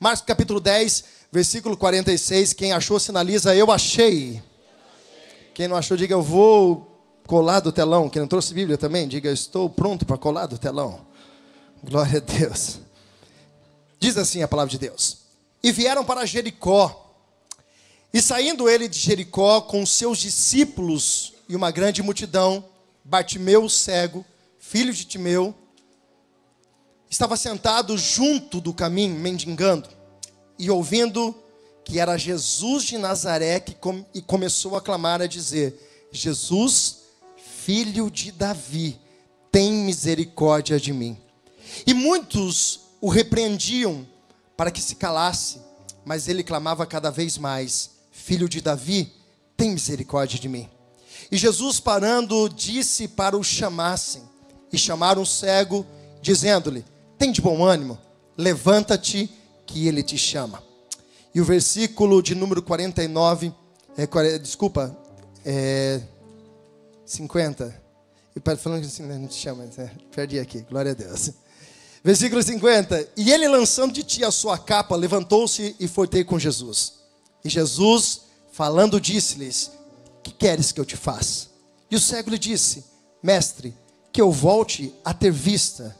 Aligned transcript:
Marcos 0.00 0.24
capítulo 0.24 0.60
10, 0.60 1.04
versículo 1.30 1.76
46. 1.76 2.52
Quem 2.52 2.72
achou, 2.72 2.98
sinaliza, 2.98 3.54
eu 3.54 3.70
achei. 3.70 4.42
Quem 5.54 5.68
não 5.68 5.76
achou, 5.76 5.96
diga, 5.96 6.14
eu 6.14 6.22
vou 6.22 6.90
colar 7.26 7.60
do 7.60 7.72
telão. 7.72 8.08
Quem 8.08 8.20
não 8.20 8.28
trouxe 8.28 8.54
Bíblia 8.54 8.76
também, 8.76 9.06
diga, 9.06 9.28
eu 9.28 9.34
estou 9.34 9.68
pronto 9.70 10.04
para 10.04 10.18
colar 10.18 10.46
do 10.46 10.58
telão. 10.58 11.06
Glória 11.82 12.18
a 12.18 12.20
Deus. 12.20 12.80
Diz 14.00 14.16
assim 14.16 14.42
a 14.42 14.48
palavra 14.48 14.70
de 14.70 14.78
Deus. 14.78 15.18
E 15.62 15.72
vieram 15.72 16.04
para 16.04 16.26
Jericó. 16.26 17.00
E 18.12 18.20
saindo 18.20 18.68
ele 18.68 18.88
de 18.88 18.98
Jericó 18.98 19.60
com 19.60 19.84
seus 19.84 20.18
discípulos 20.18 21.32
e 21.48 21.56
uma 21.56 21.70
grande 21.70 22.02
multidão, 22.02 22.64
Bartimeu, 23.04 23.68
cego, 23.68 24.24
filho 24.58 24.92
de 24.92 25.04
Timeu, 25.04 25.54
estava 27.14 27.36
sentado 27.36 27.96
junto 27.96 28.60
do 28.60 28.74
caminho, 28.74 29.14
mendigando, 29.14 29.88
e 30.58 30.68
ouvindo 30.68 31.34
que 31.84 32.00
era 32.00 32.18
Jesus 32.18 32.82
de 32.82 32.98
Nazaré, 32.98 33.60
que 33.60 33.72
com, 33.74 34.04
e 34.12 34.20
começou 34.20 34.76
a 34.76 34.80
clamar 34.80 35.22
a 35.22 35.26
dizer: 35.26 36.08
Jesus, 36.10 37.02
filho 37.36 38.10
de 38.10 38.32
Davi, 38.32 38.98
tem 39.52 39.72
misericórdia 39.72 40.80
de 40.80 40.92
mim. 40.92 41.16
E 41.86 41.94
muitos 41.94 42.80
o 43.00 43.08
repreendiam 43.08 44.04
para 44.56 44.72
que 44.72 44.82
se 44.82 44.96
calasse, 44.96 45.60
mas 46.04 46.26
ele 46.26 46.42
clamava 46.42 46.84
cada 46.84 47.10
vez 47.10 47.38
mais: 47.38 47.90
Filho 48.10 48.48
de 48.48 48.60
Davi, 48.60 49.12
tem 49.56 49.70
misericórdia 49.70 50.38
de 50.38 50.48
mim. 50.48 50.68
E 51.30 51.36
Jesus, 51.36 51.78
parando, 51.78 52.48
disse 52.48 53.06
para 53.06 53.36
o 53.36 53.44
chamassem, 53.44 54.22
e 54.72 54.76
chamaram 54.76 55.22
o 55.22 55.26
cego, 55.26 55.86
dizendo-lhe: 56.20 56.84
Tem 57.18 57.32
de 57.32 57.40
bom 57.40 57.64
ânimo, 57.64 57.98
levanta-te, 58.36 59.30
que 59.66 59.88
ele 59.88 60.02
te 60.02 60.18
chama. 60.18 60.62
E 61.34 61.40
o 61.40 61.44
versículo 61.44 62.22
de 62.22 62.34
número 62.34 62.62
49, 62.62 63.52
é, 63.96 64.38
desculpa, 64.38 64.96
é, 65.44 66.00
50. 67.04 67.82
E 68.36 68.56
falando 68.56 68.84
assim, 68.84 69.02
não 69.04 69.26
te 69.26 69.34
chama, 69.34 69.64
é, 69.76 69.90
perdi 70.14 70.38
aqui, 70.38 70.60
glória 70.62 70.92
a 70.92 70.94
Deus. 70.94 71.32
Versículo 72.04 72.42
50. 72.42 73.08
E 73.16 73.32
ele, 73.32 73.48
lançando 73.48 73.92
de 73.92 74.02
ti 74.02 74.22
a 74.22 74.30
sua 74.30 74.58
capa, 74.58 74.94
levantou-se 74.94 75.74
e 75.80 75.88
foi 75.88 76.06
ter 76.06 76.24
com 76.24 76.38
Jesus. 76.38 76.94
E 77.42 77.48
Jesus, 77.48 78.22
falando, 78.52 79.00
disse-lhes: 79.00 79.70
Que 80.22 80.30
queres 80.30 80.70
que 80.70 80.80
eu 80.80 80.84
te 80.84 80.96
faça? 80.96 81.48
E 81.90 81.96
o 81.96 82.00
cego 82.00 82.30
lhe 82.30 82.38
disse: 82.38 82.84
Mestre, 83.22 83.74
que 84.12 84.20
eu 84.20 84.30
volte 84.30 84.94
a 85.04 85.14
ter 85.14 85.32
vista. 85.32 85.96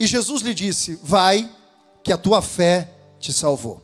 E 0.00 0.06
Jesus 0.06 0.40
lhe 0.40 0.54
disse: 0.54 0.98
Vai, 1.02 1.48
que 2.02 2.10
a 2.10 2.16
tua 2.16 2.40
fé 2.40 2.88
te 3.18 3.34
salvou. 3.34 3.82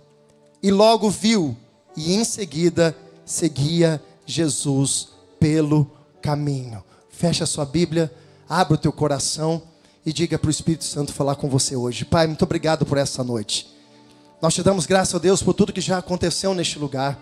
E 0.62 0.70
logo 0.70 1.10
viu, 1.10 1.54
e 1.94 2.14
em 2.14 2.24
seguida 2.24 2.96
seguia 3.26 4.02
Jesus 4.24 5.08
pelo 5.38 5.90
caminho. 6.22 6.82
Fecha 7.10 7.44
a 7.44 7.46
sua 7.46 7.66
Bíblia, 7.66 8.12
abre 8.48 8.74
o 8.74 8.78
teu 8.78 8.92
coração 8.92 9.62
e 10.04 10.12
diga 10.12 10.38
para 10.38 10.48
o 10.48 10.50
Espírito 10.50 10.84
Santo 10.84 11.12
falar 11.12 11.36
com 11.36 11.50
você 11.50 11.76
hoje. 11.76 12.06
Pai, 12.06 12.26
muito 12.26 12.42
obrigado 12.42 12.86
por 12.86 12.96
essa 12.96 13.22
noite. 13.22 13.70
Nós 14.40 14.54
te 14.54 14.62
damos 14.62 14.86
graças 14.86 15.14
a 15.14 15.18
Deus 15.18 15.42
por 15.42 15.52
tudo 15.52 15.72
que 15.72 15.80
já 15.80 15.98
aconteceu 15.98 16.54
neste 16.54 16.78
lugar. 16.78 17.18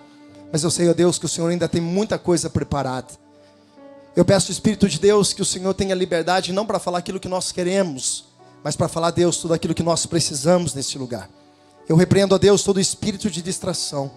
Mas 0.52 0.62
eu 0.62 0.70
sei, 0.70 0.88
ó 0.88 0.94
Deus, 0.94 1.18
que 1.18 1.26
o 1.26 1.28
Senhor 1.28 1.48
ainda 1.48 1.68
tem 1.68 1.80
muita 1.80 2.18
coisa 2.18 2.48
preparada. 2.48 3.08
Eu 4.14 4.24
peço, 4.24 4.52
Espírito 4.52 4.88
de 4.88 5.00
Deus, 5.00 5.32
que 5.32 5.42
o 5.42 5.44
Senhor 5.44 5.74
tenha 5.74 5.94
liberdade 5.94 6.52
não 6.52 6.64
para 6.64 6.78
falar 6.78 6.98
aquilo 6.98 7.18
que 7.18 7.28
nós 7.28 7.50
queremos, 7.50 8.26
mas 8.64 8.74
para 8.74 8.88
falar, 8.88 9.12
Deus, 9.12 9.36
tudo 9.36 9.54
aquilo 9.54 9.74
que 9.74 9.82
nós 9.82 10.06
precisamos 10.06 10.74
neste 10.74 10.98
lugar. 10.98 11.30
Eu 11.88 11.94
repreendo 11.94 12.34
a 12.34 12.38
Deus 12.38 12.64
todo 12.64 12.80
espírito 12.80 13.30
de 13.30 13.40
distração. 13.40 14.10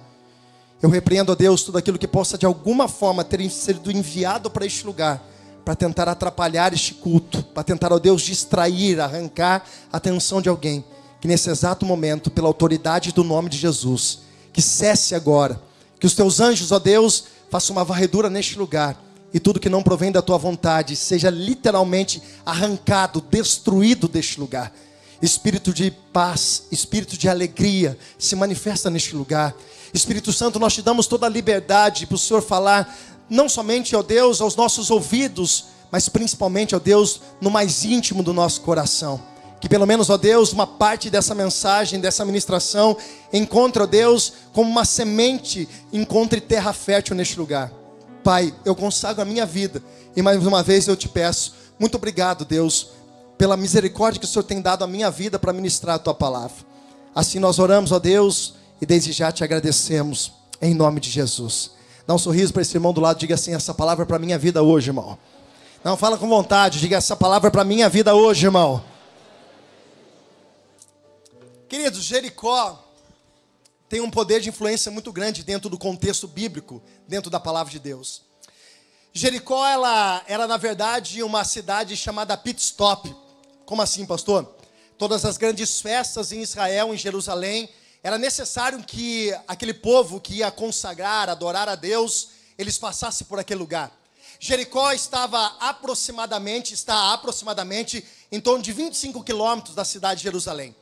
Eu 0.81 0.89
repreendo 0.89 1.31
a 1.31 1.35
Deus 1.35 1.61
tudo 1.61 1.77
aquilo 1.77 1.99
que 1.99 2.07
possa 2.07 2.37
de 2.37 2.45
alguma 2.47 2.87
forma 2.87 3.23
ter 3.23 3.47
sido 3.49 3.91
enviado 3.91 4.49
para 4.49 4.65
este 4.65 4.85
lugar 4.85 5.21
para 5.67 5.75
tentar 5.75 6.07
atrapalhar 6.07 6.71
este 6.71 6.93
culto, 6.93 7.43
para 7.43 7.61
tentar, 7.61 7.91
ó 7.91 7.99
Deus, 7.99 8.21
distrair, 8.21 9.01
arrancar 9.01 9.65
a 9.91 9.97
atenção 9.97 10.41
de 10.41 10.47
alguém. 10.47 10.81
Que 11.19 11.27
nesse 11.27 11.49
exato 11.49 11.85
momento, 11.85 12.31
pela 12.31 12.47
autoridade 12.47 13.11
do 13.11 13.21
nome 13.21 13.49
de 13.49 13.57
Jesus, 13.57 14.19
que 14.53 14.61
cesse 14.61 15.13
agora. 15.13 15.61
Que 15.99 16.05
os 16.05 16.15
teus 16.15 16.39
anjos, 16.39 16.71
ó 16.71 16.79
Deus, 16.79 17.25
façam 17.51 17.75
uma 17.75 17.83
varredura 17.83 18.29
neste 18.29 18.57
lugar. 18.57 18.97
E 19.33 19.39
tudo 19.39 19.59
que 19.59 19.69
não 19.69 19.83
provém 19.83 20.11
da 20.11 20.21
tua 20.21 20.37
vontade 20.37 20.95
seja 20.95 21.29
literalmente 21.29 22.21
arrancado, 22.45 23.21
destruído 23.21 24.07
deste 24.07 24.39
lugar. 24.39 24.73
Espírito 25.21 25.73
de 25.73 25.91
paz, 26.13 26.63
espírito 26.71 27.17
de 27.17 27.27
alegria 27.27 27.97
se 28.17 28.35
manifesta 28.35 28.89
neste 28.89 29.15
lugar. 29.15 29.55
Espírito 29.93 30.31
Santo, 30.31 30.59
nós 30.59 30.73
te 30.73 30.81
damos 30.81 31.07
toda 31.07 31.25
a 31.25 31.29
liberdade 31.29 32.05
para 32.05 32.15
o 32.15 32.19
Senhor 32.19 32.41
falar 32.41 32.95
não 33.29 33.49
somente, 33.49 33.95
ó 33.95 34.01
Deus, 34.01 34.39
aos 34.39 34.55
nossos 34.55 34.89
ouvidos, 34.89 35.65
mas 35.91 36.07
principalmente, 36.07 36.75
ó 36.75 36.79
Deus, 36.79 37.21
no 37.41 37.49
mais 37.49 37.83
íntimo 37.83 38.23
do 38.23 38.33
nosso 38.33 38.61
coração. 38.61 39.21
Que 39.59 39.67
pelo 39.67 39.87
menos, 39.87 40.09
ó 40.09 40.17
Deus, 40.17 40.53
uma 40.53 40.67
parte 40.67 41.09
dessa 41.09 41.33
mensagem, 41.33 41.99
dessa 41.99 42.23
ministração, 42.23 42.95
encontre, 43.33 43.81
ó 43.81 43.85
Deus, 43.85 44.33
como 44.53 44.69
uma 44.69 44.85
semente, 44.85 45.67
encontre 45.91 46.39
terra 46.39 46.71
fértil 46.73 47.15
neste 47.15 47.39
lugar. 47.39 47.71
Pai, 48.27 48.53
eu 48.65 48.75
consagro 48.75 49.21
a 49.21 49.25
minha 49.25 49.45
vida 49.45 49.81
e 50.13 50.21
mais 50.21 50.45
uma 50.45 50.61
vez 50.61 50.85
eu 50.85 50.97
te 50.97 51.07
peço, 51.07 51.53
muito 51.79 51.95
obrigado, 51.95 52.43
Deus, 52.43 52.89
pela 53.37 53.55
misericórdia 53.55 54.19
que 54.19 54.25
o 54.25 54.27
Senhor 54.27 54.43
tem 54.43 54.61
dado 54.61 54.83
à 54.83 54.87
minha 54.87 55.09
vida 55.09 55.39
para 55.39 55.53
ministrar 55.53 55.95
a 55.95 55.99
tua 55.99 56.13
palavra. 56.13 56.57
Assim 57.15 57.39
nós 57.39 57.57
oramos, 57.57 57.93
ó 57.93 57.99
Deus, 57.99 58.55
e 58.81 58.85
desde 58.85 59.13
já 59.13 59.31
te 59.31 59.45
agradecemos, 59.45 60.33
em 60.61 60.73
nome 60.73 60.99
de 60.99 61.09
Jesus. 61.09 61.71
Dá 62.05 62.13
um 62.15 62.17
sorriso 62.17 62.51
para 62.51 62.63
esse 62.63 62.75
irmão 62.75 62.91
do 62.91 62.99
lado, 62.99 63.17
diga 63.17 63.35
assim: 63.35 63.53
essa 63.53 63.73
palavra 63.73 64.03
é 64.03 64.05
para 64.05 64.19
minha 64.19 64.37
vida 64.37 64.61
hoje, 64.61 64.89
irmão. 64.89 65.17
Não, 65.81 65.95
fala 65.95 66.17
com 66.17 66.27
vontade, 66.27 66.81
diga 66.81 66.97
essa 66.97 67.15
palavra 67.15 67.47
é 67.47 67.49
para 67.49 67.63
minha 67.63 67.87
vida 67.87 68.13
hoje, 68.13 68.45
irmão. 68.45 68.83
Queridos, 71.69 72.03
Jericó 72.03 72.86
tem 73.89 74.01
um 74.01 74.09
poder 74.09 74.41
de 74.41 74.49
influência 74.49 74.91
muito 74.91 75.11
grande 75.11 75.43
dentro 75.43 75.69
do 75.69 75.77
contexto 75.77 76.27
bíblico, 76.27 76.81
dentro 77.07 77.29
da 77.29 77.39
palavra 77.39 77.71
de 77.71 77.79
Deus. 77.79 78.21
Jericó, 79.13 79.65
ela 79.65 80.23
era 80.27 80.45
na 80.45 80.57
verdade 80.57 81.23
uma 81.23 81.43
cidade 81.43 81.95
chamada 81.95 82.37
pit 82.37 82.61
stop. 82.61 83.15
Como 83.65 83.81
assim, 83.81 84.05
pastor? 84.05 84.55
Todas 84.97 85.25
as 85.25 85.37
grandes 85.37 85.81
festas 85.81 86.31
em 86.31 86.41
Israel, 86.41 86.93
em 86.93 86.97
Jerusalém, 86.97 87.69
era 88.03 88.17
necessário 88.17 88.83
que 88.83 89.33
aquele 89.47 89.73
povo 89.73 90.19
que 90.19 90.35
ia 90.35 90.51
consagrar, 90.51 91.29
adorar 91.29 91.67
a 91.67 91.75
Deus, 91.75 92.29
eles 92.57 92.77
passassem 92.77 93.25
por 93.25 93.39
aquele 93.39 93.59
lugar. 93.59 93.91
Jericó 94.39 94.91
estava 94.91 95.55
aproximadamente, 95.59 96.73
está 96.73 97.13
aproximadamente 97.13 98.05
em 98.31 98.39
torno 98.39 98.63
de 98.63 98.71
25 98.71 99.23
quilômetros 99.23 99.73
da 99.73 99.83
cidade 99.83 100.19
de 100.19 100.23
Jerusalém. 100.25 100.75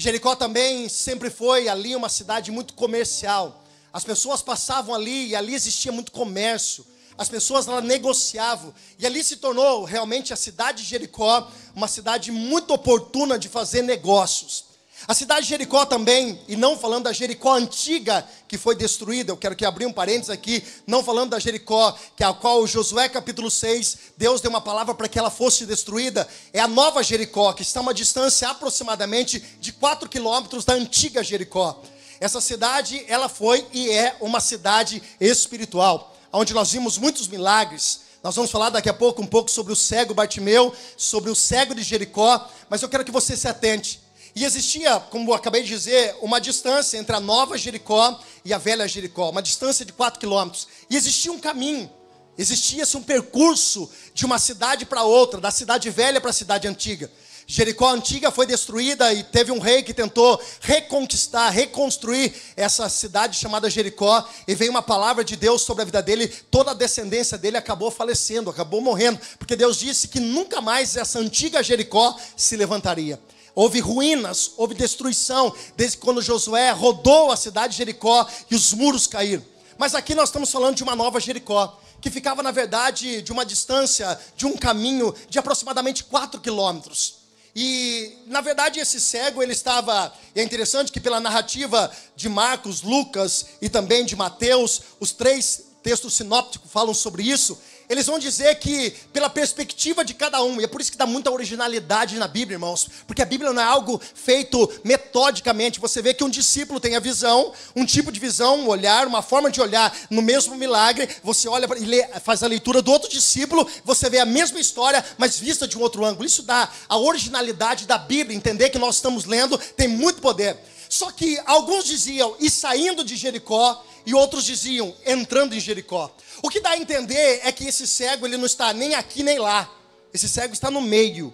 Jericó 0.00 0.34
também 0.34 0.88
sempre 0.88 1.28
foi 1.28 1.68
ali 1.68 1.94
uma 1.94 2.08
cidade 2.08 2.50
muito 2.50 2.72
comercial. 2.72 3.62
As 3.92 4.02
pessoas 4.02 4.40
passavam 4.40 4.94
ali 4.94 5.28
e 5.28 5.36
ali 5.36 5.54
existia 5.54 5.92
muito 5.92 6.10
comércio. 6.10 6.86
As 7.18 7.28
pessoas 7.28 7.66
lá 7.66 7.82
negociavam. 7.82 8.72
E 8.98 9.04
ali 9.04 9.22
se 9.22 9.36
tornou 9.36 9.84
realmente 9.84 10.32
a 10.32 10.36
cidade 10.36 10.82
de 10.82 10.88
Jericó 10.88 11.50
uma 11.74 11.86
cidade 11.86 12.32
muito 12.32 12.72
oportuna 12.72 13.38
de 13.38 13.50
fazer 13.50 13.82
negócios. 13.82 14.69
A 15.08 15.14
cidade 15.14 15.42
de 15.42 15.48
Jericó 15.48 15.86
também, 15.86 16.38
e 16.46 16.56
não 16.56 16.78
falando 16.78 17.04
da 17.04 17.12
Jericó 17.12 17.54
antiga 17.54 18.26
que 18.46 18.58
foi 18.58 18.74
destruída, 18.74 19.32
eu 19.32 19.36
quero 19.36 19.56
que 19.56 19.64
abrir 19.64 19.86
um 19.86 19.92
parênteses 19.92 20.28
aqui, 20.30 20.62
não 20.86 21.02
falando 21.02 21.30
da 21.30 21.38
Jericó, 21.38 21.96
que 22.14 22.22
é 22.22 22.26
a 22.26 22.34
qual 22.34 22.66
Josué 22.66 23.08
capítulo 23.08 23.50
6, 23.50 23.98
Deus 24.16 24.40
deu 24.40 24.50
uma 24.50 24.60
palavra 24.60 24.94
para 24.94 25.08
que 25.08 25.18
ela 25.18 25.30
fosse 25.30 25.64
destruída, 25.64 26.28
é 26.52 26.60
a 26.60 26.68
nova 26.68 27.02
Jericó, 27.02 27.52
que 27.52 27.62
está 27.62 27.80
a 27.80 27.82
uma 27.82 27.94
distância 27.94 28.48
aproximadamente 28.48 29.40
de 29.58 29.72
4 29.72 30.08
quilômetros 30.08 30.64
da 30.64 30.74
antiga 30.74 31.24
Jericó. 31.24 31.80
Essa 32.20 32.40
cidade, 32.40 33.02
ela 33.08 33.28
foi 33.28 33.66
e 33.72 33.88
é 33.88 34.14
uma 34.20 34.40
cidade 34.40 35.02
espiritual, 35.18 36.14
onde 36.30 36.52
nós 36.52 36.72
vimos 36.72 36.98
muitos 36.98 37.26
milagres, 37.26 38.00
nós 38.22 38.36
vamos 38.36 38.50
falar 38.50 38.68
daqui 38.68 38.88
a 38.90 38.94
pouco 38.94 39.22
um 39.22 39.26
pouco 39.26 39.50
sobre 39.50 39.72
o 39.72 39.76
cego 39.76 40.12
Bartimeu, 40.12 40.74
sobre 40.94 41.30
o 41.30 41.34
cego 41.34 41.74
de 41.74 41.82
Jericó, 41.82 42.46
mas 42.68 42.82
eu 42.82 42.88
quero 42.88 43.04
que 43.04 43.10
você 43.10 43.34
se 43.34 43.48
atente. 43.48 43.98
E 44.34 44.44
existia, 44.44 45.00
como 45.00 45.30
eu 45.30 45.34
acabei 45.34 45.62
de 45.62 45.68
dizer, 45.68 46.16
uma 46.22 46.40
distância 46.40 46.98
entre 46.98 47.14
a 47.14 47.20
nova 47.20 47.58
Jericó 47.58 48.18
e 48.44 48.52
a 48.52 48.58
velha 48.58 48.86
Jericó, 48.86 49.30
uma 49.30 49.42
distância 49.42 49.84
de 49.84 49.92
4 49.92 50.20
quilômetros. 50.20 50.68
E 50.88 50.96
existia 50.96 51.32
um 51.32 51.38
caminho, 51.38 51.90
existia-se 52.38 52.96
um 52.96 53.02
percurso 53.02 53.90
de 54.14 54.24
uma 54.24 54.38
cidade 54.38 54.86
para 54.86 55.02
outra, 55.02 55.40
da 55.40 55.50
cidade 55.50 55.90
velha 55.90 56.20
para 56.20 56.30
a 56.30 56.34
cidade 56.34 56.68
antiga. 56.68 57.10
Jericó 57.50 57.90
antiga 57.90 58.30
foi 58.30 58.46
destruída 58.46 59.12
e 59.12 59.24
teve 59.24 59.50
um 59.50 59.58
rei 59.58 59.82
que 59.82 59.92
tentou 59.92 60.40
reconquistar, 60.60 61.50
reconstruir 61.50 62.32
essa 62.56 62.88
cidade 62.88 63.36
chamada 63.36 63.68
Jericó. 63.68 64.24
E 64.46 64.54
veio 64.54 64.70
uma 64.70 64.82
palavra 64.82 65.24
de 65.24 65.34
Deus 65.34 65.62
sobre 65.62 65.82
a 65.82 65.84
vida 65.84 66.00
dele. 66.00 66.28
Toda 66.28 66.70
a 66.70 66.74
descendência 66.74 67.36
dele 67.36 67.56
acabou 67.56 67.90
falecendo, 67.90 68.50
acabou 68.50 68.80
morrendo, 68.80 69.18
porque 69.36 69.56
Deus 69.56 69.80
disse 69.80 70.06
que 70.06 70.20
nunca 70.20 70.60
mais 70.60 70.94
essa 70.94 71.18
antiga 71.18 71.60
Jericó 71.60 72.16
se 72.36 72.56
levantaria. 72.56 73.20
Houve 73.54 73.80
ruínas, 73.80 74.52
houve 74.56 74.74
destruição, 74.74 75.54
desde 75.76 75.98
quando 75.98 76.22
Josué 76.22 76.70
rodou 76.70 77.30
a 77.30 77.36
cidade 77.36 77.72
de 77.72 77.78
Jericó 77.78 78.26
e 78.50 78.54
os 78.54 78.72
muros 78.72 79.06
caíram. 79.06 79.44
Mas 79.76 79.94
aqui 79.94 80.14
nós 80.14 80.28
estamos 80.28 80.50
falando 80.50 80.76
de 80.76 80.82
uma 80.82 80.94
nova 80.94 81.18
Jericó, 81.18 81.78
que 82.00 82.10
ficava, 82.10 82.42
na 82.42 82.50
verdade, 82.50 83.22
de 83.22 83.32
uma 83.32 83.44
distância, 83.44 84.18
de 84.36 84.46
um 84.46 84.56
caminho 84.56 85.14
de 85.28 85.38
aproximadamente 85.38 86.04
4 86.04 86.40
quilômetros. 86.40 87.20
E, 87.54 88.16
na 88.26 88.40
verdade, 88.40 88.78
esse 88.78 89.00
cego, 89.00 89.42
ele 89.42 89.52
estava. 89.52 90.12
É 90.34 90.42
interessante 90.42 90.92
que, 90.92 91.00
pela 91.00 91.20
narrativa 91.20 91.90
de 92.14 92.28
Marcos, 92.28 92.82
Lucas 92.82 93.46
e 93.60 93.68
também 93.68 94.04
de 94.04 94.14
Mateus, 94.14 94.82
os 95.00 95.12
três 95.12 95.64
textos 95.82 96.14
sinópticos 96.14 96.70
falam 96.70 96.94
sobre 96.94 97.22
isso 97.22 97.58
eles 97.90 98.06
vão 98.06 98.20
dizer 98.20 98.54
que, 98.60 98.92
pela 99.12 99.28
perspectiva 99.28 100.04
de 100.04 100.14
cada 100.14 100.40
um, 100.44 100.60
e 100.60 100.64
é 100.64 100.68
por 100.68 100.80
isso 100.80 100.92
que 100.92 100.96
dá 100.96 101.06
muita 101.06 101.28
originalidade 101.28 102.16
na 102.18 102.28
Bíblia, 102.28 102.54
irmãos, 102.54 102.88
porque 103.04 103.20
a 103.20 103.24
Bíblia 103.24 103.52
não 103.52 103.60
é 103.60 103.64
algo 103.64 104.00
feito 104.14 104.70
metodicamente. 104.84 105.80
Você 105.80 106.00
vê 106.00 106.14
que 106.14 106.22
um 106.22 106.30
discípulo 106.30 106.78
tem 106.78 106.94
a 106.94 107.00
visão, 107.00 107.52
um 107.74 107.84
tipo 107.84 108.12
de 108.12 108.20
visão, 108.20 108.60
um 108.60 108.68
olhar, 108.68 109.08
uma 109.08 109.22
forma 109.22 109.50
de 109.50 109.60
olhar 109.60 109.92
no 110.08 110.22
mesmo 110.22 110.54
milagre. 110.54 111.08
Você 111.24 111.48
olha 111.48 111.68
e 111.78 111.84
lê, 111.84 112.06
faz 112.20 112.44
a 112.44 112.46
leitura 112.46 112.80
do 112.80 112.92
outro 112.92 113.10
discípulo, 113.10 113.68
você 113.84 114.08
vê 114.08 114.20
a 114.20 114.24
mesma 114.24 114.60
história, 114.60 115.04
mas 115.18 115.36
vista 115.36 115.66
de 115.66 115.76
um 115.76 115.80
outro 115.80 116.04
ângulo. 116.04 116.24
Isso 116.24 116.44
dá 116.44 116.70
a 116.88 116.96
originalidade 116.96 117.88
da 117.88 117.98
Bíblia, 117.98 118.36
entender 118.36 118.70
que 118.70 118.78
nós 118.78 118.94
estamos 118.94 119.24
lendo 119.24 119.58
tem 119.58 119.88
muito 119.88 120.20
poder. 120.20 120.56
Só 120.88 121.10
que 121.10 121.40
alguns 121.44 121.84
diziam, 121.84 122.36
e 122.38 122.48
saindo 122.48 123.04
de 123.04 123.16
Jericó, 123.16 123.84
e 124.06 124.14
outros 124.14 124.44
diziam, 124.44 124.94
entrando 125.06 125.54
em 125.54 125.60
Jericó. 125.60 126.10
O 126.42 126.48
que 126.48 126.60
dá 126.60 126.70
a 126.70 126.76
entender 126.76 127.40
é 127.44 127.52
que 127.52 127.66
esse 127.66 127.86
cego 127.86 128.26
ele 128.26 128.36
não 128.36 128.46
está 128.46 128.72
nem 128.72 128.94
aqui 128.94 129.22
nem 129.22 129.38
lá. 129.38 129.70
Esse 130.12 130.28
cego 130.28 130.52
está 130.52 130.70
no 130.70 130.80
meio. 130.80 131.32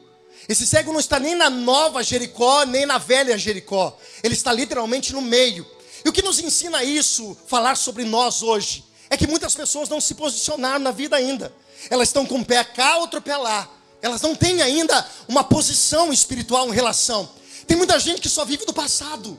Esse 0.49 0.67
cego 0.67 0.93
não 0.93 1.01
está 1.01 1.19
nem 1.19 1.35
na 1.35 1.51
nova 1.51 2.03
Jericó, 2.03 2.65
nem 2.65 2.87
na 2.87 2.99
velha 2.99 3.37
Jericó. 3.37 3.97
Ele 4.23 4.35
está 4.35 4.53
literalmente 4.53 5.13
no 5.13 5.23
meio. 5.23 5.67
E 6.05 6.09
o 6.09 6.13
que 6.13 6.23
nos 6.23 6.39
ensina 6.39 6.85
isso, 6.85 7.37
falar 7.47 7.77
sobre 7.77 8.05
nós 8.05 8.43
hoje, 8.43 8.85
é 9.11 9.17
que 9.17 9.27
muitas 9.27 9.55
pessoas 9.55 9.89
não 9.89 10.01
se 10.01 10.15
posicionaram 10.15 10.79
na 10.81 10.91
vida 10.91 11.17
ainda. 11.17 11.53
Elas 11.91 12.09
estão 12.09 12.27
com 12.27 12.37
um 12.37 12.45
pé 12.45 12.63
cá, 12.63 12.99
outro 12.99 13.21
pé 13.21 13.37
lá. 13.37 13.69
Elas 14.03 14.21
não 14.21 14.35
têm 14.35 14.63
ainda 14.63 15.09
uma 15.27 15.43
posição 15.43 16.13
espiritual 16.13 16.69
em 16.69 16.73
relação. 16.73 17.29
Tem 17.67 17.77
muita 17.77 17.99
gente 17.99 18.21
que 18.21 18.29
só 18.29 18.45
vive 18.45 18.65
do 18.65 18.73
passado. 18.73 19.39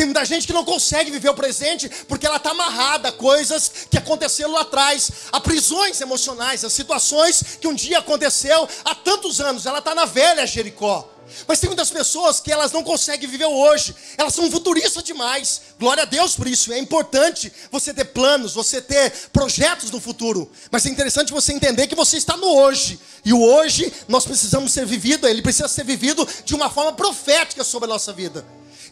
Tem 0.00 0.06
muita 0.06 0.24
gente 0.24 0.46
que 0.46 0.52
não 0.54 0.64
consegue 0.64 1.10
viver 1.10 1.28
o 1.28 1.34
presente 1.34 1.86
porque 2.08 2.26
ela 2.26 2.38
está 2.38 2.52
amarrada 2.52 3.10
a 3.10 3.12
coisas 3.12 3.70
que 3.90 3.98
aconteceram 3.98 4.50
lá 4.50 4.62
atrás, 4.62 5.10
a 5.30 5.38
prisões 5.38 6.00
emocionais, 6.00 6.64
a 6.64 6.70
situações 6.70 7.58
que 7.60 7.68
um 7.68 7.74
dia 7.74 7.98
aconteceu 7.98 8.66
há 8.82 8.94
tantos 8.94 9.42
anos. 9.42 9.66
Ela 9.66 9.80
está 9.80 9.94
na 9.94 10.06
velha 10.06 10.46
Jericó. 10.46 11.06
Mas 11.46 11.60
tem 11.60 11.68
muitas 11.68 11.90
pessoas 11.90 12.40
que 12.40 12.50
elas 12.50 12.72
não 12.72 12.82
conseguem 12.82 13.28
viver 13.28 13.44
hoje, 13.44 13.94
elas 14.16 14.32
são 14.32 14.50
futuristas 14.50 15.04
demais. 15.04 15.60
Glória 15.78 16.04
a 16.04 16.06
Deus 16.06 16.34
por 16.34 16.48
isso. 16.48 16.72
É 16.72 16.78
importante 16.78 17.52
você 17.70 17.92
ter 17.92 18.06
planos, 18.06 18.54
você 18.54 18.80
ter 18.80 19.12
projetos 19.30 19.90
no 19.90 20.00
futuro. 20.00 20.50
Mas 20.70 20.86
é 20.86 20.88
interessante 20.88 21.30
você 21.30 21.52
entender 21.52 21.86
que 21.86 21.94
você 21.94 22.16
está 22.16 22.38
no 22.38 22.46
hoje. 22.46 22.98
E 23.22 23.34
o 23.34 23.42
hoje 23.42 23.92
nós 24.08 24.24
precisamos 24.24 24.72
ser 24.72 24.86
vivido, 24.86 25.28
ele 25.28 25.42
precisa 25.42 25.68
ser 25.68 25.84
vivido 25.84 26.26
de 26.42 26.54
uma 26.54 26.70
forma 26.70 26.94
profética 26.94 27.62
sobre 27.62 27.84
a 27.84 27.92
nossa 27.92 28.14
vida. 28.14 28.42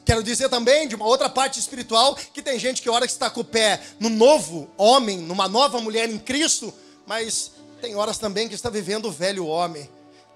Quero 0.08 0.22
dizer 0.22 0.48
também, 0.48 0.88
de 0.88 0.94
uma 0.94 1.04
outra 1.04 1.28
parte 1.28 1.60
espiritual, 1.60 2.14
que 2.32 2.40
tem 2.40 2.58
gente 2.58 2.80
que 2.80 2.88
hora 2.88 3.06
que 3.06 3.12
está 3.12 3.28
com 3.28 3.42
o 3.42 3.44
pé 3.44 3.78
no 4.00 4.08
novo 4.08 4.66
homem, 4.78 5.18
numa 5.18 5.46
nova 5.46 5.82
mulher 5.82 6.08
em 6.08 6.18
Cristo, 6.18 6.72
mas 7.06 7.52
tem 7.78 7.94
horas 7.94 8.16
também 8.16 8.48
que 8.48 8.54
está 8.54 8.70
vivendo 8.70 9.04
o 9.04 9.12
velho 9.12 9.44
homem. 9.44 9.86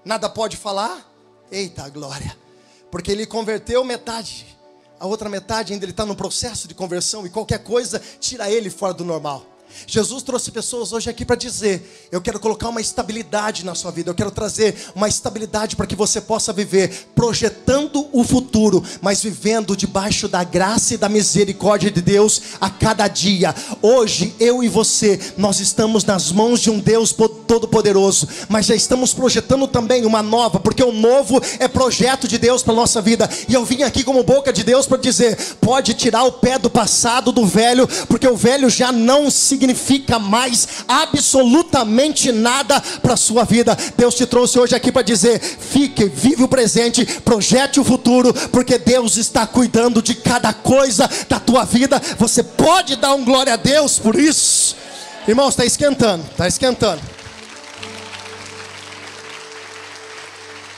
Nada 0.05 0.29
pode 0.29 0.57
falar? 0.57 1.11
Eita 1.51 1.89
glória! 1.89 2.37
Porque 2.91 3.11
ele 3.11 3.25
converteu 3.25 3.83
metade, 3.83 4.45
a 4.99 5.07
outra 5.07 5.27
metade 5.27 5.73
ainda 5.73 5.85
ele 5.85 5.91
está 5.91 6.05
no 6.05 6.15
processo 6.15 6.67
de 6.67 6.75
conversão 6.75 7.25
e 7.25 7.29
qualquer 7.31 7.63
coisa 7.63 7.99
tira 8.19 8.51
ele 8.51 8.69
fora 8.69 8.93
do 8.93 9.03
normal. 9.03 9.43
Jesus 9.87 10.23
trouxe 10.23 10.51
pessoas 10.51 10.93
hoje 10.93 11.09
aqui 11.09 11.25
para 11.25 11.35
dizer: 11.35 12.07
Eu 12.11 12.21
quero 12.21 12.39
colocar 12.39 12.69
uma 12.69 12.81
estabilidade 12.81 13.65
na 13.65 13.75
sua 13.75 13.91
vida, 13.91 14.09
eu 14.09 14.15
quero 14.15 14.31
trazer 14.31 14.75
uma 14.95 15.07
estabilidade 15.07 15.75
para 15.75 15.87
que 15.87 15.95
você 15.95 16.21
possa 16.21 16.53
viver 16.53 17.07
projetando 17.15 18.07
o 18.11 18.23
futuro, 18.23 18.83
mas 19.01 19.21
vivendo 19.21 19.75
debaixo 19.75 20.27
da 20.27 20.43
graça 20.43 20.93
e 20.93 20.97
da 20.97 21.09
misericórdia 21.09 21.91
de 21.91 22.01
Deus 22.01 22.41
a 22.61 22.69
cada 22.69 23.07
dia. 23.07 23.53
Hoje, 23.81 24.35
eu 24.39 24.63
e 24.63 24.69
você, 24.69 25.19
nós 25.37 25.59
estamos 25.59 26.03
nas 26.05 26.31
mãos 26.31 26.59
de 26.59 26.69
um 26.69 26.79
Deus 26.79 27.11
todo-poderoso, 27.11 28.27
mas 28.49 28.65
já 28.65 28.75
estamos 28.75 29.13
projetando 29.13 29.67
também 29.67 30.05
uma 30.05 30.23
nova, 30.23 30.59
porque 30.59 30.83
o 30.83 30.91
novo 30.91 31.41
é 31.59 31.67
projeto 31.67 32.27
de 32.27 32.37
Deus 32.37 32.63
para 32.63 32.73
nossa 32.73 33.01
vida. 33.01 33.29
E 33.47 33.53
eu 33.53 33.65
vim 33.65 33.83
aqui 33.83 34.03
como 34.03 34.23
boca 34.23 34.53
de 34.53 34.63
Deus 34.63 34.85
para 34.85 34.97
dizer: 34.97 35.37
pode 35.59 35.93
tirar 35.93 36.23
o 36.23 36.31
pé 36.31 36.57
do 36.57 36.69
passado, 36.69 37.31
do 37.31 37.45
velho, 37.45 37.87
porque 38.07 38.27
o 38.27 38.35
velho 38.35 38.69
já 38.69 38.91
não 38.91 39.29
significa 39.29 39.62
significa 39.63 40.19
mais 40.19 40.67
absolutamente 40.87 42.31
nada 42.31 42.81
para 43.01 43.13
a 43.13 43.17
sua 43.17 43.45
vida. 43.45 43.77
Deus 43.95 44.15
te 44.15 44.25
trouxe 44.25 44.59
hoje 44.59 44.75
aqui 44.75 44.91
para 44.91 45.01
dizer: 45.01 45.39
fique, 45.39 46.05
vive 46.05 46.43
o 46.43 46.47
presente, 46.47 47.05
projete 47.21 47.79
o 47.79 47.83
futuro, 47.83 48.33
porque 48.49 48.77
Deus 48.77 49.15
está 49.15 49.47
cuidando 49.47 50.01
de 50.01 50.15
cada 50.15 50.51
coisa 50.53 51.09
da 51.29 51.39
tua 51.39 51.63
vida. 51.63 52.01
Você 52.17 52.43
pode 52.43 52.97
dar 52.97 53.13
um 53.13 53.23
glória 53.23 53.53
a 53.53 53.57
Deus 53.57 53.97
por 53.97 54.15
isso, 54.19 54.75
irmãos. 55.27 55.53
Está 55.53 55.65
esquentando, 55.65 56.25
está 56.31 56.47
esquentando. 56.47 57.01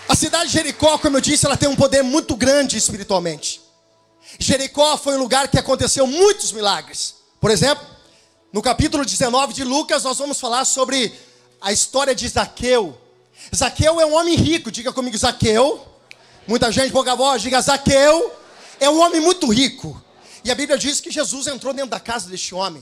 A 0.07 0.15
cidade 0.15 0.45
de 0.47 0.53
Jericó, 0.53 0.99
como 0.99 1.17
eu 1.17 1.21
disse, 1.21 1.45
ela 1.45 1.57
tem 1.57 1.67
um 1.67 1.75
poder 1.75 2.03
muito 2.03 2.35
grande 2.35 2.77
espiritualmente. 2.77 3.61
Jericó 4.37 4.97
foi 4.97 5.15
um 5.15 5.19
lugar 5.19 5.47
que 5.47 5.57
aconteceu 5.57 6.05
muitos 6.05 6.51
milagres. 6.51 7.15
Por 7.41 7.49
exemplo, 7.49 7.94
no 8.55 8.61
capítulo 8.61 9.03
19 9.03 9.53
de 9.53 9.65
Lucas, 9.65 10.05
nós 10.05 10.17
vamos 10.17 10.39
falar 10.39 10.63
sobre 10.63 11.13
a 11.59 11.73
história 11.73 12.15
de 12.15 12.25
Zaqueu. 12.25 12.97
Zaqueu 13.53 13.99
é 13.99 14.05
um 14.05 14.13
homem 14.13 14.33
rico, 14.33 14.71
diga 14.71 14.93
comigo, 14.93 15.17
Zaqueu. 15.17 15.85
Muita 16.47 16.71
gente, 16.71 16.89
pouca 16.93 17.17
voz, 17.17 17.41
diga 17.41 17.59
Zaqueu. 17.59 18.31
É 18.79 18.89
um 18.89 19.01
homem 19.01 19.19
muito 19.19 19.51
rico. 19.51 20.01
E 20.41 20.49
a 20.49 20.55
Bíblia 20.55 20.77
diz 20.77 21.01
que 21.01 21.11
Jesus 21.11 21.47
entrou 21.47 21.73
dentro 21.73 21.89
da 21.89 21.99
casa 21.99 22.29
deste 22.29 22.55
homem. 22.55 22.81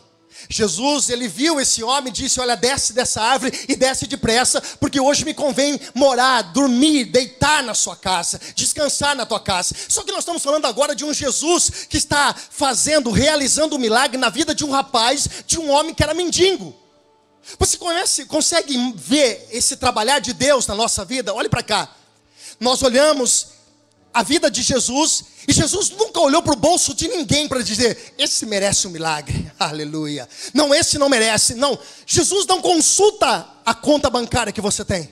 Jesus, 0.50 1.10
ele 1.10 1.28
viu 1.28 1.60
esse 1.60 1.84
homem 1.84 2.10
e 2.10 2.14
disse: 2.14 2.40
Olha, 2.40 2.56
desce 2.56 2.94
dessa 2.94 3.22
árvore 3.22 3.58
e 3.68 3.76
desce 3.76 4.08
depressa, 4.08 4.62
porque 4.80 5.00
hoje 5.00 5.26
me 5.26 5.34
convém 5.34 5.80
morar, 5.94 6.42
dormir, 6.54 7.06
deitar 7.06 7.64
na 7.64 7.74
sua 7.74 7.96
casa, 7.96 8.40
descansar 8.56 9.16
na 9.16 9.26
tua 9.26 9.40
casa. 9.40 9.76
Só 9.88 10.04
que 10.04 10.12
nós 10.12 10.20
estamos 10.22 10.44
falando 10.44 10.66
agora 10.66 10.96
de 10.96 11.06
um 11.06 11.14
Jesus 11.14 11.88
que 11.90 11.98
está 11.98 12.34
fazendo, 12.34 13.12
realizando 13.12 13.76
um 13.76 13.80
milagre 13.80 14.18
na 14.18 14.30
vida 14.30 14.54
de 14.54 14.66
um 14.66 14.72
rapaz, 14.72 15.28
de 15.46 15.60
um 15.60 15.70
homem 15.70 15.94
que 15.94 16.04
era 16.04 16.14
mendigo. 16.14 16.76
Você 17.60 17.78
conhece, 17.78 18.26
consegue 18.26 18.94
ver 18.96 19.48
esse 19.52 19.76
trabalhar 19.76 20.20
de 20.20 20.34
Deus 20.34 20.66
na 20.66 20.76
nossa 20.76 21.04
vida? 21.04 21.34
Olhe 21.34 21.50
para 21.50 21.62
cá. 21.64 21.90
Nós 22.60 22.82
olhamos 22.82 23.53
a 24.14 24.22
vida 24.22 24.52
de 24.52 24.62
Jesus, 24.62 25.24
e 25.48 25.52
Jesus 25.52 25.90
nunca 25.90 26.20
olhou 26.20 26.42
para 26.42 26.54
o 26.54 26.58
bolso 26.58 26.94
de 26.94 27.08
ninguém 27.08 27.48
para 27.48 27.64
dizer: 27.64 28.14
esse 28.18 28.46
merece 28.46 28.88
um 28.88 28.92
milagre, 28.92 29.52
aleluia. 29.60 30.30
Não, 30.54 30.74
esse 30.74 30.98
não 30.98 31.10
merece, 31.10 31.56
não. 31.56 31.78
Jesus 32.06 32.46
não 32.46 32.62
consulta 32.62 33.48
a 33.66 33.74
conta 33.74 34.10
bancária 34.10 34.54
que 34.54 34.62
você 34.62 34.86
tem. 34.86 35.10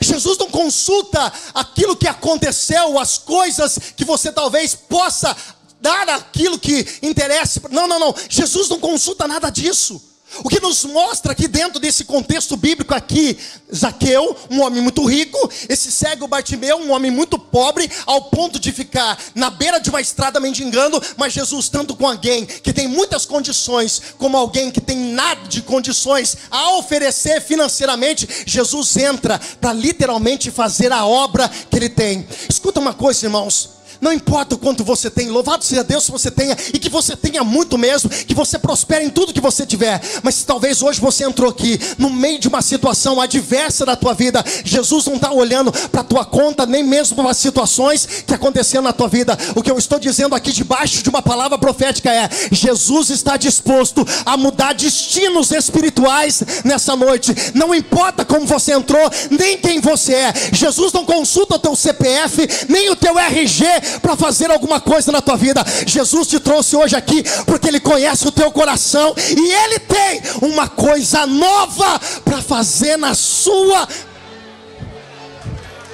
Jesus 0.00 0.38
não 0.38 0.48
consulta 0.48 1.32
aquilo 1.52 1.96
que 1.96 2.08
aconteceu, 2.08 2.98
as 2.98 3.18
coisas 3.18 3.78
que 3.96 4.04
você 4.04 4.32
talvez 4.32 4.74
possa 4.74 5.36
dar 5.80 6.08
aquilo 6.08 6.58
que 6.58 6.86
interessa. 7.02 7.60
Não, 7.70 7.86
não, 7.86 7.98
não. 7.98 8.14
Jesus 8.28 8.68
não 8.68 8.80
consulta 8.80 9.28
nada 9.28 9.50
disso. 9.50 10.13
O 10.42 10.48
que 10.48 10.60
nos 10.60 10.84
mostra 10.84 11.32
aqui 11.32 11.46
dentro 11.46 11.78
desse 11.78 12.04
contexto 12.04 12.56
bíblico 12.56 12.94
aqui, 12.94 13.38
Zaqueu, 13.74 14.36
um 14.50 14.62
homem 14.62 14.82
muito 14.82 15.04
rico, 15.04 15.50
esse 15.68 15.92
cego 15.92 16.26
Bartimeu, 16.26 16.78
um 16.78 16.90
homem 16.92 17.10
muito 17.10 17.38
pobre, 17.38 17.90
ao 18.06 18.22
ponto 18.22 18.58
de 18.58 18.72
ficar 18.72 19.18
na 19.34 19.50
beira 19.50 19.78
de 19.78 19.90
uma 19.90 20.00
estrada 20.00 20.40
mendigando, 20.40 21.00
mas 21.16 21.32
Jesus 21.32 21.68
tanto 21.68 21.94
com 21.94 22.06
alguém 22.06 22.46
que 22.46 22.72
tem 22.72 22.88
muitas 22.88 23.24
condições, 23.24 24.00
como 24.18 24.36
alguém 24.36 24.70
que 24.70 24.80
tem 24.80 24.96
nada 24.96 25.48
de 25.48 25.62
condições 25.62 26.36
a 26.50 26.76
oferecer 26.76 27.40
financeiramente, 27.40 28.28
Jesus 28.46 28.96
entra 28.96 29.40
para 29.60 29.72
literalmente 29.72 30.50
fazer 30.50 30.92
a 30.92 31.04
obra 31.06 31.48
que 31.48 31.76
ele 31.76 31.88
tem. 31.88 32.26
Escuta 32.48 32.80
uma 32.80 32.94
coisa, 32.94 33.26
irmãos, 33.26 33.73
Não 34.04 34.12
importa 34.12 34.54
o 34.54 34.58
quanto 34.58 34.84
você 34.84 35.08
tem, 35.08 35.30
louvado 35.30 35.64
seja 35.64 35.82
Deus 35.82 36.04
se 36.04 36.12
você 36.12 36.30
tenha, 36.30 36.54
e 36.74 36.78
que 36.78 36.90
você 36.90 37.16
tenha 37.16 37.42
muito 37.42 37.78
mesmo, 37.78 38.10
que 38.10 38.34
você 38.34 38.58
prospere 38.58 39.02
em 39.02 39.08
tudo 39.08 39.32
que 39.32 39.40
você 39.40 39.64
tiver. 39.64 39.98
Mas 40.22 40.34
se 40.34 40.44
talvez 40.44 40.82
hoje 40.82 41.00
você 41.00 41.24
entrou 41.24 41.48
aqui, 41.48 41.80
no 41.96 42.10
meio 42.10 42.38
de 42.38 42.46
uma 42.46 42.60
situação 42.60 43.18
adversa 43.18 43.86
da 43.86 43.96
tua 43.96 44.12
vida, 44.12 44.44
Jesus 44.62 45.06
não 45.06 45.14
está 45.14 45.32
olhando 45.32 45.72
para 45.88 46.02
a 46.02 46.04
tua 46.04 46.22
conta, 46.22 46.66
nem 46.66 46.84
mesmo 46.84 47.16
para 47.16 47.30
as 47.30 47.38
situações 47.38 48.06
que 48.26 48.34
aconteceram 48.34 48.84
na 48.84 48.92
tua 48.92 49.08
vida. 49.08 49.38
O 49.54 49.62
que 49.62 49.70
eu 49.70 49.78
estou 49.78 49.98
dizendo 49.98 50.34
aqui 50.34 50.52
debaixo 50.52 51.02
de 51.02 51.08
uma 51.08 51.22
palavra 51.22 51.56
profética 51.56 52.12
é: 52.12 52.28
Jesus 52.52 53.08
está 53.08 53.38
disposto 53.38 54.06
a 54.26 54.36
mudar 54.36 54.74
destinos 54.74 55.50
espirituais 55.50 56.42
nessa 56.62 56.94
noite. 56.94 57.34
Não 57.54 57.74
importa 57.74 58.22
como 58.22 58.44
você 58.44 58.74
entrou, 58.74 59.10
nem 59.30 59.56
quem 59.56 59.80
você 59.80 60.12
é. 60.12 60.34
Jesus 60.52 60.92
não 60.92 61.06
consulta 61.06 61.54
o 61.54 61.58
teu 61.58 61.74
CPF, 61.74 62.46
nem 62.68 62.90
o 62.90 62.96
teu 62.96 63.18
RG 63.18 63.64
para 64.00 64.16
fazer 64.16 64.50
alguma 64.50 64.80
coisa 64.80 65.10
na 65.12 65.20
tua 65.20 65.36
vida. 65.36 65.64
Jesus 65.86 66.28
te 66.28 66.40
trouxe 66.40 66.76
hoje 66.76 66.96
aqui 66.96 67.22
porque 67.46 67.68
Ele 67.68 67.80
conhece 67.80 68.26
o 68.26 68.32
teu 68.32 68.50
coração 68.50 69.14
e 69.16 69.52
Ele 69.52 69.78
tem 69.78 70.22
uma 70.42 70.68
coisa 70.68 71.26
nova 71.26 72.00
para 72.24 72.42
fazer 72.42 72.96
na 72.96 73.14
sua. 73.14 73.88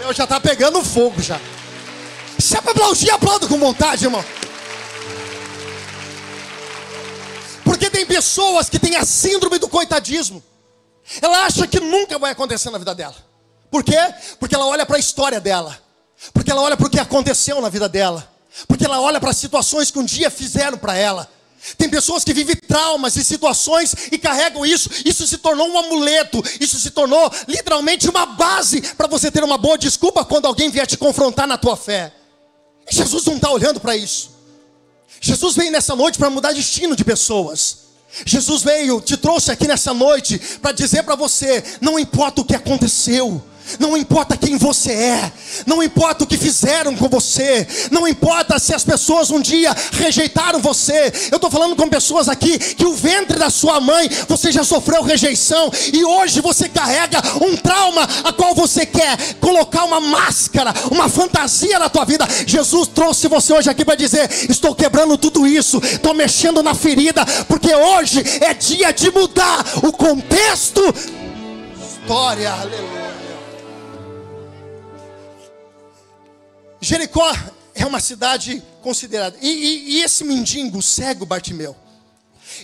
Eu 0.00 0.12
já 0.12 0.24
está 0.24 0.40
pegando 0.40 0.82
fogo 0.82 1.20
já. 1.20 1.38
Se 2.38 2.56
é 2.56 2.60
para 2.60 2.72
aplaudir, 2.72 3.10
aplauda 3.10 3.46
com 3.46 3.58
vontade, 3.58 4.04
irmão. 4.04 4.24
Porque 7.64 7.90
tem 7.90 8.06
pessoas 8.06 8.68
que 8.68 8.78
têm 8.78 8.96
a 8.96 9.04
síndrome 9.04 9.58
do 9.58 9.68
coitadismo. 9.68 10.42
Ela 11.20 11.44
acha 11.44 11.66
que 11.66 11.80
nunca 11.80 12.18
vai 12.18 12.32
acontecer 12.32 12.70
na 12.70 12.78
vida 12.78 12.94
dela. 12.94 13.16
Por 13.70 13.84
quê? 13.84 13.98
Porque 14.38 14.54
ela 14.54 14.66
olha 14.66 14.86
para 14.86 14.96
a 14.96 14.98
história 14.98 15.40
dela. 15.40 15.78
Porque 16.32 16.50
ela 16.50 16.62
olha 16.62 16.76
para 16.76 16.86
o 16.86 16.90
que 16.90 17.00
aconteceu 17.00 17.60
na 17.60 17.68
vida 17.68 17.88
dela. 17.88 18.28
Porque 18.66 18.84
ela 18.84 19.00
olha 19.00 19.20
para 19.20 19.30
as 19.30 19.36
situações 19.36 19.90
que 19.90 19.98
um 19.98 20.04
dia 20.04 20.30
fizeram 20.30 20.76
para 20.76 20.96
ela. 20.96 21.30
Tem 21.76 21.88
pessoas 21.88 22.24
que 22.24 22.32
vivem 22.32 22.56
traumas 22.56 23.16
e 23.16 23.24
situações 23.24 23.94
e 24.10 24.18
carregam 24.18 24.64
isso. 24.64 24.90
Isso 25.04 25.26
se 25.26 25.38
tornou 25.38 25.68
um 25.68 25.78
amuleto. 25.78 26.42
Isso 26.58 26.78
se 26.78 26.90
tornou 26.90 27.30
literalmente 27.46 28.08
uma 28.08 28.26
base 28.26 28.80
para 28.94 29.06
você 29.06 29.30
ter 29.30 29.44
uma 29.44 29.58
boa 29.58 29.76
desculpa 29.76 30.24
quando 30.24 30.46
alguém 30.46 30.70
vier 30.70 30.86
te 30.86 30.96
confrontar 30.96 31.46
na 31.46 31.58
tua 31.58 31.76
fé. 31.76 32.12
E 32.90 32.94
Jesus 32.94 33.24
não 33.26 33.36
está 33.36 33.50
olhando 33.50 33.78
para 33.78 33.96
isso. 33.96 34.30
Jesus 35.20 35.54
veio 35.54 35.70
nessa 35.70 35.94
noite 35.94 36.18
para 36.18 36.30
mudar 36.30 36.52
destino 36.52 36.96
de 36.96 37.04
pessoas. 37.04 37.90
Jesus 38.24 38.62
veio, 38.62 39.00
te 39.00 39.16
trouxe 39.16 39.52
aqui 39.52 39.68
nessa 39.68 39.94
noite 39.94 40.38
para 40.60 40.72
dizer 40.72 41.02
para 41.04 41.14
você: 41.14 41.62
não 41.80 41.98
importa 41.98 42.40
o 42.40 42.44
que 42.44 42.54
aconteceu, 42.54 43.42
não 43.78 43.96
importa 43.96 44.36
quem 44.36 44.56
você 44.56 44.92
é, 44.92 45.32
não 45.66 45.82
importa 45.82 46.24
o 46.24 46.26
que 46.26 46.36
fizeram 46.36 46.96
com 46.96 47.08
você, 47.08 47.66
não 47.90 48.06
importa 48.06 48.58
se 48.58 48.74
as 48.74 48.84
pessoas 48.84 49.30
um 49.30 49.40
dia 49.40 49.74
rejeitaram 49.92 50.60
você. 50.60 51.12
Eu 51.30 51.36
estou 51.36 51.50
falando 51.50 51.76
com 51.76 51.88
pessoas 51.88 52.28
aqui 52.28 52.58
que 52.58 52.84
o 52.84 52.94
ventre 52.94 53.38
da 53.38 53.50
sua 53.50 53.80
mãe 53.80 54.08
você 54.28 54.50
já 54.52 54.64
sofreu 54.64 55.02
rejeição 55.02 55.70
e 55.92 56.04
hoje 56.04 56.40
você 56.40 56.68
carrega 56.68 57.20
um 57.40 57.56
trauma 57.56 58.08
a 58.24 58.32
qual 58.32 58.54
você 58.54 58.86
quer 58.86 59.16
colocar 59.40 59.84
uma 59.84 60.00
máscara, 60.00 60.72
uma 60.90 61.08
fantasia 61.08 61.78
na 61.78 61.88
tua 61.88 62.04
vida. 62.04 62.26
Jesus 62.46 62.88
trouxe 62.88 63.28
você 63.28 63.52
hoje 63.52 63.70
aqui 63.70 63.84
para 63.84 63.94
dizer: 63.94 64.28
estou 64.48 64.74
quebrando 64.74 65.16
tudo 65.16 65.46
isso, 65.46 65.80
estou 65.84 66.14
mexendo 66.14 66.62
na 66.62 66.74
ferida, 66.74 67.24
porque 67.46 67.74
hoje 67.74 68.22
é 68.40 68.54
dia 68.54 68.92
de 68.92 69.10
mudar 69.10 69.64
o 69.82 69.92
contexto. 69.92 70.82
História, 72.10 72.52
aleluia. 72.52 72.99
Jericó 76.80 77.30
é 77.74 77.84
uma 77.84 78.00
cidade 78.00 78.62
considerada. 78.82 79.36
E, 79.40 79.48
e, 79.48 79.90
e 79.90 80.02
esse 80.02 80.24
mendigo 80.24 80.80
cego 80.80 81.26
Bartimeu. 81.26 81.76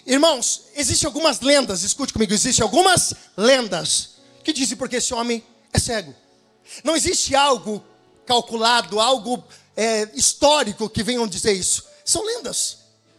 Irmãos, 0.07 0.63
existem 0.75 1.07
algumas 1.07 1.41
lendas, 1.41 1.83
escute 1.83 2.13
comigo, 2.13 2.33
existem 2.33 2.63
algumas 2.63 3.15
lendas 3.37 4.17
que 4.43 4.53
dizem 4.53 4.77
porque 4.77 4.97
esse 4.97 5.13
homem 5.15 5.45
é 5.73 5.79
cego. 5.79 6.15
Não 6.83 6.97
existe 6.97 7.35
algo 7.35 7.85
calculado, 8.25 8.99
algo 8.99 9.45
é, 9.77 10.09
histórico 10.15 10.89
que 10.89 11.03
venham 11.03 11.27
dizer 11.27 11.53
isso. 11.53 11.85
São 12.05 12.25
lendas. 12.25 12.79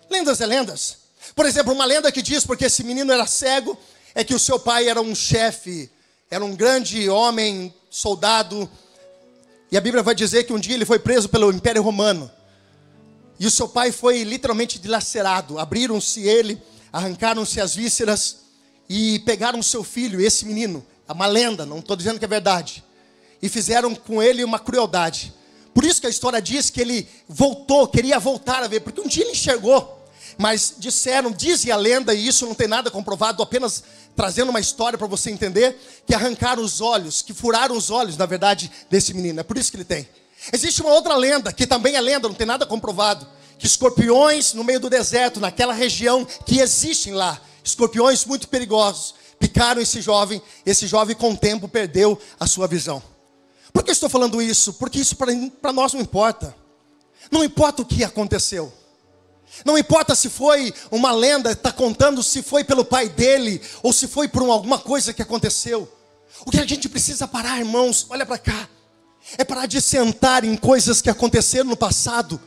Lendas 0.10 0.42
é 0.42 0.46
lendas. 0.46 0.98
Por 1.36 1.46
exemplo, 1.46 1.74
uma 1.74 1.86
lenda 1.86 2.12
que 2.12 2.22
diz 2.22 2.46
porque 2.46 2.66
esse 2.66 2.84
menino 2.84 3.12
era 3.12 3.25
cego 3.27 3.77
é 4.16 4.24
que 4.24 4.34
o 4.34 4.39
seu 4.39 4.60
pai 4.60 4.89
era 4.89 5.00
um 5.01 5.13
chefe, 5.13 5.89
era 6.30 6.44
um 6.44 6.56
grande 6.56 7.10
homem, 7.10 7.74
soldado 7.89 8.70
e 9.72 9.78
a 9.78 9.82
Bíblia 9.82 10.02
vai 10.02 10.16
dizer 10.16 10.46
que 10.46 10.54
um 10.54 10.60
dia 10.60 10.76
ele 10.76 10.86
foi 10.86 10.98
preso 10.98 11.28
pelo 11.28 11.52
Império 11.52 11.82
Romano. 11.82 12.32
E 13.40 13.46
o 13.46 13.52
seu 13.52 13.68
pai 13.68 13.92
foi 13.92 14.24
literalmente 14.24 14.80
dilacerado. 14.80 15.60
Abriram-se 15.60 16.22
ele, 16.22 16.62
arrancaram-se 16.92 17.60
as 17.60 17.76
vísceras 17.76 18.38
e 18.90 19.20
pegaram 19.20 19.62
seu 19.62 19.84
filho, 19.84 20.22
esse 20.22 20.46
menino. 20.46 20.86
É 21.08 21.12
uma 21.12 21.28
lenda, 21.28 21.66
não 21.66 21.80
estou 21.80 21.96
dizendo 21.96 22.18
que 22.18 22.26
é 22.26 22.28
verdade. 22.28 22.84
E 23.42 23.50
fizeram 23.50 23.94
com 23.94 24.24
ele 24.24 24.44
uma 24.44 24.58
crueldade. 24.58 25.34
Por 25.74 25.84
isso 25.84 26.02
que 26.02 26.08
a 26.08 26.10
história 26.10 26.42
diz 26.42 26.70
que 26.70 26.82
ele 26.82 27.08
voltou, 27.28 27.88
queria 27.88 28.20
voltar 28.20 28.64
a 28.64 28.68
ver, 28.68 28.80
porque 28.80 29.02
um 29.02 29.08
dia 29.08 29.24
ele 29.24 29.34
enxergou. 29.34 29.97
Mas 30.38 30.75
disseram, 30.77 31.32
dizem 31.32 31.72
a 31.72 31.75
lenda, 31.75 32.13
e 32.13 32.27
isso 32.27 32.46
não 32.46 32.53
tem 32.53 32.67
nada 32.67 32.91
comprovado, 32.91 33.41
apenas 33.41 33.84
trazendo 34.15 34.50
uma 34.50 34.60
história 34.60 34.98
para 34.98 35.08
você 35.08 35.32
entender, 35.32 35.79
que 36.06 36.13
arrancaram 36.13 36.63
os 36.63 36.79
olhos, 36.82 37.22
que 37.22 37.34
furaram 37.34 37.75
os 37.75 37.89
olhos, 37.89 38.17
na 38.17 38.25
verdade, 38.25 38.72
desse 38.89 39.13
menino. 39.13 39.39
É 39.39 39.44
por 39.44 39.58
isso 39.58 39.72
que 39.72 39.77
ele 39.77 39.86
tem. 39.86 40.08
Existe 40.53 40.82
uma 40.82 40.91
outra 40.91 41.15
lenda, 41.15 41.51
que 41.51 41.65
também 41.65 41.96
é 41.96 42.01
lenda, 42.01 42.27
não 42.27 42.36
tem 42.36 42.46
nada 42.48 42.65
comprovado, 42.65 43.27
que 43.58 43.65
escorpiões 43.65 44.53
no 44.53 44.63
meio 44.63 44.79
do 44.79 44.89
deserto, 44.89 45.39
naquela 45.39 45.74
região 45.74 46.25
que 46.46 46.60
existem 46.60 47.13
lá, 47.13 47.41
escorpiões 47.63 48.24
muito 48.25 48.48
perigosos, 48.48 49.15
picaram 49.39 49.82
esse 49.82 50.01
jovem, 50.01 50.41
esse 50.65 50.88
jovem 50.88 51.15
com 51.15 51.32
o 51.32 51.38
tempo 51.38 51.67
perdeu 51.67 52.20
a 52.39 52.46
sua 52.46 52.67
visão. 52.67 53.01
Por 53.74 53.84
que 53.84 53.89
eu 53.89 53.94
estou 53.94 54.10
falando 54.10 54.41
isso? 54.41 54.74
Porque 54.74 55.00
isso 55.00 55.15
para 55.15 55.74
nós 55.74 55.94
não 55.94 56.01
importa. 56.01 56.56
Não 57.29 57.44
importa 57.44 57.82
o 57.82 57.86
que 57.86 58.03
aconteceu. 58.03 58.74
Não 59.66 59.78
importa 59.78 60.16
se 60.16 60.30
foi 60.30 60.74
uma 60.92 61.12
lenda, 61.12 61.52
está 61.52 61.72
contando 61.72 62.22
se 62.24 62.42
foi 62.42 62.64
pelo 62.64 62.86
pai 62.86 63.10
dele 63.10 63.62
ou 63.84 63.92
se 63.92 64.08
foi 64.08 64.28
por 64.28 64.44
alguma 64.44 64.78
coisa 64.78 65.14
que 65.14 65.22
aconteceu. 65.22 65.92
O 66.46 66.52
que 66.52 66.60
a 66.60 66.66
gente 66.66 66.88
precisa 66.88 67.28
parar, 67.28 67.60
irmãos, 67.60 68.06
olha 68.10 68.26
para 68.26 68.38
cá, 68.38 68.70
é 69.38 69.44
parar 69.44 69.66
de 69.66 69.82
sentar 69.82 70.44
em 70.44 70.56
coisas 70.56 71.02
que 71.02 71.10
aconteceram 71.10 71.70
no 71.70 71.78
passado 71.78 72.40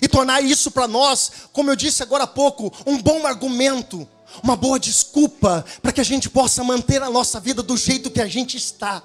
e 0.00 0.08
tornar 0.08 0.42
isso 0.42 0.70
para 0.70 0.86
nós, 0.86 1.30
como 1.52 1.70
eu 1.70 1.76
disse 1.76 2.02
agora 2.02 2.24
há 2.24 2.26
pouco, 2.26 2.72
um 2.86 2.98
bom 2.98 3.26
argumento, 3.26 4.06
uma 4.42 4.56
boa 4.56 4.78
desculpa 4.78 5.64
para 5.82 5.92
que 5.92 6.00
a 6.00 6.04
gente 6.04 6.30
possa 6.30 6.62
manter 6.62 7.02
a 7.02 7.10
nossa 7.10 7.40
vida 7.40 7.62
do 7.62 7.76
jeito 7.76 8.10
que 8.10 8.20
a 8.20 8.28
gente 8.28 8.56
está. 8.56 9.02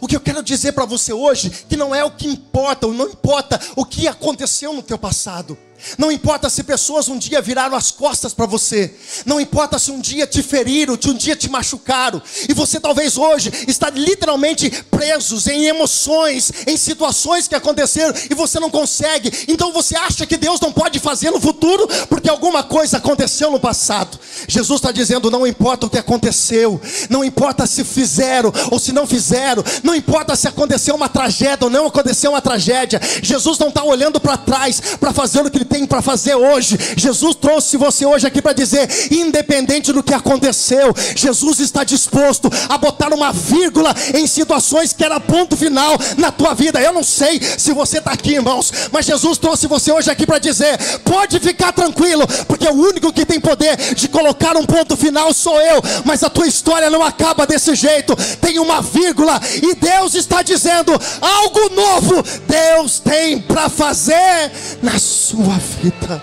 O 0.00 0.06
que 0.06 0.14
eu 0.14 0.20
quero 0.20 0.42
dizer 0.42 0.72
para 0.72 0.84
você 0.84 1.12
hoje, 1.12 1.50
que 1.68 1.76
não 1.76 1.94
é 1.94 2.04
o 2.04 2.10
que 2.10 2.28
importa, 2.28 2.86
não 2.86 3.06
importa 3.06 3.58
o 3.74 3.84
que 3.84 4.06
aconteceu 4.06 4.72
no 4.72 4.82
teu 4.82 4.98
passado. 4.98 5.56
Não 5.98 6.10
importa 6.10 6.48
se 6.50 6.62
pessoas 6.62 7.08
um 7.08 7.18
dia 7.18 7.40
viraram 7.40 7.76
as 7.76 7.90
costas 7.90 8.34
para 8.34 8.46
você. 8.46 8.94
Não 9.24 9.40
importa 9.40 9.78
se 9.78 9.90
um 9.90 10.00
dia 10.00 10.26
te 10.26 10.42
feriram, 10.42 10.98
se 11.00 11.08
um 11.08 11.14
dia 11.14 11.36
te 11.36 11.48
machucaram. 11.48 12.22
E 12.48 12.54
você 12.54 12.80
talvez 12.80 13.16
hoje 13.16 13.52
está 13.66 13.90
literalmente 13.90 14.70
presos 14.90 15.46
em 15.46 15.66
emoções, 15.66 16.52
em 16.66 16.76
situações 16.76 17.48
que 17.48 17.54
aconteceram 17.54 18.14
e 18.30 18.34
você 18.34 18.60
não 18.60 18.70
consegue. 18.70 19.32
Então 19.48 19.72
você 19.72 19.96
acha 19.96 20.26
que 20.26 20.36
Deus 20.36 20.60
não 20.60 20.72
pode 20.72 20.98
fazer 20.98 21.30
no 21.30 21.40
futuro 21.40 21.88
porque 22.08 22.28
alguma 22.28 22.62
coisa 22.62 22.98
aconteceu 22.98 23.50
no 23.50 23.60
passado. 23.60 24.18
Jesus 24.46 24.78
está 24.78 24.92
dizendo: 24.92 25.30
não 25.30 25.46
importa 25.46 25.86
o 25.86 25.90
que 25.90 25.98
aconteceu, 25.98 26.80
não 27.08 27.24
importa 27.24 27.66
se 27.66 27.84
fizeram 27.84 28.52
ou 28.70 28.78
se 28.78 28.92
não 28.92 29.06
fizeram, 29.06 29.62
não 29.82 29.94
importa 29.94 30.36
se 30.36 30.48
aconteceu 30.48 30.94
uma 30.94 31.08
tragédia 31.08 31.64
ou 31.64 31.70
não 31.70 31.86
aconteceu 31.86 32.30
uma 32.30 32.40
tragédia. 32.40 33.00
Jesus 33.22 33.58
não 33.58 33.68
está 33.68 33.84
olhando 33.84 34.20
para 34.20 34.36
trás 34.36 34.80
para 34.98 35.12
fazer 35.12 35.44
o 35.44 35.50
que 35.50 35.58
ele 35.58 35.64
tem 35.70 35.86
para 35.86 36.02
fazer 36.02 36.34
hoje. 36.34 36.76
Jesus 36.96 37.36
trouxe 37.36 37.76
você 37.76 38.04
hoje 38.04 38.26
aqui 38.26 38.42
para 38.42 38.52
dizer: 38.52 38.88
independente 39.12 39.92
do 39.92 40.02
que 40.02 40.12
aconteceu, 40.12 40.92
Jesus 41.14 41.60
está 41.60 41.84
disposto 41.84 42.50
a 42.68 42.76
botar 42.76 43.14
uma 43.14 43.32
vírgula 43.32 43.94
em 44.14 44.26
situações 44.26 44.92
que 44.92 45.04
era 45.04 45.20
ponto 45.20 45.56
final 45.56 45.96
na 46.18 46.32
tua 46.32 46.54
vida. 46.54 46.80
Eu 46.80 46.92
não 46.92 47.04
sei 47.04 47.40
se 47.40 47.72
você 47.72 47.98
está 47.98 48.10
aqui, 48.10 48.32
irmãos, 48.34 48.72
mas 48.90 49.06
Jesus 49.06 49.38
trouxe 49.38 49.68
você 49.68 49.92
hoje 49.92 50.10
aqui 50.10 50.26
para 50.26 50.38
dizer: 50.38 50.76
pode 51.04 51.38
ficar 51.38 51.72
tranquilo, 51.72 52.26
porque 52.48 52.66
o 52.66 52.74
único 52.74 53.12
que 53.12 53.24
tem 53.24 53.38
poder 53.38 53.94
de 53.94 54.08
colocar 54.08 54.56
um 54.56 54.66
ponto 54.66 54.96
final 54.96 55.32
sou 55.32 55.60
eu. 55.60 55.80
Mas 56.04 56.24
a 56.24 56.28
tua 56.28 56.48
história 56.48 56.90
não 56.90 57.02
acaba 57.02 57.46
desse 57.46 57.74
jeito, 57.76 58.16
tem 58.40 58.58
uma 58.58 58.82
vírgula, 58.82 59.40
e 59.62 59.74
Deus 59.76 60.14
está 60.14 60.42
dizendo: 60.42 60.92
algo 61.20 61.70
novo 61.70 62.24
Deus 62.48 62.98
tem 62.98 63.40
para 63.40 63.68
fazer 63.68 64.50
na 64.82 64.98
sua 64.98 65.59
vida. 65.60 66.22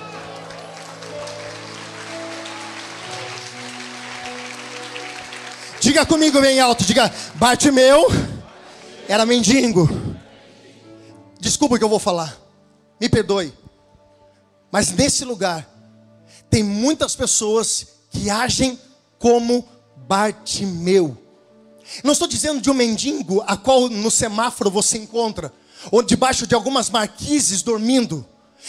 Diga 5.79 6.05
comigo 6.05 6.41
bem 6.41 6.59
alto, 6.59 6.83
diga, 6.83 7.13
Bartimeu 7.35 8.07
era 9.07 9.25
mendigo. 9.25 9.87
Desculpa 11.39 11.75
o 11.75 11.77
que 11.77 11.83
eu 11.83 11.89
vou 11.89 11.99
falar. 11.99 12.37
me 12.99 13.07
perdoe, 13.07 13.53
mas 14.71 14.91
nesse 14.91 15.23
lugar 15.23 15.65
tem 16.49 16.63
muitas 16.63 17.15
pessoas 17.15 17.87
que 18.09 18.29
agem 18.29 18.79
como 19.19 19.65
Bartimeu. 19.95 21.17
Não 22.03 22.11
estou 22.11 22.27
dizendo 22.27 22.59
de 22.59 22.69
um 22.69 22.73
mendigo 22.73 23.41
a 23.47 23.55
qual 23.55 23.87
no 23.87 24.11
semáforo 24.11 24.69
você 24.69 24.97
encontra, 24.97 25.53
ou 25.91 26.01
debaixo 26.01 26.45
de 26.45 26.55
algumas 26.55 26.89
marquises 26.89 27.61
dormindo. 27.61 28.25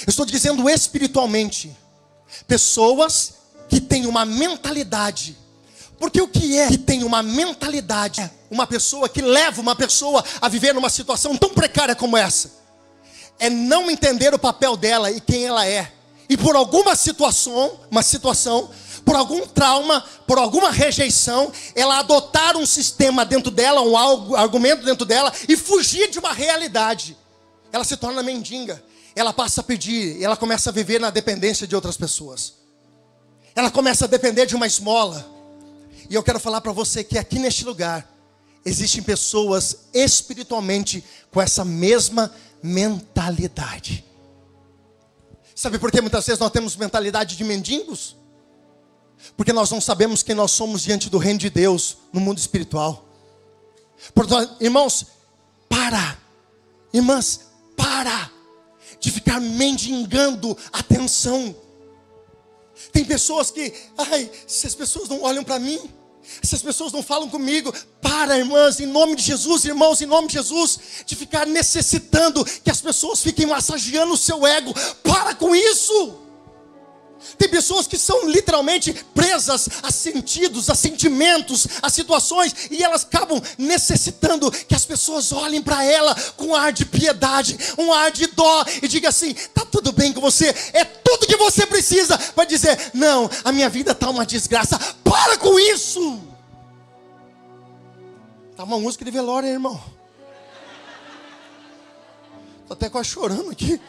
Eu 0.07 0.11
estou 0.11 0.25
dizendo 0.25 0.69
espiritualmente. 0.69 1.77
Pessoas 2.47 3.35
que 3.69 3.81
têm 3.81 4.07
uma 4.07 4.25
mentalidade. 4.25 5.37
Porque 5.99 6.21
o 6.21 6.29
que 6.29 6.57
é 6.57 6.69
que 6.69 6.79
tem 6.79 7.03
uma 7.03 7.23
mentalidade? 7.23 8.31
Uma 8.51 8.67
pessoa 8.67 9.09
que 9.09 9.21
leva 9.21 9.61
uma 9.61 9.75
pessoa 9.75 10.25
a 10.41 10.49
viver 10.49 10.73
numa 10.73 10.89
situação 10.89 11.37
tão 11.37 11.51
precária 11.51 11.95
como 11.95 12.17
essa. 12.17 12.53
É 13.39 13.51
não 13.51 13.91
entender 13.91 14.33
o 14.33 14.39
papel 14.39 14.77
dela 14.77 15.11
e 15.11 15.21
quem 15.21 15.45
ela 15.45 15.67
é. 15.67 15.93
E 16.29 16.37
por 16.37 16.55
alguma 16.55 16.95
situação, 16.95 17.81
uma 17.91 18.03
situação, 18.03 18.71
por 19.05 19.17
algum 19.17 19.47
trauma, 19.47 20.05
por 20.27 20.39
alguma 20.39 20.71
rejeição, 20.71 21.51
ela 21.75 21.99
adotar 21.99 22.57
um 22.57 22.67
sistema 22.67 23.25
dentro 23.25 23.51
dela, 23.51 23.81
um 23.81 24.37
argumento 24.37 24.85
dentro 24.85 25.07
dela 25.07 25.33
e 25.49 25.57
fugir 25.57 26.11
de 26.11 26.19
uma 26.19 26.33
realidade. 26.33 27.17
Ela 27.73 27.85
se 27.85 27.97
torna 27.97 28.23
mendiga. 28.23 28.83
Ela 29.15 29.33
passa 29.33 29.61
a 29.61 29.65
pedir, 29.65 30.23
ela 30.23 30.37
começa 30.37 30.71
a 30.71 30.73
viver 30.73 31.01
na 31.01 31.11
dependência 31.11 31.67
de 31.67 31.75
outras 31.75 31.97
pessoas. 31.97 32.55
Ela 33.55 33.71
começa 33.71 34.05
a 34.05 34.09
depender 34.09 34.47
de 34.47 34.55
uma 34.55 34.67
esmola. 34.67 35.29
E 36.09 36.15
eu 36.15 36.23
quero 36.23 36.39
falar 36.39 36.61
para 36.61 36.73
você 36.73 37.03
que 37.03 37.19
aqui 37.19 37.39
neste 37.39 37.65
lugar 37.65 38.09
existem 38.65 39.03
pessoas 39.03 39.89
espiritualmente 39.93 41.03
com 41.31 41.41
essa 41.41 41.65
mesma 41.65 42.33
mentalidade. 42.63 44.05
Sabe 45.55 45.79
por 45.79 45.91
que 45.91 46.01
muitas 46.01 46.25
vezes 46.25 46.39
nós 46.39 46.53
temos 46.53 46.77
mentalidade 46.77 47.37
de 47.37 47.43
mendigos? 47.43 48.17
Porque 49.37 49.53
nós 49.53 49.71
não 49.71 49.81
sabemos 49.81 50.23
quem 50.23 50.35
nós 50.35 50.53
somos 50.53 50.83
diante 50.83 51.11
do 51.11 51.19
reino 51.19 51.41
de 51.41 51.51
Deus 51.51 51.99
no 52.13 52.21
mundo 52.21 52.39
espiritual. 52.39 53.09
Portanto, 54.15 54.57
irmãos, 54.61 55.07
para. 55.69 56.17
Irmãs, 56.93 57.49
para 57.77 58.38
de 59.01 59.11
ficar 59.11 59.41
mendigando 59.41 60.57
atenção. 60.73 61.55
Tem 62.93 63.05
pessoas 63.05 63.51
que, 63.51 63.73
ai, 63.97 64.31
se 64.47 64.67
as 64.67 64.75
pessoas 64.75 65.09
não 65.09 65.23
olham 65.23 65.45
para 65.45 65.59
mim, 65.59 65.81
se 66.43 66.55
as 66.55 66.63
pessoas 66.63 66.93
não 66.93 67.03
falam 67.03 67.29
comigo, 67.29 67.73
para, 68.01 68.39
irmãs, 68.39 68.81
em 68.81 68.87
nome 68.87 69.17
de 69.17 69.23
Jesus, 69.23 69.65
irmãos, 69.65 70.01
em 70.01 70.07
nome 70.07 70.29
de 70.29 70.35
Jesus, 70.35 70.79
de 71.07 71.17
ficar 71.17 71.47
necessitando 71.47 72.45
que 72.45 72.71
as 72.71 72.81
pessoas 72.81 73.21
fiquem 73.21 73.47
massageando 73.47 74.13
o 74.13 74.17
seu 74.17 74.47
ego, 74.47 74.73
para 75.03 75.35
com 75.35 75.55
isso. 75.55 76.28
Tem 77.37 77.49
pessoas 77.49 77.87
que 77.87 77.99
são 77.99 78.29
literalmente 78.29 78.93
presas 79.15 79.69
a 79.83 79.91
sentidos, 79.91 80.71
a 80.71 80.75
sentimentos, 80.75 81.67
a 81.83 81.91
situações, 81.91 82.55
e 82.71 82.83
elas 82.83 83.03
acabam 83.03 83.43
necessitando 83.57 84.51
que 84.51 84.75
as 84.75 84.85
pessoas 84.85 85.33
olhem 85.33 85.63
para 85.63 85.85
ela 85.85 86.15
com 86.37 86.49
um 86.49 86.55
ar 86.55 86.73
de 86.73 86.85
piedade, 86.85 87.59
um 87.77 87.93
ar 87.93 88.11
de 88.11 88.27
dó, 88.29 88.65
e 88.83 88.89
diga 88.89 89.09
assim: 89.09 89.35
tá 89.35 89.65
tudo 89.65 89.93
bem 89.93 90.13
com 90.13 90.21
você, 90.21 90.55
é 90.73 90.85
tudo 90.85 91.27
que 91.27 91.37
você 91.37 91.67
precisa 91.67 92.17
para 92.17 92.45
dizer: 92.45 92.91
não, 92.95 93.29
a 93.45 93.53
minha 93.53 93.69
vida 93.69 93.93
está 93.93 94.09
uma 94.09 94.25
desgraça, 94.25 94.79
para 95.03 95.37
com 95.39 95.59
isso. 95.59 96.21
Tá 98.57 98.65
uma 98.65 98.79
música 98.79 99.05
de 99.05 99.11
velório, 99.11 99.49
irmão. 99.49 99.81
Tô 102.67 102.75
até 102.75 102.91
quase 102.91 103.09
chorando 103.09 103.51
aqui. 103.51 103.81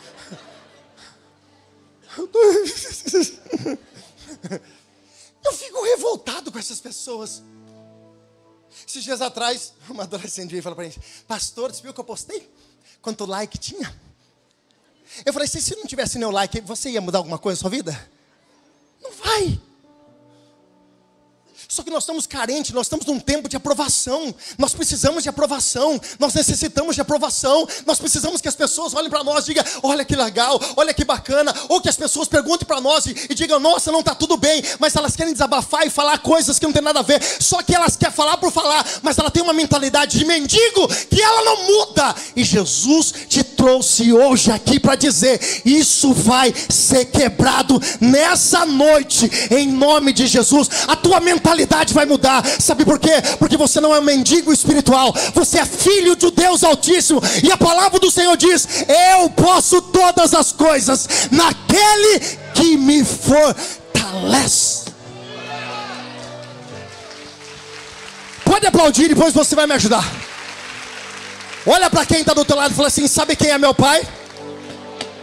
Eu 5.43 5.53
fico 5.53 5.83
revoltado 5.83 6.51
com 6.51 6.59
essas 6.59 6.79
pessoas. 6.81 7.41
Esses 8.87 9.03
dias 9.03 9.21
atrás, 9.21 9.73
uma 9.89 10.03
adolescente 10.03 10.51
veio 10.51 10.61
falar 10.63 10.75
para 10.75 10.85
mim: 10.85 10.93
Pastor, 11.27 11.73
você 11.73 11.81
viu 11.81 11.93
que 11.93 11.99
eu 11.99 12.03
postei? 12.03 12.49
Quanto 13.01 13.25
like 13.25 13.57
tinha? 13.57 13.93
Eu 15.25 15.33
falei: 15.33 15.47
Se 15.47 15.75
não 15.75 15.85
tivesse 15.85 16.17
nenhum 16.17 16.31
like, 16.31 16.61
você 16.61 16.89
ia 16.89 17.01
mudar 17.01 17.19
alguma 17.19 17.37
coisa 17.37 17.57
na 17.57 17.61
sua 17.61 17.69
vida? 17.69 18.09
Não 19.01 19.11
vai. 19.11 19.59
Só 21.71 21.83
que 21.83 21.91
nós 21.91 22.01
estamos 22.01 22.25
carentes, 22.25 22.71
nós 22.71 22.87
estamos 22.87 23.05
num 23.05 23.19
tempo 23.19 23.47
de 23.47 23.55
aprovação. 23.55 24.33
Nós 24.57 24.73
precisamos 24.73 25.21
de 25.21 25.29
aprovação. 25.29 26.01
Nós 26.17 26.33
necessitamos 26.33 26.95
de 26.95 27.01
aprovação. 27.01 27.67
Nós 27.85 27.99
precisamos 27.99 28.41
que 28.41 28.47
as 28.47 28.55
pessoas 28.55 28.95
olhem 28.95 29.07
para 29.07 29.23
nós 29.23 29.43
e 29.43 29.53
digam: 29.53 29.63
olha 29.83 30.03
que 30.03 30.15
legal, 30.15 30.59
olha 30.75 30.95
que 30.95 31.05
bacana. 31.05 31.53
Ou 31.69 31.79
que 31.79 31.87
as 31.87 31.95
pessoas 31.95 32.27
perguntem 32.27 32.65
para 32.65 32.81
nós 32.81 33.05
e, 33.05 33.15
e, 33.29 33.35
digam: 33.35 33.59
nossa, 33.59 33.91
não 33.91 33.99
está 33.99 34.15
tudo 34.15 34.35
bem. 34.35 34.63
Mas 34.79 34.95
elas 34.95 35.15
querem 35.15 35.31
desabafar 35.31 35.85
e 35.85 35.91
falar 35.91 36.17
coisas 36.17 36.57
que 36.57 36.65
não 36.65 36.73
tem 36.73 36.81
nada 36.81 37.01
a 37.01 37.03
ver. 37.03 37.21
Só 37.39 37.61
que 37.61 37.75
elas 37.75 37.95
querem 37.95 38.15
falar 38.15 38.37
por 38.37 38.51
falar. 38.51 38.83
Mas 39.03 39.19
ela 39.19 39.29
tem 39.29 39.43
uma 39.43 39.53
mentalidade 39.53 40.17
de 40.17 40.25
mendigo 40.25 40.87
que 41.07 41.21
ela 41.21 41.43
não 41.43 41.67
muda. 41.67 42.15
E 42.35 42.43
Jesus 42.43 43.13
te 43.29 43.43
trouxe 43.59 44.13
hoje 44.13 44.49
aqui 44.51 44.79
para 44.79 44.95
dizer: 44.95 45.37
isso 45.65 46.13
vai 46.13 46.53
ser 46.69 47.03
quebrado 47.05 47.79
nessa 47.99 48.65
noite, 48.65 49.29
em 49.51 49.67
nome 49.67 50.13
de 50.13 50.27
Jesus. 50.27 50.69
A 50.87 50.95
tua 50.95 51.19
mentalidade 51.19 51.93
vai 51.93 52.05
mudar. 52.05 52.41
Sabe 52.57 52.85
por 52.85 52.97
quê? 52.97 53.21
Porque 53.37 53.57
você 53.57 53.81
não 53.81 53.93
é 53.93 53.99
um 53.99 54.03
mendigo 54.03 54.53
espiritual, 54.53 55.13
você 55.33 55.59
é 55.59 55.65
filho 55.65 56.15
de 56.15 56.31
Deus 56.31 56.63
Altíssimo. 56.63 57.21
E 57.43 57.51
a 57.51 57.57
palavra 57.57 57.99
do 57.99 58.09
Senhor 58.09 58.37
diz: 58.37 58.65
Eu 59.13 59.29
posso 59.31 59.81
todas 59.81 60.33
as 60.33 60.53
coisas 60.53 61.09
naquele 61.29 62.19
que 62.53 62.77
me 62.77 63.03
fortalece. 63.03 64.85
Pode 68.45 68.65
aplaudir, 68.65 69.09
depois 69.09 69.33
você 69.33 69.53
vai 69.53 69.67
me 69.67 69.73
ajudar. 69.73 70.28
Olha 71.65 71.89
para 71.89 72.05
quem 72.05 72.21
está 72.21 72.33
do 72.33 72.39
outro 72.39 72.55
lado 72.55 72.71
e 72.71 72.75
fala 72.75 72.87
assim: 72.87 73.07
Sabe 73.07 73.35
quem 73.35 73.49
é 73.49 73.57
meu 73.57 73.73
pai? 73.73 74.07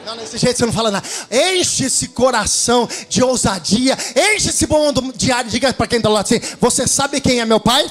Não, 0.04 0.16
desse 0.16 0.38
jeito 0.38 0.58
você 0.58 0.66
não 0.66 0.72
fala 0.72 0.90
nada. 0.90 1.06
Enche 1.30 1.84
esse 1.84 2.08
coração 2.08 2.88
de 3.08 3.22
ousadia. 3.22 3.96
Enche 4.14 4.50
esse 4.50 4.66
bom 4.66 4.92
diário. 5.14 5.50
Diga 5.50 5.72
para 5.72 5.86
quem 5.86 5.98
está 5.98 6.08
lá 6.08 6.20
assim: 6.20 6.40
Você 6.60 6.86
sabe 6.86 7.20
quem 7.20 7.40
é 7.40 7.44
meu 7.44 7.58
pai? 7.58 7.90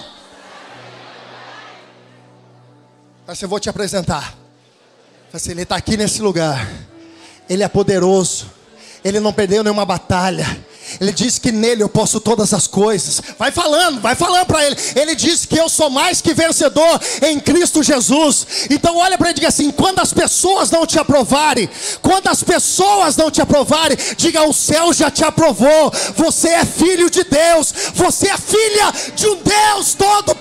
Mas 3.27 3.41
eu 3.41 3.49
vou 3.49 3.59
te 3.59 3.69
apresentar. 3.69 4.37
Assim, 5.33 5.51
ele 5.51 5.63
está 5.63 5.75
aqui 5.75 5.97
nesse 5.97 6.21
lugar. 6.21 6.71
Ele 7.49 7.63
é 7.63 7.67
poderoso. 7.67 8.49
Ele 9.03 9.19
não 9.19 9.33
perdeu 9.33 9.63
nenhuma 9.63 9.85
batalha. 9.85 10.45
Ele 10.99 11.11
diz 11.11 11.37
que 11.39 11.51
nele 11.51 11.83
eu 11.83 11.89
posso 11.89 12.19
todas 12.19 12.53
as 12.53 12.67
coisas. 12.67 13.21
Vai 13.37 13.51
falando, 13.51 14.01
vai 14.01 14.15
falando 14.15 14.45
para 14.45 14.65
ele. 14.65 14.75
Ele 14.95 15.15
diz 15.15 15.45
que 15.45 15.57
eu 15.57 15.69
sou 15.69 15.89
mais 15.89 16.21
que 16.21 16.33
vencedor 16.33 16.99
em 17.21 17.39
Cristo 17.39 17.83
Jesus. 17.83 18.45
Então 18.69 18.97
olha 18.97 19.17
para 19.17 19.27
ele 19.27 19.37
e 19.37 19.39
diga 19.39 19.49
assim: 19.49 19.71
quando 19.71 19.99
as 19.99 20.13
pessoas 20.13 20.71
não 20.71 20.85
te 20.85 20.99
aprovarem, 20.99 21.69
quando 22.01 22.27
as 22.27 22.43
pessoas 22.43 23.15
não 23.15 23.31
te 23.31 23.41
aprovarem, 23.41 23.97
diga: 24.17 24.47
o 24.47 24.53
céu 24.53 24.93
já 24.93 25.09
te 25.09 25.23
aprovou. 25.23 25.91
Você 26.15 26.49
é 26.49 26.65
filho 26.65 27.09
de 27.09 27.23
Deus. 27.23 27.73
Você 27.93 28.29
é 28.29 28.37
filha 28.37 28.93
de 29.15 29.27
um 29.27 29.37
Deus 29.37 29.93
todo. 29.93 30.35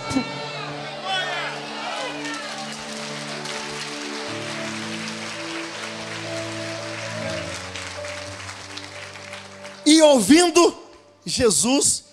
E 9.87 10.03
ouvindo 10.03 10.77
Jesus 11.25 12.05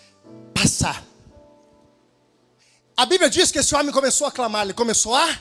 passar. 0.53 1.03
A 2.95 3.05
Bíblia 3.05 3.29
diz 3.29 3.51
que 3.51 3.59
esse 3.59 3.73
homem 3.73 3.91
começou 3.91 4.27
a 4.27 4.31
clamar, 4.31 4.63
ele 4.63 4.73
começou 4.73 5.15
a 5.15 5.39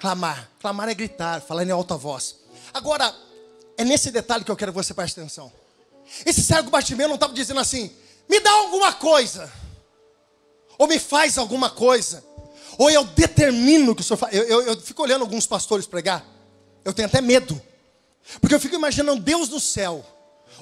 clamar. 0.00 0.50
Clamar 0.60 0.88
é 0.88 0.94
gritar, 0.94 1.40
falar 1.40 1.64
em 1.64 1.70
alta 1.70 1.96
voz. 1.96 2.36
Agora, 2.74 3.14
é 3.76 3.84
nesse 3.84 4.10
detalhe 4.10 4.44
que 4.44 4.50
eu 4.50 4.56
quero 4.56 4.72
que 4.72 4.76
você 4.76 4.92
preste 4.92 5.18
atenção. 5.18 5.52
Esse 6.26 6.42
cego 6.42 6.70
Bartimeu 6.70 7.08
não 7.08 7.14
estava 7.14 7.32
dizendo 7.32 7.60
assim: 7.60 7.90
me 8.28 8.40
dá 8.40 8.50
alguma 8.50 8.92
coisa, 8.92 9.50
ou 10.76 10.86
me 10.86 10.98
faz 10.98 11.38
alguma 11.38 11.70
coisa, 11.70 12.24
ou 12.76 12.90
eu 12.90 13.04
determino 13.04 13.94
que 13.94 14.02
o 14.02 14.04
senhor 14.04 14.18
faz. 14.18 14.34
Eu, 14.34 14.44
eu, 14.44 14.62
eu 14.62 14.80
fico 14.80 15.02
olhando 15.02 15.22
alguns 15.22 15.46
pastores 15.46 15.86
pregar, 15.86 16.24
eu 16.84 16.92
tenho 16.92 17.08
até 17.08 17.20
medo, 17.20 17.60
porque 18.40 18.54
eu 18.54 18.60
fico 18.60 18.74
imaginando 18.74 19.20
Deus 19.22 19.48
no 19.48 19.60
céu 19.60 20.04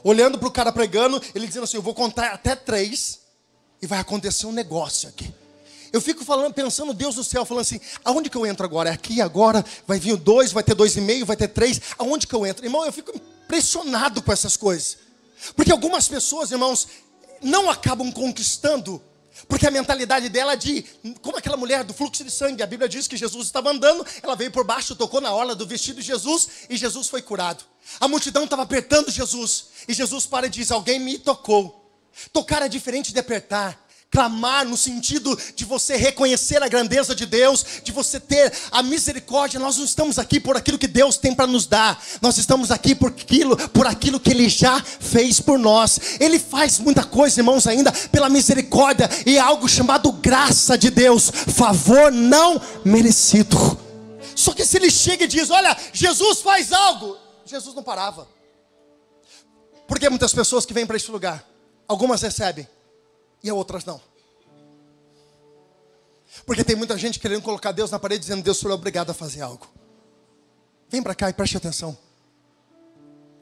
olhando 0.03 0.39
para 0.39 0.49
o 0.49 0.53
cara 0.53 0.73
pregando, 0.73 1.21
ele 1.35 1.47
dizendo 1.47 1.65
assim: 1.65 1.77
Eu 1.77 1.83
vou 1.83 1.95
contar 1.95 2.33
até 2.33 2.55
três 2.55 3.21
e 3.81 3.87
vai 3.87 3.99
acontecer 3.99 4.47
um 4.47 4.53
negócio 4.53 5.09
aqui. 5.09 5.33
Eu 5.93 6.01
fico 6.01 6.25
falando, 6.25 6.53
pensando, 6.53 6.93
Deus 6.93 7.15
do 7.15 7.25
céu, 7.25 7.45
falando 7.45 7.63
assim: 7.63 7.81
aonde 8.05 8.29
que 8.29 8.37
eu 8.37 8.47
entro 8.47 8.65
agora? 8.65 8.91
É 8.91 8.93
aqui 8.93 9.21
agora? 9.21 9.65
Vai 9.87 9.99
vir 9.99 10.17
dois, 10.17 10.53
vai 10.53 10.63
ter 10.63 10.75
dois 10.75 10.97
e 10.97 11.01
meio, 11.01 11.25
vai 11.25 11.37
ter 11.37 11.49
três. 11.49 11.81
Aonde 11.99 12.27
que 12.27 12.35
eu 12.35 12.47
entro? 12.47 12.65
Irmão, 12.65 12.85
eu 12.85 12.93
fico 12.93 13.13
impressionado 13.15 14.21
com 14.23 14.33
essas 14.33 14.57
coisas. 14.57 14.99
Porque 15.55 15.73
algumas 15.73 16.09
pessoas, 16.09 16.51
irmãos, 16.51 16.89
não 17.41 17.71
acabam 17.71 18.11
conquistando 18.11 19.01
Porque 19.49 19.67
a 19.67 19.71
mentalidade 19.71 20.29
dela 20.29 20.55
é 20.55 20.57
de, 20.57 20.83
como 21.21 21.37
aquela 21.37 21.57
mulher 21.57 21.85
do 21.85 21.93
fluxo 21.93 22.25
de 22.25 22.31
sangue, 22.31 22.63
a 22.63 22.67
Bíblia 22.67 22.89
diz 22.89 23.07
que 23.07 23.17
Jesus 23.17 23.47
estava 23.47 23.71
andando, 23.71 24.05
ela 24.23 24.35
veio 24.35 24.51
por 24.51 24.65
baixo, 24.65 24.97
tocou 24.97 25.21
na 25.21 25.33
orla 25.33 25.55
do 25.55 25.67
vestido 25.67 26.01
de 26.01 26.07
Jesus 26.07 26.49
e 26.71 26.77
Jesus 26.77 27.09
foi 27.09 27.23
curado. 27.23 27.65
A 28.01 28.09
multidão 28.09 28.45
estava 28.45 28.63
apertando 28.63 29.11
Jesus 29.11 29.67
e 29.87 29.95
Jesus 29.95 30.27
para 30.27 30.47
e 30.47 30.51
diz: 30.51 30.71
Alguém 30.71 30.99
me 30.99 31.19
tocou. 31.19 31.85
Tocar 32.33 32.63
é 32.63 32.69
diferente 32.69 33.13
de 33.13 33.19
apertar. 33.19 33.86
Clamar 34.17 34.65
no 34.65 34.79
sentido 34.79 35.39
de 35.55 35.67
você 35.67 35.95
reconhecer 35.95 36.63
a 36.63 36.69
grandeza 36.69 37.15
de 37.15 37.27
Deus, 37.27 37.63
de 37.85 37.93
você 37.93 38.19
ter 38.19 38.51
a 38.71 38.83
misericórdia. 38.83 39.61
Nós 39.61 39.77
não 39.77 39.85
estamos 39.85 40.19
aqui 40.19 40.41
por 40.41 40.57
aquilo 40.57 40.79
que 40.79 40.89
Deus 40.89 41.19
tem 41.19 41.35
para 41.35 41.47
nos 41.47 41.67
dar. 41.67 42.03
Nós 42.23 42.39
estamos 42.39 42.71
aqui 42.71 42.95
por 42.95 43.11
aquilo, 43.11 43.59
por 43.69 43.87
aquilo 43.87 44.19
que 44.19 44.31
Ele 44.31 44.49
já 44.49 44.83
fez 44.83 45.39
por 45.39 45.59
nós. 45.59 46.01
Ele 46.19 46.39
faz 46.39 46.79
muita 46.79 47.05
coisa, 47.05 47.41
irmãos, 47.41 47.67
ainda 47.67 47.93
pela 48.11 48.31
misericórdia 48.31 49.07
e 49.27 49.37
é 49.37 49.39
algo 49.39 49.69
chamado 49.69 50.11
graça 50.11 50.79
de 50.79 50.89
Deus, 50.89 51.31
favor 51.31 52.11
não 52.11 52.59
merecido. 52.87 53.79
Só 54.35 54.55
que 54.55 54.65
se 54.65 54.79
Ele 54.79 54.91
chega 54.91 55.25
e 55.25 55.29
diz: 55.29 55.51
Olha, 55.51 55.77
Jesus 55.93 56.41
faz 56.41 56.73
algo, 56.73 57.19
Jesus 57.45 57.75
não 57.75 57.83
parava. 57.83 58.27
Porque 59.87 60.09
muitas 60.09 60.33
pessoas 60.33 60.65
que 60.65 60.73
vêm 60.73 60.87
para 60.87 60.97
este 60.97 61.11
lugar, 61.11 61.47
algumas 61.87 62.23
recebem 62.23 62.67
e 63.49 63.53
outras 63.53 63.85
não. 63.85 64.01
Porque 66.45 66.65
tem 66.65 66.77
muita 66.77 66.99
gente 66.99 67.19
querendo 67.19 67.43
colocar 67.43 67.73
Deus 67.73 67.91
na 67.91 67.99
parede 67.99 68.21
dizendo: 68.21 68.43
Deus, 68.43 68.59
sou 68.59 68.71
obrigado 68.71 69.11
a 69.11 69.15
fazer 69.15 69.43
algo. 69.43 69.67
Vem 70.89 71.03
para 71.03 71.15
cá 71.15 71.31
e 71.31 71.33
preste 71.33 71.57
atenção. 71.57 71.97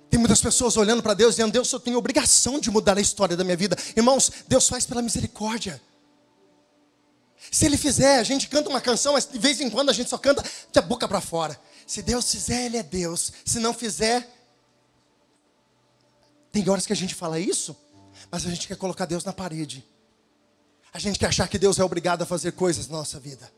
Tem 0.09 0.19
muitas 0.19 0.41
pessoas 0.41 0.77
olhando 0.77 1.03
para 1.03 1.15
Deus 1.15 1.35
dizendo: 1.35 1.53
Deus, 1.53 1.71
eu 1.73 1.81
tenho 1.81 1.99
obrigação 1.99 2.61
de 2.61 2.71
mudar 2.71 2.97
a 2.97 3.01
história 3.01 3.37
da 3.37 3.45
minha 3.45 3.57
vida. 3.57 3.77
Irmãos, 3.97 4.31
Deus 4.47 4.69
faz 4.69 4.87
pela 4.87 5.03
misericórdia. 5.03 5.81
Se 7.51 7.67
Ele 7.67 7.77
fizer, 7.77 8.19
a 8.19 8.23
gente 8.23 8.49
canta 8.49 8.69
uma 8.69 8.81
canção, 8.81 9.15
mas 9.15 9.27
de 9.27 9.39
vez 9.39 9.61
em 9.61 9.69
quando 9.69 9.91
a 9.91 9.93
gente 9.93 10.09
só 10.09 10.19
canta 10.19 10.43
de 10.73 10.81
boca 10.83 11.07
para 11.07 11.21
fora. 11.21 11.59
Se 11.87 12.01
Deus 12.01 12.31
fizer, 12.31 12.67
Ele 12.67 12.77
é 12.77 12.83
Deus. 12.83 13.33
Se 13.45 13.59
não 13.59 13.75
fizer, 13.75 14.29
tem 16.51 16.69
horas 16.69 16.87
que 16.87 16.93
a 16.93 16.97
gente 16.97 17.15
fala 17.15 17.39
isso, 17.39 17.77
mas 18.31 18.47
a 18.47 18.51
gente 18.51 18.67
quer 18.67 18.77
colocar 18.77 19.05
Deus 19.05 19.25
na 19.25 19.33
parede. 19.33 19.85
A 20.95 20.99
gente 21.01 21.19
quer 21.19 21.27
achar 21.27 21.49
que 21.49 21.59
Deus 21.59 21.81
é 21.81 21.85
obrigado 21.85 22.23
a 22.23 22.27
fazer 22.27 22.53
coisas 22.53 22.87
na 22.87 22.99
nossa 22.99 23.19
vida. 23.19 23.51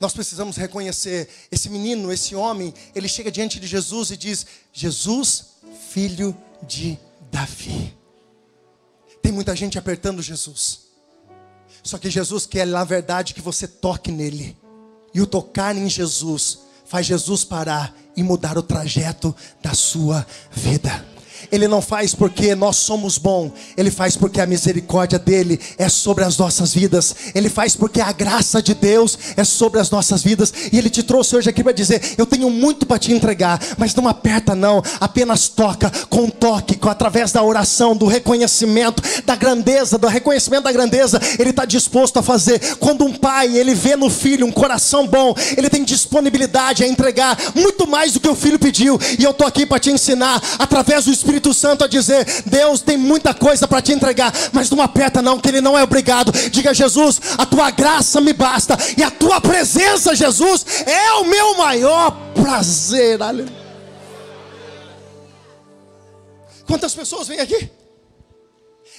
Nós 0.00 0.12
precisamos 0.12 0.56
reconhecer 0.56 1.28
esse 1.50 1.70
menino, 1.70 2.12
esse 2.12 2.34
homem, 2.34 2.74
ele 2.92 3.06
chega 3.08 3.30
diante 3.30 3.60
de 3.60 3.68
Jesus 3.68 4.10
e 4.10 4.16
diz: 4.16 4.44
Jesus, 4.72 5.44
filho 5.90 6.36
de 6.66 6.98
Davi. 7.30 7.96
Tem 9.22 9.30
muita 9.30 9.54
gente 9.54 9.78
apertando 9.78 10.20
Jesus. 10.20 10.90
Só 11.84 11.98
que 11.98 12.10
Jesus 12.10 12.46
quer, 12.46 12.66
na 12.66 12.82
verdade, 12.82 13.32
que 13.32 13.40
você 13.40 13.68
toque 13.68 14.10
nele. 14.10 14.56
E 15.14 15.20
o 15.20 15.26
tocar 15.26 15.76
em 15.76 15.88
Jesus 15.88 16.60
faz 16.84 17.06
Jesus 17.06 17.44
parar 17.44 17.96
e 18.16 18.22
mudar 18.24 18.58
o 18.58 18.62
trajeto 18.62 19.34
da 19.62 19.72
sua 19.72 20.26
vida. 20.50 21.09
Ele 21.50 21.68
não 21.68 21.80
faz 21.80 22.14
porque 22.14 22.54
nós 22.54 22.76
somos 22.76 23.18
bons, 23.18 23.52
Ele 23.76 23.90
faz 23.90 24.16
porque 24.16 24.40
a 24.40 24.46
misericórdia 24.46 25.18
dele 25.18 25.58
é 25.78 25.88
sobre 25.88 26.24
as 26.24 26.36
nossas 26.36 26.74
vidas, 26.74 27.14
Ele 27.34 27.48
faz 27.48 27.76
porque 27.76 28.00
a 28.00 28.12
graça 28.12 28.62
de 28.62 28.74
Deus 28.74 29.18
é 29.36 29.44
sobre 29.44 29.80
as 29.80 29.90
nossas 29.90 30.22
vidas, 30.22 30.52
e 30.72 30.78
Ele 30.78 30.90
te 30.90 31.02
trouxe 31.02 31.36
hoje 31.36 31.48
aqui 31.48 31.62
para 31.62 31.72
dizer: 31.72 32.14
Eu 32.16 32.26
tenho 32.26 32.50
muito 32.50 32.86
para 32.86 32.98
te 32.98 33.12
entregar, 33.12 33.60
mas 33.76 33.94
não 33.94 34.08
aperta, 34.08 34.54
não, 34.54 34.82
apenas 35.00 35.48
toca, 35.48 35.90
com 36.08 36.28
toque, 36.28 36.76
com, 36.76 36.88
através 36.88 37.32
da 37.32 37.42
oração, 37.42 37.96
do 37.96 38.06
reconhecimento, 38.06 39.02
da 39.24 39.36
grandeza, 39.36 39.98
do 39.98 40.06
reconhecimento 40.06 40.64
da 40.64 40.72
grandeza, 40.72 41.20
Ele 41.38 41.50
está 41.50 41.64
disposto 41.64 42.18
a 42.18 42.22
fazer. 42.22 42.76
Quando 42.76 43.04
um 43.04 43.12
pai 43.12 43.56
ele 43.56 43.74
vê 43.74 43.96
no 43.96 44.10
filho 44.10 44.46
um 44.46 44.52
coração 44.52 45.06
bom, 45.06 45.34
ele 45.56 45.68
tem 45.68 45.84
disponibilidade 45.84 46.84
a 46.84 46.86
entregar 46.86 47.36
muito 47.54 47.86
mais 47.86 48.12
do 48.12 48.20
que 48.20 48.28
o 48.28 48.34
filho 48.34 48.58
pediu, 48.58 48.98
e 49.18 49.24
eu 49.24 49.30
estou 49.30 49.46
aqui 49.46 49.64
para 49.64 49.78
te 49.78 49.90
ensinar 49.90 50.42
através 50.58 51.04
do 51.04 51.10
Espírito 51.10 51.29
Espírito 51.30 51.54
Santo 51.54 51.84
a 51.84 51.86
dizer: 51.86 52.24
Deus 52.44 52.82
tem 52.82 52.96
muita 52.96 53.32
coisa 53.32 53.68
para 53.68 53.80
te 53.80 53.92
entregar, 53.92 54.32
mas 54.52 54.68
não 54.68 54.82
aperta, 54.82 55.22
não, 55.22 55.38
que 55.38 55.48
Ele 55.48 55.60
não 55.60 55.78
é 55.78 55.82
obrigado. 55.82 56.32
Diga, 56.50 56.74
Jesus, 56.74 57.20
a 57.38 57.46
tua 57.46 57.70
graça 57.70 58.20
me 58.20 58.32
basta, 58.32 58.76
e 58.96 59.02
a 59.02 59.10
tua 59.10 59.40
presença, 59.40 60.14
Jesus, 60.14 60.66
é 60.86 61.12
o 61.14 61.24
meu 61.24 61.56
maior 61.56 62.10
prazer. 62.34 63.22
Aleluia. 63.22 63.60
Quantas 66.66 66.94
pessoas 66.94 67.28
vêm 67.28 67.40
aqui? 67.40 67.70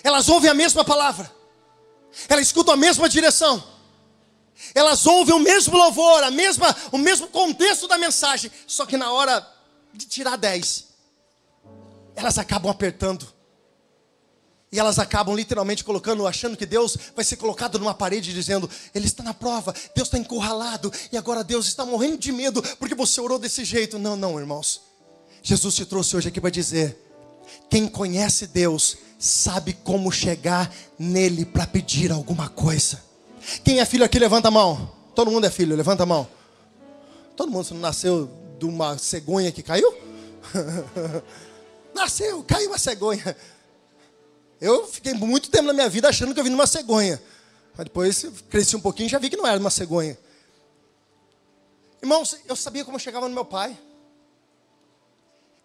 Elas 0.03 0.29
ouvem 0.29 0.49
a 0.49 0.53
mesma 0.53 0.83
palavra, 0.83 1.29
elas 2.29 2.47
escutam 2.47 2.73
a 2.73 2.77
mesma 2.77 3.07
direção, 3.09 3.61
elas 4.73 5.05
ouvem 5.05 5.35
o 5.35 5.39
mesmo 5.39 5.77
louvor, 5.77 6.23
a 6.23 6.31
mesma, 6.31 6.75
o 6.91 6.97
mesmo 6.97 7.27
contexto 7.27 7.87
da 7.87 7.97
mensagem, 7.97 8.49
só 8.65 8.85
que 8.85 8.97
na 8.97 9.11
hora 9.11 9.45
de 9.93 10.05
tirar 10.05 10.37
10, 10.37 10.90
elas 12.15 12.37
acabam 12.37 12.71
apertando. 12.71 13.27
E 14.71 14.79
elas 14.79 14.97
acabam 14.99 15.35
literalmente 15.35 15.83
colocando, 15.83 16.25
achando 16.25 16.55
que 16.55 16.65
Deus 16.65 16.97
vai 17.13 17.25
ser 17.25 17.35
colocado 17.35 17.77
numa 17.77 17.93
parede, 17.93 18.33
dizendo: 18.33 18.69
Ele 18.95 19.05
está 19.05 19.21
na 19.21 19.33
prova, 19.33 19.73
Deus 19.93 20.07
está 20.07 20.17
encurralado, 20.17 20.91
e 21.11 21.17
agora 21.17 21.43
Deus 21.43 21.67
está 21.67 21.85
morrendo 21.85 22.17
de 22.17 22.31
medo 22.31 22.63
porque 22.79 22.95
você 22.95 23.19
orou 23.19 23.37
desse 23.37 23.65
jeito. 23.65 23.99
Não, 23.99 24.15
não, 24.15 24.39
irmãos. 24.39 24.81
Jesus 25.43 25.75
te 25.75 25.85
trouxe 25.85 26.15
hoje 26.15 26.29
aqui 26.29 26.39
para 26.39 26.49
dizer: 26.49 26.97
quem 27.69 27.87
conhece 27.87 28.47
Deus 28.47 28.97
sabe 29.19 29.73
como 29.73 30.11
chegar 30.11 30.73
nele 30.97 31.45
para 31.45 31.67
pedir 31.67 32.11
alguma 32.11 32.47
coisa. 32.47 33.03
Quem 33.63 33.79
é 33.79 33.85
filho 33.85 34.05
aqui, 34.05 34.17
levanta 34.19 34.47
a 34.47 34.51
mão. 34.51 34.91
Todo 35.13 35.31
mundo 35.31 35.45
é 35.45 35.49
filho, 35.49 35.75
levanta 35.75 36.03
a 36.03 36.05
mão. 36.05 36.27
Todo 37.35 37.51
mundo 37.51 37.73
nasceu 37.75 38.29
de 38.57 38.65
uma 38.65 38.97
cegonha 38.97 39.51
que 39.51 39.63
caiu? 39.63 39.93
Nasceu, 41.93 42.43
caiu 42.43 42.69
uma 42.69 42.77
cegonha. 42.77 43.35
Eu 44.59 44.85
fiquei 44.87 45.13
muito 45.13 45.49
tempo 45.49 45.65
na 45.65 45.73
minha 45.73 45.89
vida 45.89 46.07
achando 46.07 46.33
que 46.33 46.39
eu 46.39 46.43
vim 46.43 46.49
numa 46.49 46.67
cegonha. 46.67 47.21
Mas 47.75 47.85
depois 47.85 48.25
cresci 48.49 48.75
um 48.75 48.81
pouquinho 48.81 49.07
e 49.07 49.09
já 49.09 49.17
vi 49.17 49.29
que 49.29 49.37
não 49.37 49.47
era 49.47 49.59
uma 49.59 49.69
cegonha. 49.69 50.17
Irmãos, 52.01 52.37
eu 52.45 52.55
sabia 52.55 52.83
como 52.83 52.95
eu 52.95 52.99
chegava 52.99 53.27
no 53.27 53.33
meu 53.33 53.45
pai. 53.45 53.77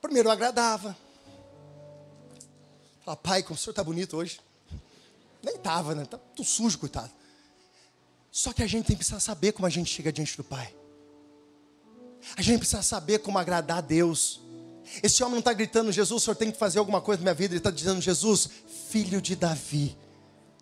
Primeiro 0.01 0.29
eu 0.29 0.33
agradava. 0.33 0.97
Falava, 3.05 3.21
pai, 3.23 3.43
como 3.43 3.55
o 3.55 3.59
senhor 3.59 3.73
está 3.73 3.85
bonito 3.85 4.17
hoje. 4.17 4.41
Nem 5.43 5.57
estava, 5.57 5.95
né? 5.95 6.05
Tá 6.05 6.19
tudo 6.35 6.47
sujo, 6.47 6.79
coitado. 6.79 7.11
Só 8.31 8.53
que 8.53 8.63
a 8.63 8.67
gente 8.67 8.87
tem 8.87 8.97
que 8.97 8.99
precisar 8.99 9.21
saber 9.21 9.53
como 9.53 9.67
a 9.67 9.71
gente 9.71 9.93
chega 9.93 10.13
diante 10.13 10.37
do 10.37 10.45
pai. 10.45 10.75
A 12.37 12.43
gente 12.43 12.59
precisa 12.59 12.83
saber 12.83 13.21
como 13.21 13.39
agradar 13.39 13.79
a 13.79 13.81
Deus. 13.81 14.41
Esse 15.03 15.23
homem 15.23 15.35
não 15.35 15.41
está 15.41 15.53
gritando, 15.53 15.93
Jesus, 15.93 16.23
o 16.23 16.25
senhor 16.25 16.37
tem 16.37 16.51
que 16.51 16.59
fazer 16.59 16.79
alguma 16.79 17.01
coisa 17.01 17.21
na 17.21 17.25
minha 17.25 17.35
vida. 17.35 17.55
Ele 17.55 17.59
está 17.59 17.71
dizendo, 17.71 18.01
Jesus, 18.01 18.49
filho 18.89 19.21
de 19.21 19.37
Davi, 19.37 19.97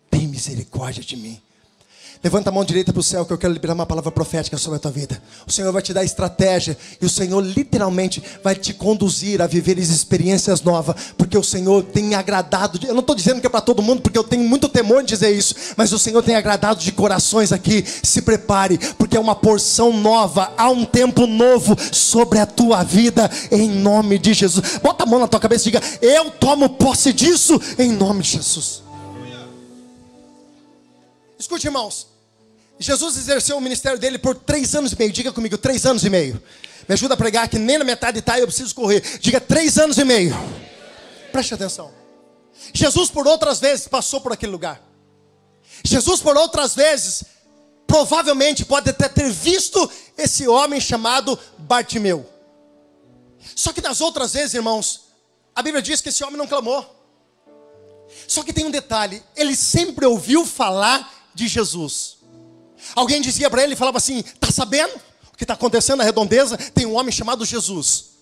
tem 0.09 0.27
misericórdia 0.27 1.03
de 1.03 1.15
mim. 1.15 1.41
Levanta 2.25 2.49
a 2.49 2.51
mão 2.51 2.65
direita 2.65 2.91
para 2.91 2.99
o 2.99 3.03
céu 3.03 3.23
que 3.23 3.31
eu 3.31 3.37
quero 3.37 3.53
liberar 3.53 3.75
uma 3.75 3.85
palavra 3.85 4.11
profética 4.11 4.57
sobre 4.57 4.77
a 4.77 4.79
tua 4.79 4.89
vida. 4.89 5.21
O 5.45 5.51
Senhor 5.51 5.71
vai 5.71 5.83
te 5.83 5.93
dar 5.93 6.03
estratégia 6.03 6.75
e 6.99 7.05
o 7.05 7.09
Senhor 7.09 7.39
literalmente 7.39 8.19
vai 8.43 8.55
te 8.55 8.73
conduzir 8.73 9.43
a 9.43 9.45
viver 9.45 9.77
experiências 9.77 10.63
novas, 10.63 11.13
porque 11.19 11.37
o 11.37 11.43
Senhor 11.43 11.83
tem 11.83 12.15
agradado. 12.15 12.79
De... 12.79 12.87
Eu 12.87 12.95
não 12.95 13.01
estou 13.01 13.15
dizendo 13.15 13.39
que 13.39 13.45
é 13.45 13.49
para 13.49 13.61
todo 13.61 13.83
mundo, 13.83 14.01
porque 14.01 14.17
eu 14.17 14.23
tenho 14.23 14.43
muito 14.43 14.67
temor 14.67 15.03
de 15.03 15.09
dizer 15.09 15.37
isso, 15.37 15.53
mas 15.77 15.93
o 15.93 15.99
Senhor 15.99 16.23
tem 16.23 16.35
agradado 16.35 16.79
de 16.79 16.91
corações 16.91 17.51
aqui. 17.51 17.85
Se 18.01 18.23
prepare, 18.23 18.79
porque 18.97 19.15
é 19.15 19.19
uma 19.19 19.35
porção 19.35 19.93
nova, 19.93 20.51
há 20.57 20.67
um 20.67 20.83
tempo 20.83 21.27
novo 21.27 21.77
sobre 21.91 22.39
a 22.39 22.47
tua 22.47 22.81
vida, 22.81 23.29
em 23.51 23.69
nome 23.69 24.17
de 24.17 24.33
Jesus. 24.33 24.79
Bota 24.81 25.03
a 25.03 25.05
mão 25.05 25.19
na 25.19 25.27
tua 25.27 25.39
cabeça 25.39 25.69
e 25.69 25.71
diga: 25.71 25.83
Eu 26.01 26.31
tomo 26.31 26.69
posse 26.69 27.13
disso, 27.13 27.61
em 27.77 27.91
nome 27.91 28.23
de 28.23 28.31
Jesus. 28.31 28.81
Escute, 31.37 31.67
irmãos. 31.67 32.14
Jesus 32.77 33.17
exerceu 33.17 33.57
o 33.57 33.61
ministério 33.61 33.97
dele 33.97 34.17
por 34.17 34.35
três 34.35 34.75
anos 34.75 34.91
e 34.91 34.97
meio. 34.97 35.11
Diga 35.11 35.31
comigo, 35.31 35.57
três 35.57 35.85
anos 35.85 36.03
e 36.03 36.09
meio. 36.09 36.41
Me 36.87 36.93
ajuda 36.93 37.13
a 37.13 37.17
pregar 37.17 37.47
que 37.47 37.57
nem 37.57 37.77
na 37.77 37.85
metade 37.85 38.19
está 38.19 38.39
eu 38.39 38.47
preciso 38.47 38.75
correr. 38.75 39.01
Diga 39.19 39.39
três 39.39 39.77
anos 39.77 39.97
e 39.97 40.03
meio. 40.03 40.35
Preste 41.31 41.53
atenção. 41.53 41.91
Jesus 42.73 43.09
por 43.09 43.27
outras 43.27 43.59
vezes 43.59 43.87
passou 43.87 44.21
por 44.21 44.31
aquele 44.31 44.51
lugar. 44.51 44.81
Jesus 45.83 46.21
por 46.21 46.35
outras 46.37 46.75
vezes 46.75 47.25
provavelmente 47.87 48.65
pode 48.65 48.89
até 48.89 49.07
ter 49.07 49.29
visto 49.29 49.89
esse 50.17 50.47
homem 50.47 50.79
chamado 50.79 51.37
Bartimeu. 51.57 52.29
Só 53.55 53.71
que 53.71 53.81
nas 53.81 54.01
outras 54.01 54.33
vezes, 54.33 54.53
irmãos, 54.55 55.05
a 55.55 55.61
Bíblia 55.61 55.81
diz 55.81 56.01
que 56.01 56.09
esse 56.09 56.23
homem 56.23 56.37
não 56.37 56.47
clamou. 56.47 56.93
Só 58.27 58.43
que 58.43 58.53
tem 58.53 58.65
um 58.65 58.71
detalhe: 58.71 59.23
ele 59.35 59.55
sempre 59.55 60.05
ouviu 60.05 60.45
falar 60.45 61.29
de 61.33 61.47
Jesus. 61.47 62.14
Alguém 62.95 63.21
dizia 63.21 63.49
para 63.49 63.63
ele, 63.63 63.75
falava 63.75 63.97
assim: 63.97 64.19
Está 64.19 64.51
sabendo 64.51 64.95
o 65.33 65.37
que 65.37 65.43
está 65.43 65.53
acontecendo 65.53 65.97
na 65.97 66.03
redondeza? 66.03 66.57
Tem 66.57 66.85
um 66.85 66.95
homem 66.95 67.11
chamado 67.11 67.45
Jesus. 67.45 68.15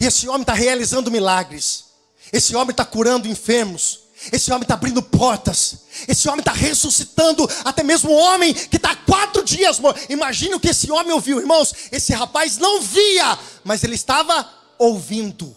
E 0.00 0.06
esse 0.06 0.28
homem 0.28 0.42
está 0.42 0.52
realizando 0.52 1.10
milagres. 1.10 1.84
Esse 2.32 2.54
homem 2.54 2.72
está 2.72 2.84
curando 2.84 3.28
enfermos. 3.28 4.00
Esse 4.32 4.50
homem 4.50 4.62
está 4.62 4.74
abrindo 4.74 5.00
portas. 5.00 5.76
Esse 6.06 6.28
homem 6.28 6.40
está 6.40 6.52
ressuscitando 6.52 7.48
até 7.64 7.82
mesmo 7.82 8.10
o 8.10 8.16
homem 8.16 8.52
que 8.52 8.76
está 8.76 8.90
há 8.90 8.96
quatro 8.96 9.44
dias. 9.44 9.80
Imagina 10.08 10.56
o 10.56 10.60
que 10.60 10.68
esse 10.68 10.90
homem 10.90 11.12
ouviu, 11.12 11.38
irmãos. 11.38 11.72
Esse 11.92 12.12
rapaz 12.12 12.58
não 12.58 12.80
via, 12.80 13.38
mas 13.62 13.84
ele 13.84 13.94
estava 13.94 14.48
ouvindo 14.78 15.56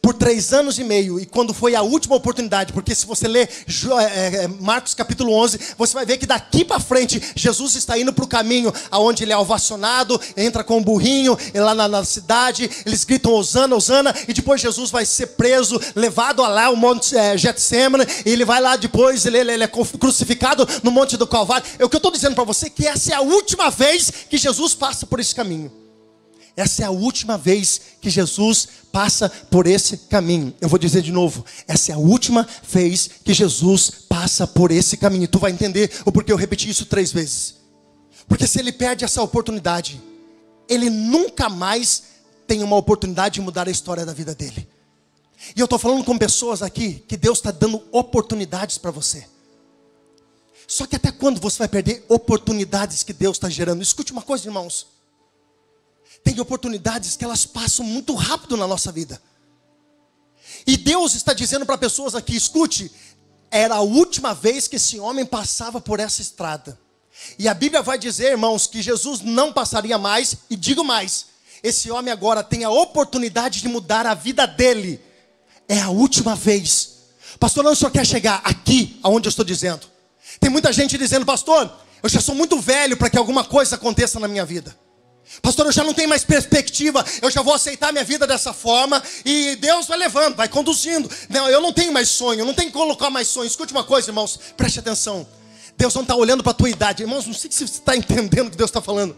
por 0.00 0.14
três 0.14 0.52
anos 0.52 0.78
e 0.78 0.84
meio, 0.84 1.18
e 1.18 1.26
quando 1.26 1.54
foi 1.54 1.74
a 1.74 1.82
última 1.82 2.16
oportunidade, 2.16 2.72
porque 2.72 2.94
se 2.94 3.06
você 3.06 3.26
ler 3.26 3.48
é, 4.00 4.44
é, 4.44 4.48
Marcos 4.48 4.94
capítulo 4.94 5.32
11, 5.32 5.58
você 5.76 5.94
vai 5.94 6.04
ver 6.04 6.18
que 6.18 6.26
daqui 6.26 6.64
para 6.64 6.80
frente, 6.80 7.20
Jesus 7.34 7.74
está 7.74 7.98
indo 7.98 8.12
para 8.12 8.24
o 8.24 8.28
caminho 8.28 8.72
aonde 8.90 9.24
ele 9.24 9.32
é 9.32 9.36
ovacionado, 9.36 10.20
entra 10.36 10.62
com 10.62 10.78
um 10.78 10.82
burrinho, 10.82 11.36
lá 11.54 11.74
na, 11.74 11.88
na, 11.88 12.04
cidade, 12.04 12.70
eles 12.84 13.04
gritam 13.04 13.32
Osana, 13.32 13.74
Osana, 13.76 14.14
e 14.26 14.32
depois 14.32 14.60
Jesus 14.60 14.90
vai 14.90 15.04
ser 15.04 15.28
preso, 15.28 15.80
levado 15.94 16.42
lá 16.42 16.66
ao 16.66 16.76
monte 16.76 17.16
é, 17.16 17.36
Getsemane, 17.36 18.04
e 18.24 18.30
ele 18.30 18.44
vai 18.44 18.60
lá 18.60 18.76
depois, 18.76 19.24
ele, 19.26 19.38
ele, 19.38 19.52
ele 19.52 19.64
é 19.64 19.68
crucificado 19.68 20.66
no 20.82 20.90
monte 20.90 21.16
do 21.16 21.26
Calvário. 21.26 21.66
É 21.78 21.84
o 21.84 21.88
que 21.88 21.96
eu 21.96 21.98
estou 21.98 22.12
dizendo 22.12 22.34
para 22.34 22.44
você, 22.44 22.66
é 22.66 22.70
que 22.70 22.86
essa 22.86 23.12
é 23.12 23.14
a 23.14 23.20
última 23.20 23.70
vez 23.70 24.12
que 24.28 24.38
Jesus 24.38 24.74
passa 24.74 25.06
por 25.06 25.20
esse 25.20 25.34
caminho. 25.34 25.87
Essa 26.58 26.82
é 26.82 26.86
a 26.86 26.90
última 26.90 27.38
vez 27.38 27.80
que 28.00 28.10
Jesus 28.10 28.66
passa 28.90 29.28
por 29.28 29.64
esse 29.64 29.96
caminho. 29.96 30.52
Eu 30.60 30.68
vou 30.68 30.76
dizer 30.76 31.02
de 31.02 31.12
novo: 31.12 31.44
essa 31.68 31.92
é 31.92 31.94
a 31.94 31.98
última 31.98 32.44
vez 32.68 33.08
que 33.22 33.32
Jesus 33.32 33.92
passa 34.08 34.44
por 34.44 34.72
esse 34.72 34.96
caminho. 34.96 35.22
E 35.22 35.28
tu 35.28 35.38
vai 35.38 35.52
entender 35.52 35.88
o 36.04 36.10
porquê 36.10 36.32
eu 36.32 36.36
repeti 36.36 36.68
isso 36.68 36.84
três 36.86 37.12
vezes. 37.12 37.54
Porque 38.26 38.44
se 38.44 38.58
ele 38.58 38.72
perde 38.72 39.04
essa 39.04 39.22
oportunidade, 39.22 40.02
ele 40.68 40.90
nunca 40.90 41.48
mais 41.48 42.02
tem 42.44 42.64
uma 42.64 42.74
oportunidade 42.74 43.36
de 43.36 43.40
mudar 43.40 43.68
a 43.68 43.70
história 43.70 44.04
da 44.04 44.12
vida 44.12 44.34
dele. 44.34 44.68
E 45.54 45.60
eu 45.60 45.64
estou 45.64 45.78
falando 45.78 46.02
com 46.02 46.18
pessoas 46.18 46.60
aqui 46.60 47.04
que 47.06 47.16
Deus 47.16 47.38
está 47.38 47.52
dando 47.52 47.80
oportunidades 47.92 48.78
para 48.78 48.90
você. 48.90 49.24
Só 50.66 50.86
que 50.86 50.96
até 50.96 51.12
quando 51.12 51.40
você 51.40 51.56
vai 51.58 51.68
perder 51.68 52.04
oportunidades 52.08 53.04
que 53.04 53.12
Deus 53.12 53.36
está 53.36 53.48
gerando? 53.48 53.80
Escute 53.80 54.10
uma 54.10 54.22
coisa, 54.22 54.48
irmãos. 54.48 54.97
Tem 56.28 56.38
oportunidades 56.40 57.16
que 57.16 57.24
elas 57.24 57.46
passam 57.46 57.86
muito 57.86 58.14
rápido 58.14 58.54
na 58.54 58.66
nossa 58.66 58.92
vida. 58.92 59.18
E 60.66 60.76
Deus 60.76 61.14
está 61.14 61.32
dizendo 61.32 61.64
para 61.64 61.78
pessoas 61.78 62.14
aqui: 62.14 62.36
escute, 62.36 62.92
era 63.50 63.76
a 63.76 63.80
última 63.80 64.34
vez 64.34 64.68
que 64.68 64.76
esse 64.76 65.00
homem 65.00 65.24
passava 65.24 65.80
por 65.80 65.98
essa 65.98 66.20
estrada. 66.20 66.78
E 67.38 67.48
a 67.48 67.54
Bíblia 67.54 67.80
vai 67.80 67.98
dizer, 67.98 68.32
irmãos, 68.32 68.66
que 68.66 68.82
Jesus 68.82 69.22
não 69.22 69.54
passaria 69.54 69.96
mais, 69.96 70.36
e 70.50 70.54
digo 70.54 70.84
mais: 70.84 71.28
esse 71.62 71.90
homem 71.90 72.12
agora 72.12 72.44
tem 72.44 72.62
a 72.62 72.68
oportunidade 72.68 73.62
de 73.62 73.68
mudar 73.68 74.06
a 74.06 74.12
vida 74.12 74.46
dele. 74.46 75.00
É 75.66 75.80
a 75.80 75.88
última 75.88 76.36
vez. 76.36 76.90
Pastor, 77.40 77.64
não, 77.64 77.74
senhor 77.74 77.90
quer 77.90 78.06
chegar 78.06 78.42
aqui, 78.44 79.00
aonde 79.02 79.28
eu 79.28 79.30
estou 79.30 79.46
dizendo? 79.46 79.86
Tem 80.38 80.50
muita 80.50 80.74
gente 80.74 80.98
dizendo, 80.98 81.24
pastor, 81.24 81.74
eu 82.02 82.08
já 82.10 82.20
sou 82.20 82.34
muito 82.34 82.60
velho 82.60 82.98
para 82.98 83.08
que 83.08 83.16
alguma 83.16 83.44
coisa 83.44 83.76
aconteça 83.76 84.20
na 84.20 84.28
minha 84.28 84.44
vida. 84.44 84.76
Pastor, 85.42 85.66
eu 85.66 85.72
já 85.72 85.84
não 85.84 85.94
tenho 85.94 86.08
mais 86.08 86.24
perspectiva, 86.24 87.04
eu 87.22 87.30
já 87.30 87.42
vou 87.42 87.54
aceitar 87.54 87.92
minha 87.92 88.04
vida 88.04 88.26
dessa 88.26 88.52
forma 88.52 89.02
e 89.24 89.56
Deus 89.56 89.86
vai 89.86 89.98
levando, 89.98 90.34
vai 90.34 90.48
conduzindo. 90.48 91.10
Não, 91.28 91.48
eu 91.48 91.60
não 91.60 91.72
tenho 91.72 91.92
mais 91.92 92.08
sonho, 92.08 92.44
não 92.44 92.54
tenho 92.54 92.68
que 92.68 92.76
colocar 92.76 93.10
mais 93.10 93.28
sonho. 93.28 93.46
Escute 93.46 93.72
uma 93.72 93.84
coisa, 93.84 94.10
irmãos, 94.10 94.38
preste 94.56 94.78
atenção. 94.78 95.26
Deus 95.76 95.94
não 95.94 96.02
está 96.02 96.16
olhando 96.16 96.42
para 96.42 96.50
a 96.50 96.54
tua 96.54 96.68
idade, 96.68 97.02
irmãos, 97.02 97.26
não 97.26 97.34
sei 97.34 97.50
se 97.50 97.66
você 97.66 97.78
está 97.78 97.96
entendendo 97.96 98.48
o 98.48 98.50
que 98.50 98.56
Deus 98.56 98.70
está 98.70 98.80
falando. 98.80 99.16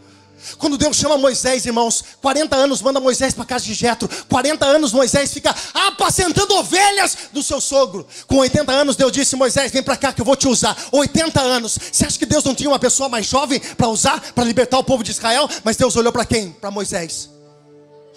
Quando 0.58 0.78
Deus 0.78 0.96
chama 0.96 1.16
Moisés, 1.18 1.66
irmãos, 1.66 2.04
40 2.20 2.56
anos 2.56 2.82
manda 2.82 3.00
Moisés 3.00 3.34
para 3.34 3.44
casa 3.44 3.64
de 3.64 3.74
Jetro. 3.74 4.08
40 4.28 4.64
anos 4.64 4.92
Moisés 4.92 5.32
fica 5.32 5.54
apacentando 5.74 6.54
ovelhas 6.56 7.16
do 7.32 7.42
seu 7.42 7.60
sogro. 7.60 8.06
Com 8.26 8.36
80 8.36 8.72
anos 8.72 8.96
Deus 8.96 9.12
disse: 9.12 9.36
"Moisés, 9.36 9.70
vem 9.70 9.82
para 9.82 9.96
cá 9.96 10.12
que 10.12 10.20
eu 10.20 10.24
vou 10.24 10.36
te 10.36 10.48
usar". 10.48 10.76
80 10.92 11.40
anos. 11.40 11.78
Você 11.90 12.06
acha 12.06 12.18
que 12.18 12.26
Deus 12.26 12.44
não 12.44 12.54
tinha 12.54 12.68
uma 12.68 12.78
pessoa 12.78 13.08
mais 13.08 13.26
jovem 13.26 13.60
para 13.60 13.88
usar 13.88 14.20
para 14.32 14.44
libertar 14.44 14.78
o 14.78 14.84
povo 14.84 15.02
de 15.02 15.10
Israel? 15.10 15.48
Mas 15.64 15.76
Deus 15.76 15.96
olhou 15.96 16.12
para 16.12 16.24
quem? 16.24 16.52
Para 16.52 16.70
Moisés. 16.70 17.30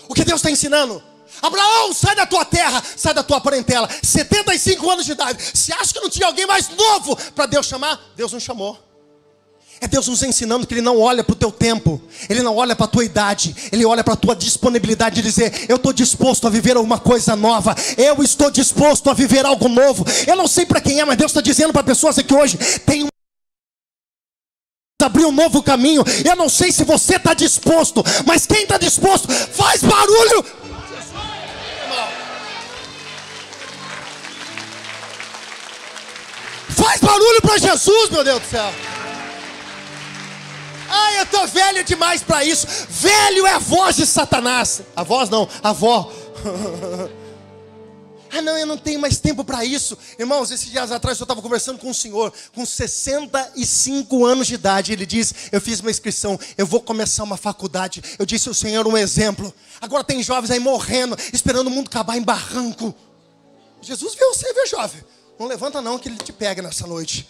O 0.08 0.14
que 0.14 0.24
Deus 0.24 0.40
está 0.40 0.52
ensinando? 0.52 1.02
Abraão, 1.42 1.94
sai 1.94 2.16
da 2.16 2.26
tua 2.26 2.46
terra, 2.46 2.82
sai 2.96 3.14
da 3.14 3.24
tua 3.24 3.42
parentela. 3.42 3.90
75 4.02 4.90
anos 4.90 5.06
de 5.06 5.14
idade. 5.14 5.44
Você 5.54 5.74
acha 5.74 5.94
que 5.94 6.00
não 6.00 6.10
tinha 6.10 6.28
alguém 6.28 6.46
mais 6.46 6.70
novo 6.70 7.16
para 7.34 7.46
Deus 7.46 7.66
chamar? 7.66 8.00
Deus 8.16 8.32
não 8.32 8.40
chamou. 8.40 8.93
É 9.84 9.88
Deus 9.88 10.08
nos 10.08 10.24
ensinando 10.24 10.66
que 10.66 10.74
Ele 10.74 10.82
não 10.82 10.98
olha 10.98 11.26
para 11.26 11.34
o 11.34 11.36
teu 11.36 11.52
tempo, 11.52 12.02
Ele 12.30 12.42
não 12.42 12.56
olha 12.56 12.74
para 12.74 12.86
a 12.86 12.88
tua 12.88 13.04
idade, 13.04 13.54
Ele 13.70 13.84
olha 13.84 14.02
para 14.02 14.14
a 14.14 14.16
tua 14.16 14.34
disponibilidade 14.34 15.18
de 15.18 15.22
dizer: 15.22 15.66
Eu 15.68 15.76
estou 15.76 15.92
disposto 15.92 16.48
a 16.48 16.50
viver 16.50 16.78
alguma 16.78 16.98
coisa 16.98 17.36
nova, 17.36 17.76
eu 17.98 18.24
estou 18.24 18.50
disposto 18.50 19.10
a 19.10 19.14
viver 19.14 19.46
algo 19.46 19.68
novo. 19.68 20.06
Eu 20.26 20.38
não 20.38 20.48
sei 20.48 20.66
para 20.66 20.80
quem 20.80 21.02
é, 21.02 21.06
mas 21.06 21.18
Deus 21.18 21.32
está 21.32 21.42
dizendo 21.42 21.74
para 21.74 21.84
pessoas 21.84 22.18
aqui 22.18 22.34
hoje: 22.34 22.58
tem 22.86 23.04
um 23.04 23.08
abrir 25.04 25.26
um 25.26 25.34
novo 25.34 25.62
caminho. 25.62 26.02
Eu 26.24 26.36
não 26.38 26.48
sei 26.48 26.72
se 26.72 26.86
você 26.86 27.18
está 27.18 27.34
disposto, 27.34 28.02
mas 28.26 28.46
quem 28.46 28.64
está 28.64 28.78
disposto, 28.78 29.28
faz 29.28 29.84
barulho. 29.84 30.46
Faz 36.70 37.02
barulho 37.02 37.42
para 37.42 37.58
Jesus, 37.58 38.10
meu 38.12 38.24
Deus 38.24 38.42
do 38.42 38.50
céu. 38.50 38.93
Ah, 40.96 41.14
eu 41.16 41.24
estou 41.24 41.48
velho 41.48 41.84
demais 41.84 42.22
para 42.22 42.46
isso. 42.46 42.68
Velho 42.88 43.48
é 43.48 43.54
a 43.54 43.58
voz 43.58 43.96
de 43.96 44.06
Satanás. 44.06 44.84
A 44.96 45.02
voz 45.02 45.28
não, 45.28 45.50
a 45.64 45.70
avó. 45.70 46.12
Ah, 48.36 48.42
não, 48.42 48.58
eu 48.58 48.66
não 48.66 48.78
tenho 48.78 49.00
mais 49.00 49.20
tempo 49.20 49.44
para 49.44 49.64
isso. 49.64 49.96
Irmãos, 50.18 50.50
esses 50.50 50.68
dias 50.68 50.92
atrás 50.92 51.20
eu 51.20 51.24
estava 51.24 51.40
conversando 51.40 51.78
com 51.78 51.92
um 51.92 51.94
senhor 51.94 52.34
com 52.52 52.66
65 52.66 54.26
anos 54.26 54.48
de 54.48 54.56
idade. 54.56 54.92
Ele 54.92 55.06
diz: 55.06 55.36
Eu 55.52 55.62
fiz 55.62 55.82
uma 55.82 55.92
inscrição, 55.92 56.40
eu 56.58 56.66
vou 56.66 56.82
começar 56.82 57.24
uma 57.24 57.38
faculdade. 57.38 58.02
Eu 58.18 58.26
disse 58.26 58.48
ao 58.48 58.56
Senhor 58.56 58.88
um 58.88 58.98
exemplo. 58.98 59.54
Agora 59.80 60.04
tem 60.04 60.24
jovens 60.24 60.50
aí 60.50 60.60
morrendo, 60.60 61.16
esperando 61.32 61.68
o 61.68 61.70
mundo 61.70 61.90
acabar 61.90 62.18
em 62.18 62.24
barranco. 62.24 62.96
Jesus 63.84 64.16
viu 64.16 64.34
você, 64.34 64.52
viu, 64.52 64.66
jovem? 64.66 65.04
Não 65.38 65.46
levanta, 65.46 65.80
não, 65.80 66.00
que 66.00 66.10
ele 66.10 66.18
te 66.18 66.34
pega 66.34 66.60
nessa 66.60 66.88
noite. 66.88 67.30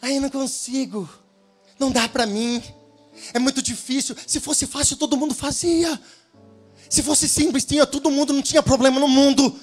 Aí 0.00 0.20
não 0.20 0.30
consigo. 0.30 1.08
Não 1.78 1.90
dá 1.90 2.08
para 2.08 2.26
mim. 2.26 2.62
É 3.32 3.38
muito 3.38 3.62
difícil. 3.62 4.16
Se 4.26 4.40
fosse 4.40 4.66
fácil, 4.66 4.96
todo 4.96 5.16
mundo 5.16 5.34
fazia. 5.34 6.00
Se 6.88 7.02
fosse 7.02 7.28
simples, 7.28 7.64
tinha 7.64 7.86
todo 7.86 8.10
mundo, 8.10 8.32
não 8.32 8.42
tinha 8.42 8.62
problema 8.62 9.00
no 9.00 9.08
mundo. 9.08 9.58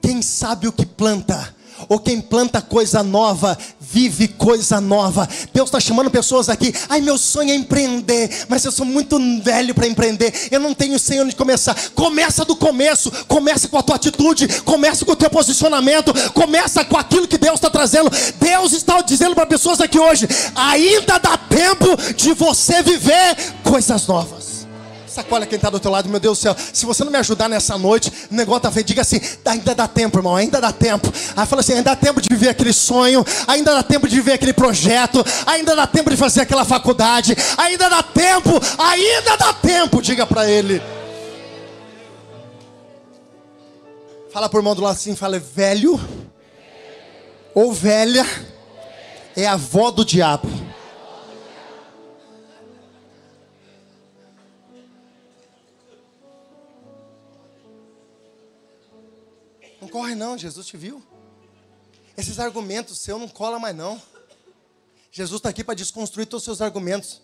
Quem 0.00 0.22
sabe 0.22 0.66
o 0.66 0.72
que 0.72 0.86
planta, 0.86 1.54
ou 1.88 1.98
quem 1.98 2.20
planta 2.20 2.60
coisa 2.60 3.02
nova, 3.02 3.56
vive 3.80 4.28
coisa 4.28 4.80
nova. 4.80 5.28
Deus 5.52 5.68
está 5.68 5.78
chamando 5.78 6.10
pessoas 6.10 6.48
aqui. 6.48 6.74
Ai, 6.88 7.00
meu 7.00 7.18
sonho 7.18 7.50
é 7.50 7.54
empreender, 7.54 8.46
mas 8.48 8.64
eu 8.64 8.72
sou 8.72 8.86
muito 8.86 9.18
velho 9.42 9.74
para 9.74 9.86
empreender. 9.86 10.32
Eu 10.50 10.60
não 10.60 10.74
tenho 10.74 10.98
sem 10.98 11.20
onde 11.20 11.36
começar. 11.36 11.76
Começa 11.94 12.44
do 12.44 12.56
começo. 12.56 13.10
Começa 13.26 13.68
com 13.68 13.78
a 13.78 13.82
tua 13.82 13.96
atitude. 13.96 14.48
Começa 14.62 15.04
com 15.04 15.12
o 15.12 15.16
teu 15.16 15.30
posicionamento. 15.30 16.12
Começa 16.32 16.84
com 16.84 16.96
aquilo 16.96 17.28
que 17.28 17.38
Deus 17.38 17.56
está 17.56 17.68
trazendo. 17.68 18.10
Deus 18.40 18.72
está 18.72 19.00
dizendo 19.02 19.34
para 19.34 19.46
pessoas 19.46 19.80
aqui 19.80 19.98
hoje: 19.98 20.26
ainda 20.54 21.18
dá 21.18 21.36
tempo 21.36 21.96
de 22.16 22.32
você 22.32 22.82
viver 22.82 23.36
coisas 23.62 24.06
novas. 24.06 24.61
Sacola 25.12 25.44
quem 25.44 25.56
está 25.56 25.68
do 25.68 25.78
teu 25.78 25.90
lado, 25.90 26.08
meu 26.08 26.18
Deus 26.18 26.38
do 26.38 26.42
céu. 26.42 26.56
Se 26.72 26.86
você 26.86 27.04
não 27.04 27.12
me 27.12 27.18
ajudar 27.18 27.48
nessa 27.48 27.76
noite, 27.76 28.10
o 28.30 28.34
negócio 28.34 28.58
está 28.58 28.72
feio. 28.72 28.84
Diga 28.84 29.02
assim: 29.02 29.20
ainda 29.44 29.74
dá 29.74 29.86
tempo, 29.86 30.18
irmão, 30.18 30.34
ainda 30.34 30.60
dá 30.60 30.72
tempo. 30.72 31.12
Aí 31.36 31.46
fala 31.46 31.60
assim: 31.60 31.72
ainda 31.72 31.90
dá 31.90 31.96
tempo 31.96 32.20
de 32.20 32.28
viver 32.30 32.48
aquele 32.48 32.72
sonho, 32.72 33.24
ainda 33.46 33.74
dá 33.74 33.82
tempo 33.82 34.08
de 34.08 34.16
viver 34.16 34.32
aquele 34.32 34.54
projeto, 34.54 35.22
ainda 35.46 35.76
dá 35.76 35.86
tempo 35.86 36.08
de 36.08 36.16
fazer 36.16 36.40
aquela 36.40 36.64
faculdade, 36.64 37.36
ainda 37.58 37.90
dá 37.90 38.02
tempo, 38.02 38.50
ainda 38.78 39.36
dá 39.36 39.52
tempo. 39.52 40.00
Diga 40.00 40.26
para 40.26 40.48
ele. 40.48 40.82
Fala 44.32 44.48
por 44.48 44.58
irmão 44.58 44.74
do 44.74 44.80
lado 44.80 44.94
assim: 44.94 45.14
fala, 45.14 45.38
velho 45.38 46.00
ou 47.54 47.70
velha 47.70 48.26
é 49.36 49.46
a 49.46 49.52
avó 49.52 49.90
do 49.90 50.04
diabo. 50.04 50.48
Corre 59.92 60.14
não, 60.14 60.38
Jesus 60.38 60.66
te 60.66 60.76
viu. 60.76 61.02
Esses 62.16 62.38
argumentos 62.38 62.98
seus 62.98 63.20
não 63.20 63.28
cola 63.28 63.58
mais 63.58 63.76
não. 63.76 64.00
Jesus 65.10 65.38
está 65.38 65.50
aqui 65.50 65.62
para 65.62 65.74
desconstruir 65.74 66.26
todos 66.26 66.42
os 66.42 66.44
seus 66.44 66.62
argumentos. 66.62 67.20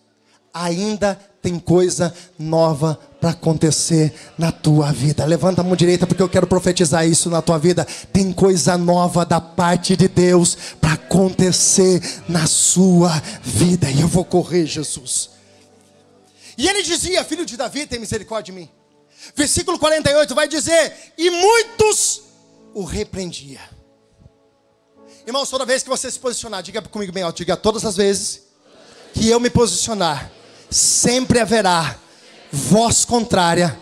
Ainda 0.53 1.15
tem 1.41 1.59
coisa 1.59 2.13
nova 2.37 2.95
para 3.19 3.31
acontecer 3.31 4.13
na 4.37 4.51
tua 4.51 4.91
vida. 4.91 5.25
Levanta 5.25 5.61
a 5.61 5.63
mão 5.63 5.75
direita 5.75 6.07
porque 6.07 6.21
eu 6.21 6.29
quero 6.29 6.47
profetizar 6.47 7.07
isso 7.07 7.29
na 7.29 7.41
tua 7.41 7.57
vida. 7.57 7.85
Tem 8.13 8.31
coisa 8.31 8.77
nova 8.77 9.25
da 9.25 9.41
parte 9.41 9.95
de 9.95 10.07
Deus 10.07 10.55
para 10.79 10.93
acontecer 10.93 12.01
na 12.27 12.47
sua 12.47 13.11
vida. 13.41 13.89
E 13.91 14.01
eu 14.01 14.07
vou 14.07 14.25
correr, 14.25 14.65
Jesus. 14.65 15.31
E 16.57 16.67
ele 16.67 16.81
dizia: 16.81 17.23
Filho 17.23 17.45
de 17.45 17.57
Davi, 17.57 17.85
tem 17.85 17.99
misericórdia 17.99 18.51
de 18.53 18.59
mim. 18.59 18.69
Versículo 19.35 19.77
48 19.77 20.33
vai 20.33 20.47
dizer: 20.47 21.13
E 21.17 21.29
muitos 21.29 22.28
o 22.73 22.83
repreendia. 22.83 23.59
Irmãos, 25.25 25.49
toda 25.49 25.65
vez 25.65 25.83
que 25.83 25.89
você 25.89 26.09
se 26.09 26.19
posicionar, 26.19 26.63
diga 26.63 26.81
comigo 26.81 27.11
bem 27.11 27.23
alto, 27.23 27.37
diga 27.37 27.55
todas 27.55 27.85
as 27.85 27.95
vezes 27.95 28.43
que 29.13 29.27
eu 29.27 29.39
me 29.39 29.49
posicionar, 29.49 30.31
sempre 30.69 31.39
haverá 31.39 31.97
voz 32.51 33.05
contrária 33.05 33.77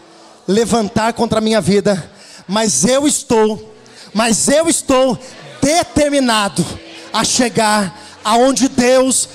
levantar 0.47 1.13
contra 1.13 1.39
a 1.39 1.41
minha 1.41 1.62
vida, 1.62 2.12
mas 2.47 2.86
eu 2.86 3.08
estou, 3.08 3.73
mas 4.13 4.47
eu 4.47 4.67
estou 4.69 5.17
determinado 5.62 6.65
a 7.12 7.23
chegar 7.23 8.19
aonde 8.23 8.67
Deus 8.67 9.28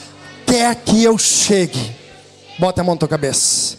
quer 0.47 0.75
que 0.77 1.03
eu 1.03 1.19
chegue. 1.19 1.95
Bota 2.59 2.81
a 2.81 2.85
mão 2.85 2.95
na 2.95 2.99
tua 2.99 3.09
cabeça. 3.09 3.77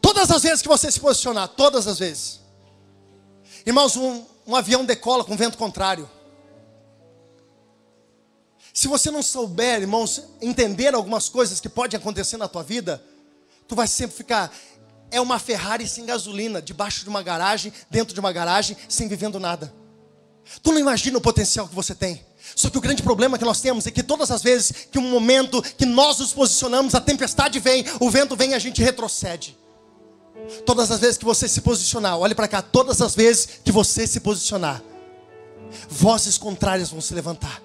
Todas 0.00 0.30
as 0.30 0.42
vezes 0.42 0.62
que 0.62 0.68
você 0.68 0.90
se 0.90 1.00
posicionar, 1.00 1.48
todas 1.48 1.86
as 1.86 1.98
vezes. 1.98 2.40
Irmãos, 3.66 3.96
um, 3.96 4.24
um 4.46 4.56
avião 4.56 4.84
decola 4.84 5.24
com 5.24 5.36
vento 5.36 5.58
contrário. 5.58 6.08
Se 8.72 8.86
você 8.86 9.10
não 9.10 9.22
souber, 9.22 9.80
irmãos, 9.80 10.22
entender 10.40 10.94
algumas 10.94 11.28
coisas 11.28 11.60
que 11.60 11.68
podem 11.68 11.98
acontecer 11.98 12.36
na 12.36 12.46
tua 12.46 12.62
vida, 12.62 13.02
tu 13.66 13.74
vai 13.74 13.88
sempre 13.88 14.16
ficar 14.16 14.52
é 15.10 15.20
uma 15.20 15.38
Ferrari 15.38 15.88
sem 15.88 16.04
gasolina, 16.04 16.60
debaixo 16.60 17.02
de 17.02 17.08
uma 17.08 17.22
garagem, 17.22 17.72
dentro 17.90 18.14
de 18.14 18.20
uma 18.20 18.32
garagem, 18.32 18.76
sem 18.88 19.08
vivendo 19.08 19.40
nada. 19.40 19.72
Tu 20.62 20.72
não 20.72 20.78
imagina 20.78 21.18
o 21.18 21.20
potencial 21.20 21.68
que 21.68 21.74
você 21.74 21.94
tem. 21.94 22.24
Só 22.54 22.70
que 22.70 22.78
o 22.78 22.80
grande 22.80 23.02
problema 23.02 23.38
que 23.38 23.44
nós 23.44 23.60
temos 23.60 23.86
é 23.86 23.90
que 23.90 24.02
todas 24.02 24.30
as 24.30 24.42
vezes 24.42 24.86
que 24.90 24.98
um 24.98 25.10
momento 25.10 25.62
que 25.62 25.84
nós 25.84 26.18
nos 26.18 26.32
posicionamos, 26.32 26.94
a 26.94 27.00
tempestade 27.00 27.58
vem, 27.58 27.84
o 28.00 28.10
vento 28.10 28.36
vem 28.36 28.50
e 28.50 28.54
a 28.54 28.58
gente 28.58 28.82
retrocede. 28.82 29.56
Todas 30.64 30.90
as 30.90 31.00
vezes 31.00 31.18
que 31.18 31.24
você 31.24 31.48
se 31.48 31.60
posicionar, 31.60 32.18
olhe 32.18 32.34
para 32.34 32.48
cá, 32.48 32.62
todas 32.62 33.00
as 33.00 33.14
vezes 33.14 33.48
que 33.64 33.72
você 33.72 34.06
se 34.06 34.20
posicionar, 34.20 34.82
vozes 35.88 36.38
contrárias 36.38 36.90
vão 36.90 37.00
se 37.00 37.14
levantar. 37.14 37.62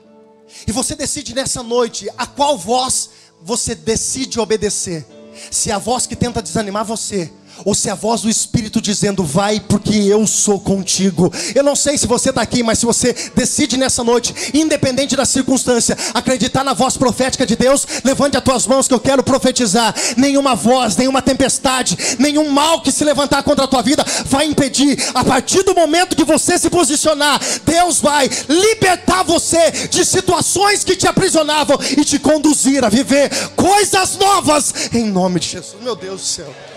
E 0.68 0.72
você 0.72 0.96
decide 0.96 1.34
nessa 1.34 1.64
noite 1.64 2.10
a 2.18 2.26
qual 2.28 2.58
voz 2.58 3.10
você 3.42 3.74
decide 3.74 4.40
obedecer. 4.40 5.06
Se 5.50 5.72
é 5.72 5.74
a 5.74 5.80
voz 5.80 6.06
que 6.06 6.16
tenta 6.16 6.42
desanimar 6.42 6.86
você, 6.86 7.32
ou 7.66 7.74
se 7.74 7.90
é 7.90 7.92
a 7.92 7.96
voz 7.96 8.22
do 8.22 8.30
Espírito 8.30 8.82
dizendo, 8.82 9.24
vai 9.24 9.60
porque 9.60 9.96
eu 9.96 10.26
sou 10.28 10.60
contigo. 10.60 11.32
Eu 11.56 11.64
não 11.64 11.76
sei 11.76 11.98
se 11.98 12.08
você 12.08 12.30
está 12.30 12.42
aqui, 12.42 12.64
mas 12.64 12.80
se 12.80 12.86
você 12.86 13.16
decide 13.36 13.78
nessa 13.78 14.04
noite, 14.04 14.34
independente 14.54 15.16
da 15.16 15.26
circunstância, 15.26 15.98
acreditar 16.14 16.64
na 16.64 16.74
voz 16.74 16.98
profética 16.98 17.46
de 17.46 17.56
Deus, 17.56 17.86
levante 18.04 18.38
as 18.38 18.44
tuas 18.44 18.68
mãos 18.68 18.88
que 18.88 18.94
eu 18.94 19.00
quero 19.00 19.24
profetizar. 19.24 19.94
Nenhuma 20.18 20.56
voz, 20.56 20.98
nenhuma 20.98 21.22
tempestade, 21.22 21.98
nenhum 22.20 22.50
mal 22.50 22.82
que 22.82 22.92
se 22.92 23.04
levantar 23.04 23.44
contra 23.44 23.66
a 23.66 23.68
tua 23.68 23.82
vida 23.82 24.06
vai 24.26 24.46
impedir. 24.46 24.98
A 25.14 25.24
partir 25.24 25.64
do 25.64 25.74
momento 25.74 26.16
que 26.16 26.24
você 26.24 26.58
se 26.58 26.70
posicionar, 26.70 27.40
Deus 27.66 28.00
vai 28.00 28.30
libertar 28.50 29.24
você 29.24 29.72
de 29.90 30.06
situações 30.06 30.84
que 30.84 30.96
te 30.96 31.08
aprisionavam 31.08 31.78
e 31.98 32.04
te 32.04 32.20
conduzir 32.20 32.84
a 32.84 32.90
viver 32.90 33.30
coisas 33.56 34.18
novas 34.18 34.74
em 34.94 35.06
nome 35.06 35.40
de 35.40 35.50
Jesus. 35.50 35.82
Meu 35.82 35.96
Deus 35.96 36.22
do 36.22 36.28
céu. 36.28 36.73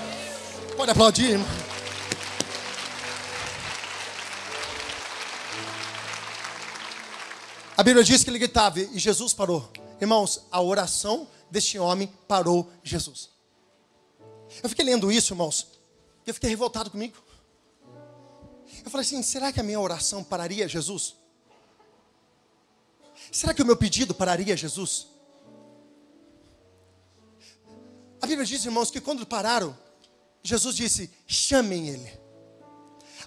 Pode 0.76 0.90
aplaudir, 0.90 1.30
irmão. 1.30 1.48
A 7.74 7.82
Bíblia 7.82 8.04
diz 8.04 8.22
que 8.22 8.28
ele 8.28 8.38
gritava 8.38 8.80
e 8.80 8.98
Jesus 8.98 9.32
parou. 9.32 9.70
Irmãos, 9.98 10.42
a 10.50 10.60
oração 10.60 11.26
deste 11.50 11.78
homem 11.78 12.12
parou 12.28 12.70
Jesus. 12.82 13.30
Eu 14.62 14.68
fiquei 14.68 14.84
lendo 14.84 15.10
isso, 15.10 15.32
irmãos, 15.32 15.66
e 16.26 16.30
eu 16.30 16.34
fiquei 16.34 16.50
revoltado 16.50 16.90
comigo. 16.90 17.16
Eu 18.84 18.90
falei 18.90 19.06
assim: 19.06 19.22
será 19.22 19.50
que 19.50 19.60
a 19.60 19.62
minha 19.62 19.80
oração 19.80 20.22
pararia 20.22 20.68
Jesus? 20.68 21.16
Será 23.32 23.54
que 23.54 23.62
o 23.62 23.66
meu 23.66 23.76
pedido 23.76 24.14
pararia 24.14 24.54
Jesus? 24.54 25.08
A 28.20 28.26
Bíblia 28.26 28.46
diz, 28.46 28.64
irmãos, 28.64 28.90
que 28.90 29.00
quando 29.00 29.26
pararam, 29.26 29.76
Jesus 30.46 30.76
disse: 30.76 31.11
chamem 31.26 31.88
ele. 31.88 32.26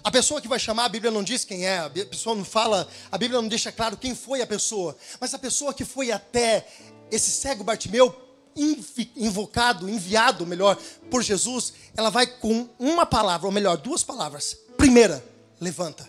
A 0.02 0.10
pessoa 0.10 0.40
que 0.40 0.48
vai 0.48 0.58
chamar, 0.58 0.86
a 0.86 0.88
Bíblia 0.88 1.10
não 1.10 1.22
diz 1.22 1.44
quem 1.44 1.66
é, 1.66 1.78
a 1.78 1.90
pessoa 1.90 2.34
não 2.34 2.44
fala, 2.44 2.88
a 3.12 3.18
Bíblia 3.18 3.40
não 3.40 3.48
deixa 3.48 3.70
claro 3.70 3.96
quem 3.96 4.14
foi 4.14 4.40
a 4.40 4.46
pessoa, 4.46 4.96
mas 5.20 5.34
a 5.34 5.38
pessoa 5.38 5.74
que 5.74 5.84
foi 5.84 6.10
até 6.10 6.66
esse 7.10 7.30
cego 7.30 7.62
Bartimeu, 7.62 8.14
invocado, 9.16 9.88
enviado, 9.88 10.46
melhor, 10.46 10.76
por 11.10 11.22
Jesus, 11.22 11.74
ela 11.96 12.10
vai 12.10 12.26
com 12.26 12.68
uma 12.78 13.04
palavra, 13.04 13.46
ou 13.46 13.52
melhor, 13.52 13.76
duas 13.76 14.02
palavras. 14.02 14.56
Primeira, 14.76 15.22
levanta. 15.60 16.08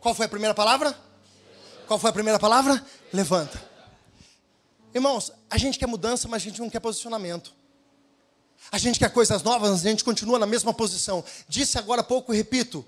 Qual 0.00 0.14
foi 0.14 0.26
a 0.26 0.28
primeira 0.28 0.54
palavra? 0.54 0.96
Qual 1.86 1.98
foi 1.98 2.10
a 2.10 2.12
primeira 2.12 2.38
palavra? 2.38 2.84
Levanta. 3.12 3.68
Irmãos, 4.94 5.32
a 5.50 5.56
gente 5.56 5.78
quer 5.78 5.86
mudança, 5.86 6.28
mas 6.28 6.42
a 6.42 6.44
gente 6.44 6.60
não 6.60 6.70
quer 6.70 6.80
posicionamento. 6.80 7.57
A 8.70 8.78
gente 8.78 8.98
quer 8.98 9.10
coisas 9.10 9.42
novas, 9.42 9.72
a 9.72 9.88
gente 9.88 10.04
continua 10.04 10.38
na 10.38 10.46
mesma 10.46 10.74
posição. 10.74 11.24
Disse 11.48 11.78
agora 11.78 12.02
há 12.02 12.04
pouco, 12.04 12.32
repito: 12.32 12.84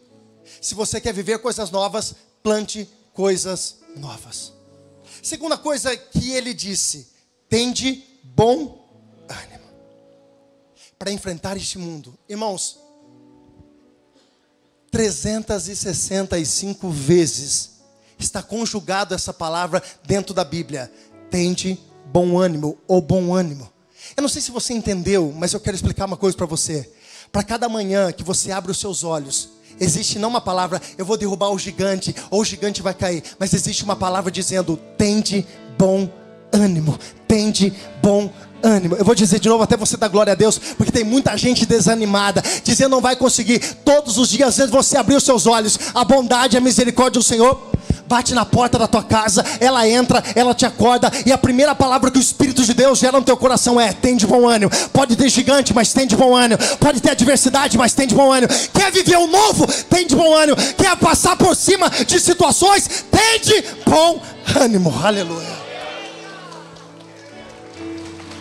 se 0.61 0.74
você 0.74 1.00
quer 1.00 1.14
viver 1.14 1.38
coisas 1.38 1.70
novas, 1.70 2.14
plante 2.42 2.88
coisas 3.12 3.78
novas. 3.96 4.52
Segunda 5.22 5.56
coisa 5.56 5.96
que 5.96 6.33
ele 6.33 6.52
disse: 6.52 7.09
tende 7.48 8.04
bom 8.22 8.87
ânimo 9.28 9.64
para 10.98 11.11
enfrentar 11.11 11.56
este 11.56 11.78
mundo. 11.78 12.18
Irmãos, 12.28 12.78
365 14.90 16.90
vezes 16.90 17.70
está 18.18 18.42
conjugado 18.42 19.14
essa 19.14 19.33
palavra 19.33 19.83
dentro 20.04 20.35
da 20.35 20.44
Bíblia. 20.44 20.92
Tende 21.30 21.80
bom 22.06 22.38
ânimo 22.38 22.78
ou 22.87 23.00
bom 23.00 23.35
ânimo. 23.35 23.72
Eu 24.16 24.23
não 24.23 24.29
sei 24.29 24.42
se 24.42 24.51
você 24.51 24.73
entendeu, 24.73 25.33
mas 25.37 25.53
eu 25.53 25.61
quero 25.61 25.77
explicar 25.77 26.07
uma 26.07 26.16
coisa 26.16 26.37
para 26.37 26.46
você. 26.46 26.90
Para 27.33 27.42
cada 27.42 27.68
manhã 27.68 28.11
que 28.12 28.25
você 28.25 28.51
abre 28.51 28.70
os 28.73 28.79
seus 28.79 29.05
olhos, 29.05 29.51
existe 29.79 30.18
não 30.18 30.29
uma 30.29 30.40
palavra, 30.40 30.81
eu 30.99 31.05
vou 31.05 31.16
derrubar 31.16 31.51
o 31.51 31.59
gigante, 31.59 32.14
ou 32.31 32.40
o 32.40 32.44
gigante 32.44 32.83
vai 32.83 32.92
cair, 32.92 33.23
mas 33.38 33.55
existe 33.55 33.85
uma 33.85 33.96
palavra 33.96 34.31
dizendo: 34.31 34.77
tende 34.99 35.46
bom 35.79 36.09
ânimo, 36.53 36.99
tende 37.29 37.73
bom 38.03 38.31
ânimo. 38.62 38.96
Eu 38.96 39.05
vou 39.05 39.14
dizer 39.14 39.38
de 39.38 39.49
novo 39.49 39.62
até 39.62 39.77
você 39.77 39.96
dar 39.96 40.09
glória 40.09 40.33
a 40.33 40.37
Deus, 40.37 40.59
porque 40.59 40.92
tem 40.92 41.05
muita 41.05 41.37
gente 41.37 41.64
desanimada, 41.64 42.42
dizendo 42.64 42.90
não 42.90 43.01
vai 43.01 43.16
conseguir. 43.16 43.61
Todos 43.85 44.18
os 44.18 44.29
dias, 44.29 44.57
vezes 44.57 44.70
você 44.70 44.96
abrir 44.96 45.16
os 45.16 45.25
seus 45.25 45.46
olhos, 45.46 45.79
a 45.94 46.05
bondade 46.05 46.57
e 46.57 46.59
a 46.59 46.61
misericórdia 46.61 47.20
do 47.20 47.25
Senhor 47.25 47.69
bate 48.11 48.35
na 48.35 48.44
porta 48.44 48.77
da 48.77 48.88
tua 48.88 49.05
casa, 49.05 49.44
ela 49.61 49.88
entra, 49.88 50.20
ela 50.35 50.53
te 50.53 50.66
acorda, 50.66 51.12
e 51.25 51.31
a 51.31 51.38
primeira 51.38 51.77
palavra 51.77 52.11
que 52.11 52.18
o 52.18 52.20
Espírito 52.20 52.64
de 52.64 52.75
Deus 52.75 52.99
gera 52.99 53.16
no 53.16 53.25
teu 53.25 53.37
coração 53.37 53.81
é: 53.81 53.92
tem 53.92 54.16
de 54.16 54.27
bom 54.27 54.49
ânimo. 54.49 54.68
Pode 54.92 55.14
ter 55.14 55.29
gigante, 55.29 55.73
mas 55.73 55.92
tem 55.92 56.09
de 56.09 56.16
bom 56.16 56.35
ânimo. 56.35 56.59
Pode 56.81 57.01
ter 57.01 57.12
adversidade, 57.12 57.79
mas 57.79 57.94
tem 57.94 58.09
de 58.09 58.14
bom 58.16 58.33
ânimo. 58.33 58.53
Quer 58.75 58.90
viver 58.90 59.16
o 59.16 59.29
novo? 59.29 59.64
Tem 59.85 60.05
de 60.05 60.16
bom 60.16 60.35
ânimo. 60.35 60.57
Quer 60.77 60.96
passar 60.96 61.37
por 61.37 61.55
cima 61.55 61.88
de 61.88 62.18
situações? 62.18 63.05
Tem 63.12 63.40
de 63.40 63.64
bom 63.87 64.20
ânimo. 64.57 64.92
Aleluia. 65.05 65.61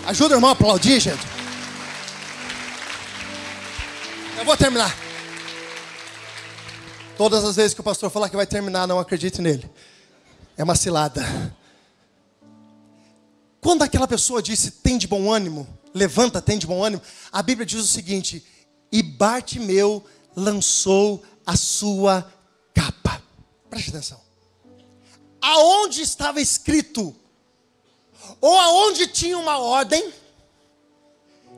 Ajuda 0.08 0.34
o 0.34 0.38
irmão 0.38 0.50
a 0.50 0.54
aplaudir, 0.54 1.00
gente. 1.00 1.22
Eu 4.40 4.44
vou 4.44 4.58
terminar. 4.58 5.09
Todas 7.20 7.44
as 7.44 7.58
vezes 7.58 7.74
que 7.74 7.82
o 7.82 7.84
pastor 7.84 8.10
falar 8.10 8.30
que 8.30 8.36
vai 8.38 8.48
terminar, 8.48 8.88
não 8.88 8.98
acredite 8.98 9.42
nele. 9.42 9.70
É 10.56 10.64
uma 10.64 10.74
cilada. 10.74 11.22
Quando 13.60 13.82
aquela 13.82 14.08
pessoa 14.08 14.42
disse 14.42 14.72
tem 14.72 14.98
de 14.98 15.06
bom 15.06 15.30
ânimo, 15.30 15.68
levanta, 15.94 16.42
tem 16.42 16.58
de 16.58 16.66
bom 16.66 16.82
ânimo, 16.82 17.02
a 17.30 17.44
Bíblia 17.44 17.66
diz 17.66 17.82
o 17.82 17.88
seguinte: 17.88 18.42
e 18.90 19.04
Bartimeu 19.04 20.02
lançou 20.34 21.22
a 21.46 21.58
sua 21.58 22.26
capa. 22.74 23.22
Preste 23.70 23.90
atenção. 23.90 24.22
Aonde 25.42 26.02
estava 26.02 26.40
escrito, 26.40 27.14
ou 28.40 28.58
aonde 28.58 29.08
tinha 29.08 29.38
uma 29.38 29.58
ordem 29.58 30.14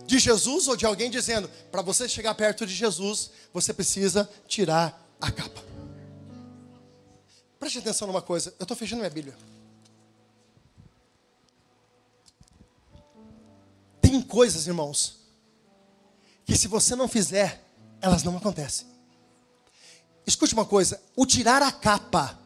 de 0.07 0.17
Jesus 0.17 0.67
ou 0.67 0.75
de 0.75 0.87
alguém 0.87 1.11
dizendo: 1.11 1.47
para 1.71 1.83
você 1.83 2.09
chegar 2.09 2.33
perto 2.33 2.65
de 2.65 2.73
Jesus, 2.73 3.29
você 3.53 3.71
precisa 3.71 4.27
tirar 4.47 5.00
a 5.21 5.31
capa. 5.31 5.61
Preste 7.59 7.77
atenção 7.77 8.07
numa 8.07 8.21
coisa, 8.21 8.53
eu 8.59 8.63
estou 8.63 8.75
fechando 8.75 9.01
minha 9.01 9.09
Bíblia. 9.09 9.37
Tem 14.01 14.21
coisas, 14.21 14.67
irmãos, 14.67 15.19
que 16.43 16.57
se 16.57 16.67
você 16.67 16.95
não 16.95 17.07
fizer, 17.07 17.63
elas 18.01 18.23
não 18.23 18.35
acontecem. 18.35 18.87
Escute 20.25 20.53
uma 20.53 20.65
coisa: 20.65 21.01
o 21.15 21.25
tirar 21.25 21.61
a 21.61 21.71
capa 21.71 22.37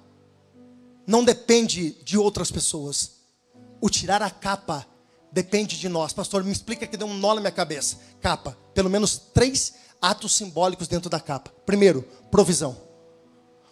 não 1.08 1.24
depende 1.24 1.92
de 2.04 2.18
outras 2.18 2.52
pessoas. 2.52 3.12
O 3.82 3.90
tirar 3.90 4.22
a 4.22 4.30
capa 4.30 4.86
depende 5.36 5.78
de 5.78 5.90
nós. 5.90 6.14
Pastor, 6.14 6.46
me 6.46 6.52
explica 6.52 6.88
que 6.88 6.96
deu 6.96 7.06
um 7.06 7.14
nó 7.14 7.36
na 7.36 7.42
minha 7.42 7.52
cabeça. 7.52 7.98
Capa, 8.22 8.58
pelo 8.74 8.90
menos 8.90 9.18
três 9.34 9.74
atos 10.02 10.34
simbólicos 10.34 10.88
dentro 10.88 11.10
da 11.10 11.20
capa. 11.20 11.52
Primeiro, 11.66 12.04
provisão. 12.32 12.78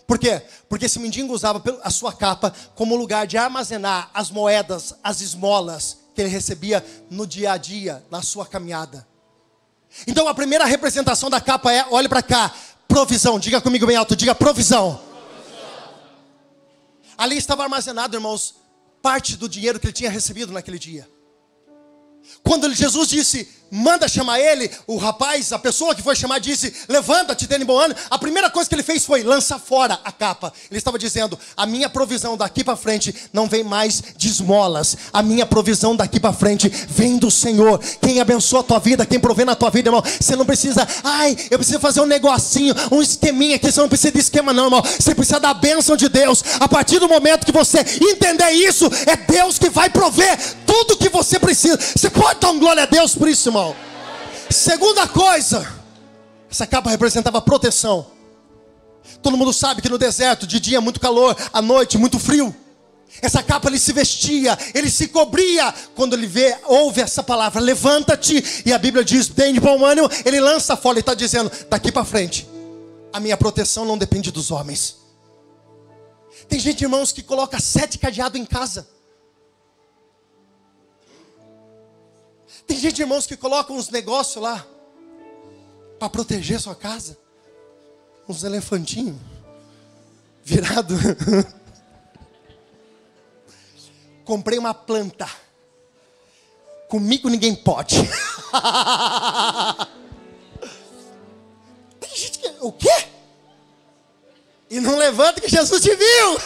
Por 0.05 0.19
quê? 0.19 0.41
Porque 0.67 0.87
esse 0.87 0.99
mendigo 0.99 1.33
usava 1.33 1.63
a 1.81 1.89
sua 1.89 2.11
capa 2.11 2.53
como 2.75 2.97
lugar 2.97 3.25
de 3.25 3.37
armazenar 3.37 4.11
as 4.13 4.29
moedas, 4.29 4.93
as 5.01 5.21
esmolas 5.21 5.99
que 6.13 6.21
ele 6.21 6.29
recebia 6.29 6.85
no 7.09 7.25
dia 7.25 7.53
a 7.53 7.57
dia, 7.57 8.03
na 8.11 8.21
sua 8.21 8.45
caminhada. 8.45 9.07
Então 10.05 10.27
a 10.27 10.33
primeira 10.33 10.65
representação 10.65 11.29
da 11.29 11.39
capa 11.39 11.71
é, 11.71 11.87
olhe 11.89 12.09
para 12.09 12.21
cá, 12.21 12.53
provisão. 12.89 13.39
Diga 13.39 13.61
comigo 13.61 13.87
bem 13.87 13.95
alto, 13.95 14.17
diga 14.17 14.35
provisão. 14.35 14.99
provisão. 14.99 15.93
Ali 17.17 17.37
estava 17.37 17.63
armazenado, 17.63 18.17
irmãos, 18.17 18.55
parte 19.01 19.37
do 19.37 19.47
dinheiro 19.47 19.79
que 19.79 19.85
ele 19.85 19.93
tinha 19.93 20.09
recebido 20.09 20.51
naquele 20.51 20.77
dia. 20.77 21.12
Quando 22.43 22.73
Jesus 22.73 23.09
disse, 23.09 23.47
manda 23.73 24.07
chamar 24.07 24.39
ele, 24.39 24.69
o 24.85 24.97
rapaz, 24.97 25.51
a 25.51 25.57
pessoa 25.57 25.95
que 25.95 26.03
foi 26.03 26.15
chamar 26.15 26.39
disse, 26.39 26.71
levanta-te, 26.87 27.47
tem 27.47 27.65
bom 27.65 27.79
ano. 27.79 27.95
A 28.07 28.19
primeira 28.19 28.49
coisa 28.49 28.69
que 28.69 28.75
ele 28.75 28.83
fez 28.83 29.03
foi 29.03 29.23
lançar 29.23 29.59
fora 29.59 29.99
a 30.05 30.11
capa. 30.11 30.53
Ele 30.69 30.77
estava 30.77 30.99
dizendo, 30.99 31.39
a 31.57 31.65
minha 31.65 31.89
provisão 31.89 32.37
daqui 32.37 32.63
para 32.63 32.75
frente 32.75 33.15
não 33.33 33.47
vem 33.47 33.63
mais 33.63 34.03
de 34.15 34.27
esmolas. 34.27 34.95
A 35.11 35.23
minha 35.23 35.45
provisão 35.45 35.95
daqui 35.95 36.19
para 36.19 36.31
frente 36.31 36.69
vem 36.69 37.17
do 37.17 37.31
Senhor. 37.31 37.79
Quem 37.99 38.21
abençoa 38.21 38.59
a 38.59 38.63
tua 38.63 38.79
vida, 38.79 39.07
quem 39.07 39.19
provê 39.19 39.43
na 39.43 39.55
tua 39.55 39.71
vida, 39.71 39.89
irmão. 39.89 40.03
Você 40.19 40.35
não 40.35 40.45
precisa, 40.45 40.87
ai, 41.03 41.35
eu 41.49 41.57
preciso 41.57 41.79
fazer 41.79 42.01
um 42.01 42.05
negocinho, 42.05 42.75
um 42.91 43.01
esqueminha 43.01 43.55
aqui. 43.55 43.71
Você 43.71 43.81
não 43.81 43.89
precisa 43.89 44.11
de 44.11 44.19
esquema 44.19 44.53
não, 44.53 44.65
irmão. 44.65 44.83
Você 44.83 45.15
precisa 45.15 45.39
da 45.39 45.53
bênção 45.53 45.97
de 45.97 46.09
Deus. 46.09 46.43
A 46.59 46.67
partir 46.67 46.99
do 46.99 47.09
momento 47.09 47.43
que 47.43 47.51
você 47.51 47.79
entender 47.79 48.51
isso, 48.51 48.85
é 49.07 49.15
Deus 49.15 49.57
que 49.57 49.69
vai 49.69 49.89
prover 49.89 50.37
tudo 50.65 50.97
que 50.97 51.09
você 51.09 51.39
precisa. 51.39 51.77
Você 51.77 52.09
pode 52.09 52.39
dar 52.39 52.51
um 52.51 52.59
glória 52.59 52.83
a 52.83 52.85
Deus 52.85 53.15
por 53.15 53.27
isso, 53.27 53.49
irmão. 53.49 53.62
Segunda 54.49 55.07
coisa, 55.07 55.67
essa 56.49 56.67
capa 56.67 56.89
representava 56.89 57.41
proteção. 57.41 58.07
Todo 59.21 59.37
mundo 59.37 59.53
sabe 59.53 59.81
que 59.81 59.89
no 59.89 59.97
deserto, 59.97 60.47
de 60.47 60.59
dia 60.59 60.79
muito 60.79 60.99
calor, 60.99 61.35
à 61.51 61.61
noite 61.61 61.97
muito 61.97 62.19
frio. 62.19 62.55
Essa 63.21 63.43
capa 63.43 63.69
ele 63.69 63.79
se 63.79 63.93
vestia, 63.93 64.57
ele 64.73 64.89
se 64.89 65.07
cobria. 65.07 65.73
Quando 65.95 66.13
ele 66.13 66.27
vê, 66.27 66.57
ouve 66.65 67.01
essa 67.01 67.21
palavra, 67.21 67.61
levanta-te. 67.61 68.63
E 68.65 68.73
a 68.73 68.77
Bíblia 68.77 69.03
diz, 69.03 69.27
tem 69.27 69.53
de 69.53 69.59
bom 69.59 69.85
ânimo, 69.85 70.09
ele 70.25 70.39
lança 70.39 70.75
fora 70.75 70.97
e 70.97 71.01
está 71.01 71.13
dizendo, 71.13 71.51
daqui 71.69 71.91
para 71.91 72.05
frente, 72.05 72.47
a 73.11 73.19
minha 73.19 73.37
proteção 73.37 73.85
não 73.85 73.97
depende 73.97 74.31
dos 74.31 74.51
homens. 74.51 74.97
Tem 76.49 76.59
gente, 76.59 76.81
irmãos, 76.81 77.11
que 77.11 77.21
coloca 77.21 77.59
sete 77.59 77.97
cadeados 77.97 78.39
em 78.39 78.45
casa. 78.45 78.87
Tem 82.65 82.77
gente, 82.77 83.01
irmãos, 83.01 83.25
que 83.25 83.35
coloca 83.35 83.73
uns 83.73 83.89
negócios 83.89 84.41
lá 84.41 84.65
para 85.99 86.09
proteger 86.09 86.59
sua 86.59 86.75
casa. 86.75 87.17
Uns 88.27 88.43
elefantinhos 88.43 89.17
virado. 90.43 90.95
Comprei 94.25 94.57
uma 94.57 94.73
planta. 94.73 95.29
Comigo 96.87 97.29
ninguém 97.29 97.55
pode. 97.55 97.97
Tem 101.99 102.15
gente 102.15 102.39
que. 102.39 102.47
O 102.61 102.71
quê? 102.71 103.07
E 104.69 104.79
não 104.79 104.97
levanta 104.97 105.41
que 105.41 105.49
Jesus 105.49 105.81
te 105.81 105.93
viu. 105.95 106.37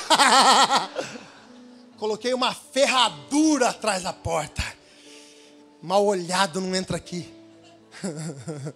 Coloquei 1.98 2.34
uma 2.34 2.54
ferradura 2.54 3.70
atrás 3.70 4.04
da 4.04 4.14
porta 4.14 4.67
mal 5.82 6.06
olhado 6.06 6.60
não 6.62 6.76
entra 6.76 6.98
aqui. 6.98 7.34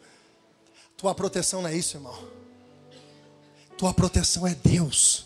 Tua 0.98 1.16
proteção 1.16 1.62
não 1.62 1.70
é 1.70 1.76
isso, 1.76 1.98
irmão. 1.98 2.16
Tua 3.78 3.94
proteção 3.94 4.46
é 4.46 4.56
Deus. 4.56 5.26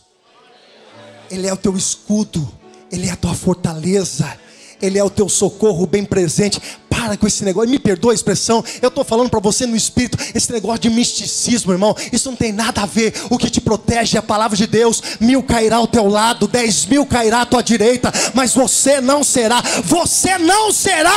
Ele 1.30 1.48
é 1.48 1.54
o 1.54 1.58
teu 1.58 1.76
escudo, 1.76 2.50
ele 2.92 3.08
é 3.08 3.12
a 3.12 3.16
tua 3.16 3.34
fortaleza, 3.34 4.40
ele 4.82 4.98
é 4.98 5.04
o 5.04 5.10
teu 5.10 5.28
socorro 5.28 5.86
bem 5.86 6.06
presente. 6.06 6.62
Para 6.98 7.18
com 7.18 7.28
esse 7.28 7.44
negócio, 7.44 7.70
me 7.70 7.78
perdoa 7.78 8.14
a 8.14 8.16
expressão, 8.16 8.64
eu 8.82 8.88
estou 8.88 9.04
falando 9.04 9.30
para 9.30 9.40
você 9.40 9.66
no 9.66 9.76
espírito, 9.76 10.18
esse 10.34 10.52
negócio 10.52 10.80
de 10.80 10.90
misticismo, 10.90 11.74
irmão, 11.74 11.96
isso 12.12 12.30
não 12.30 12.38
tem 12.38 12.54
nada 12.54 12.84
a 12.84 12.86
ver. 12.86 13.14
O 13.30 13.38
que 13.38 13.50
te 13.50 13.60
protege 13.60 14.16
é 14.16 14.20
a 14.20 14.24
palavra 14.24 14.56
de 14.56 14.66
Deus. 14.66 15.02
Mil 15.20 15.44
cairá 15.44 15.76
ao 15.76 15.88
teu 15.88 16.08
lado, 16.08 16.48
dez 16.48 16.86
mil 16.86 17.06
cairá 17.06 17.42
à 17.42 17.46
tua 17.46 17.62
direita, 17.62 18.12
mas 18.34 18.54
você 18.54 19.02
não 19.02 19.24
será, 19.24 19.62
você 19.84 20.38
não 20.38 20.72
será 20.72 21.14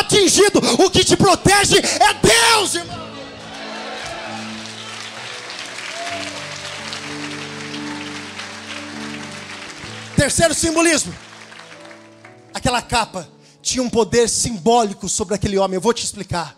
atingido. 0.00 0.60
O 0.84 0.90
que 0.90 1.04
te 1.04 1.16
protege 1.16 1.78
é 1.78 2.14
Deus, 2.14 2.74
irmão. 2.74 3.00
Terceiro 10.16 10.54
simbolismo 10.54 11.14
aquela 12.52 12.82
capa 12.82 13.26
tinha 13.62 13.82
um 13.82 13.90
poder 13.90 14.28
simbólico 14.28 15.08
sobre 15.08 15.34
aquele 15.34 15.58
homem. 15.58 15.76
Eu 15.76 15.80
vou 15.80 15.92
te 15.92 16.04
explicar. 16.04 16.56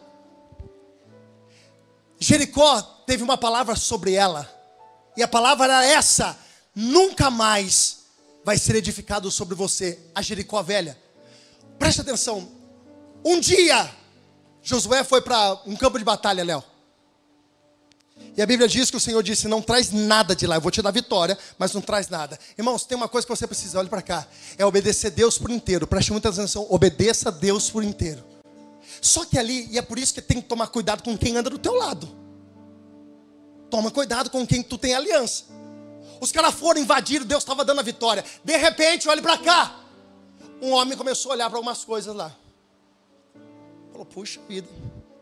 Jericó 2.18 2.80
teve 3.06 3.22
uma 3.22 3.36
palavra 3.36 3.74
sobre 3.74 4.14
ela, 4.14 4.48
e 5.16 5.22
a 5.22 5.28
palavra 5.28 5.64
era 5.64 5.84
essa: 5.84 6.38
nunca 6.74 7.30
mais 7.30 8.04
vai 8.44 8.56
ser 8.58 8.76
edificado 8.76 9.30
sobre 9.30 9.54
você 9.54 9.98
a 10.14 10.22
Jericó 10.22 10.62
velha. 10.62 10.98
Preste 11.78 12.00
atenção. 12.00 12.48
Um 13.24 13.38
dia, 13.40 13.90
Josué 14.62 15.04
foi 15.04 15.20
para 15.20 15.60
um 15.66 15.76
campo 15.76 15.98
de 15.98 16.04
batalha, 16.04 16.44
Léo. 16.44 16.62
E 18.36 18.40
a 18.40 18.46
Bíblia 18.46 18.66
diz 18.66 18.90
que 18.90 18.96
o 18.96 19.00
Senhor 19.00 19.22
disse: 19.22 19.46
Não 19.46 19.60
traz 19.60 19.90
nada 19.90 20.34
de 20.34 20.46
lá, 20.46 20.56
eu 20.56 20.60
vou 20.60 20.70
te 20.70 20.80
dar 20.80 20.90
vitória, 20.90 21.36
mas 21.58 21.72
não 21.74 21.80
traz 21.80 22.08
nada. 22.08 22.38
Irmãos, 22.56 22.84
tem 22.84 22.96
uma 22.96 23.08
coisa 23.08 23.26
que 23.26 23.34
você 23.34 23.46
precisa, 23.46 23.78
olhe 23.78 23.88
para 23.88 24.02
cá: 24.02 24.26
é 24.56 24.64
obedecer 24.64 25.10
Deus 25.10 25.38
por 25.38 25.50
inteiro. 25.50 25.86
Preste 25.86 26.12
muita 26.12 26.30
atenção, 26.30 26.66
obedeça 26.70 27.28
a 27.28 27.32
Deus 27.32 27.68
por 27.68 27.84
inteiro. 27.84 28.24
Só 29.00 29.24
que 29.24 29.38
ali, 29.38 29.68
e 29.70 29.78
é 29.78 29.82
por 29.82 29.98
isso 29.98 30.14
que 30.14 30.22
tem 30.22 30.40
que 30.40 30.48
tomar 30.48 30.68
cuidado 30.68 31.02
com 31.02 31.16
quem 31.16 31.36
anda 31.36 31.50
do 31.50 31.58
teu 31.58 31.74
lado. 31.74 32.08
Toma 33.70 33.90
cuidado 33.90 34.30
com 34.30 34.46
quem 34.46 34.62
tu 34.62 34.78
tem 34.78 34.94
aliança. 34.94 35.44
Os 36.20 36.30
caras 36.30 36.54
foram 36.54 36.80
invadidos, 36.80 37.26
Deus 37.26 37.42
estava 37.42 37.64
dando 37.64 37.80
a 37.80 37.82
vitória. 37.82 38.24
De 38.44 38.56
repente, 38.56 39.08
olhe 39.08 39.20
para 39.20 39.38
cá. 39.38 39.80
Um 40.60 40.70
homem 40.70 40.96
começou 40.96 41.32
a 41.32 41.34
olhar 41.34 41.50
para 41.50 41.58
algumas 41.58 41.84
coisas 41.84 42.14
lá. 42.14 42.34
Falou: 43.90 44.06
Puxa 44.06 44.40
vida, 44.48 44.68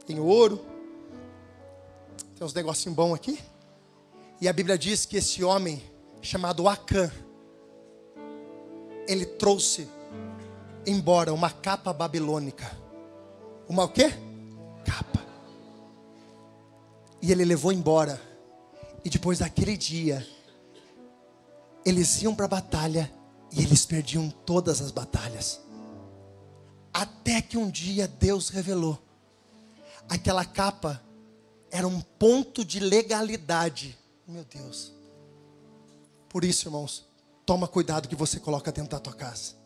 tem 0.07 0.21
ouro, 0.21 0.65
tem 2.41 2.47
uns 2.47 2.55
negocinhos 2.55 2.97
bons 2.97 3.13
aqui. 3.13 3.39
E 4.41 4.49
a 4.49 4.53
Bíblia 4.55 4.79
diz 4.79 5.05
que 5.05 5.19
esse 5.19 5.45
homem, 5.45 5.83
chamado 6.23 6.67
Acã, 6.67 7.13
ele 9.07 9.27
trouxe 9.27 9.87
embora 10.87 11.35
uma 11.35 11.51
capa 11.51 11.93
babilônica. 11.93 12.75
Uma 13.69 13.85
o 13.85 13.91
quê? 13.91 14.11
Capa. 14.87 15.21
E 17.21 17.31
ele 17.31 17.45
levou 17.45 17.75
embora. 17.75 18.19
E 19.05 19.11
depois 19.11 19.41
daquele 19.41 19.77
dia, 19.77 20.27
eles 21.85 22.23
iam 22.23 22.35
para 22.35 22.47
a 22.47 22.49
batalha 22.49 23.13
e 23.53 23.63
eles 23.63 23.85
perdiam 23.85 24.31
todas 24.31 24.81
as 24.81 24.91
batalhas. 24.91 25.61
Até 26.91 27.43
que 27.43 27.59
um 27.59 27.69
dia 27.69 28.09
Deus 28.09 28.49
revelou 28.49 28.99
aquela 30.09 30.47
capa 30.47 31.03
era 31.71 31.87
um 31.87 32.01
ponto 32.01 32.65
de 32.65 32.81
legalidade. 32.81 33.97
Meu 34.27 34.45
Deus. 34.45 34.93
Por 36.29 36.45
isso, 36.45 36.69
irmãos, 36.69 37.07
toma 37.47 37.67
cuidado 37.67 38.09
que 38.09 38.15
você 38.15 38.39
coloca 38.39 38.71
dentro 38.71 38.91
da 38.91 39.01
tua 39.01 39.15
casa. 39.15 39.61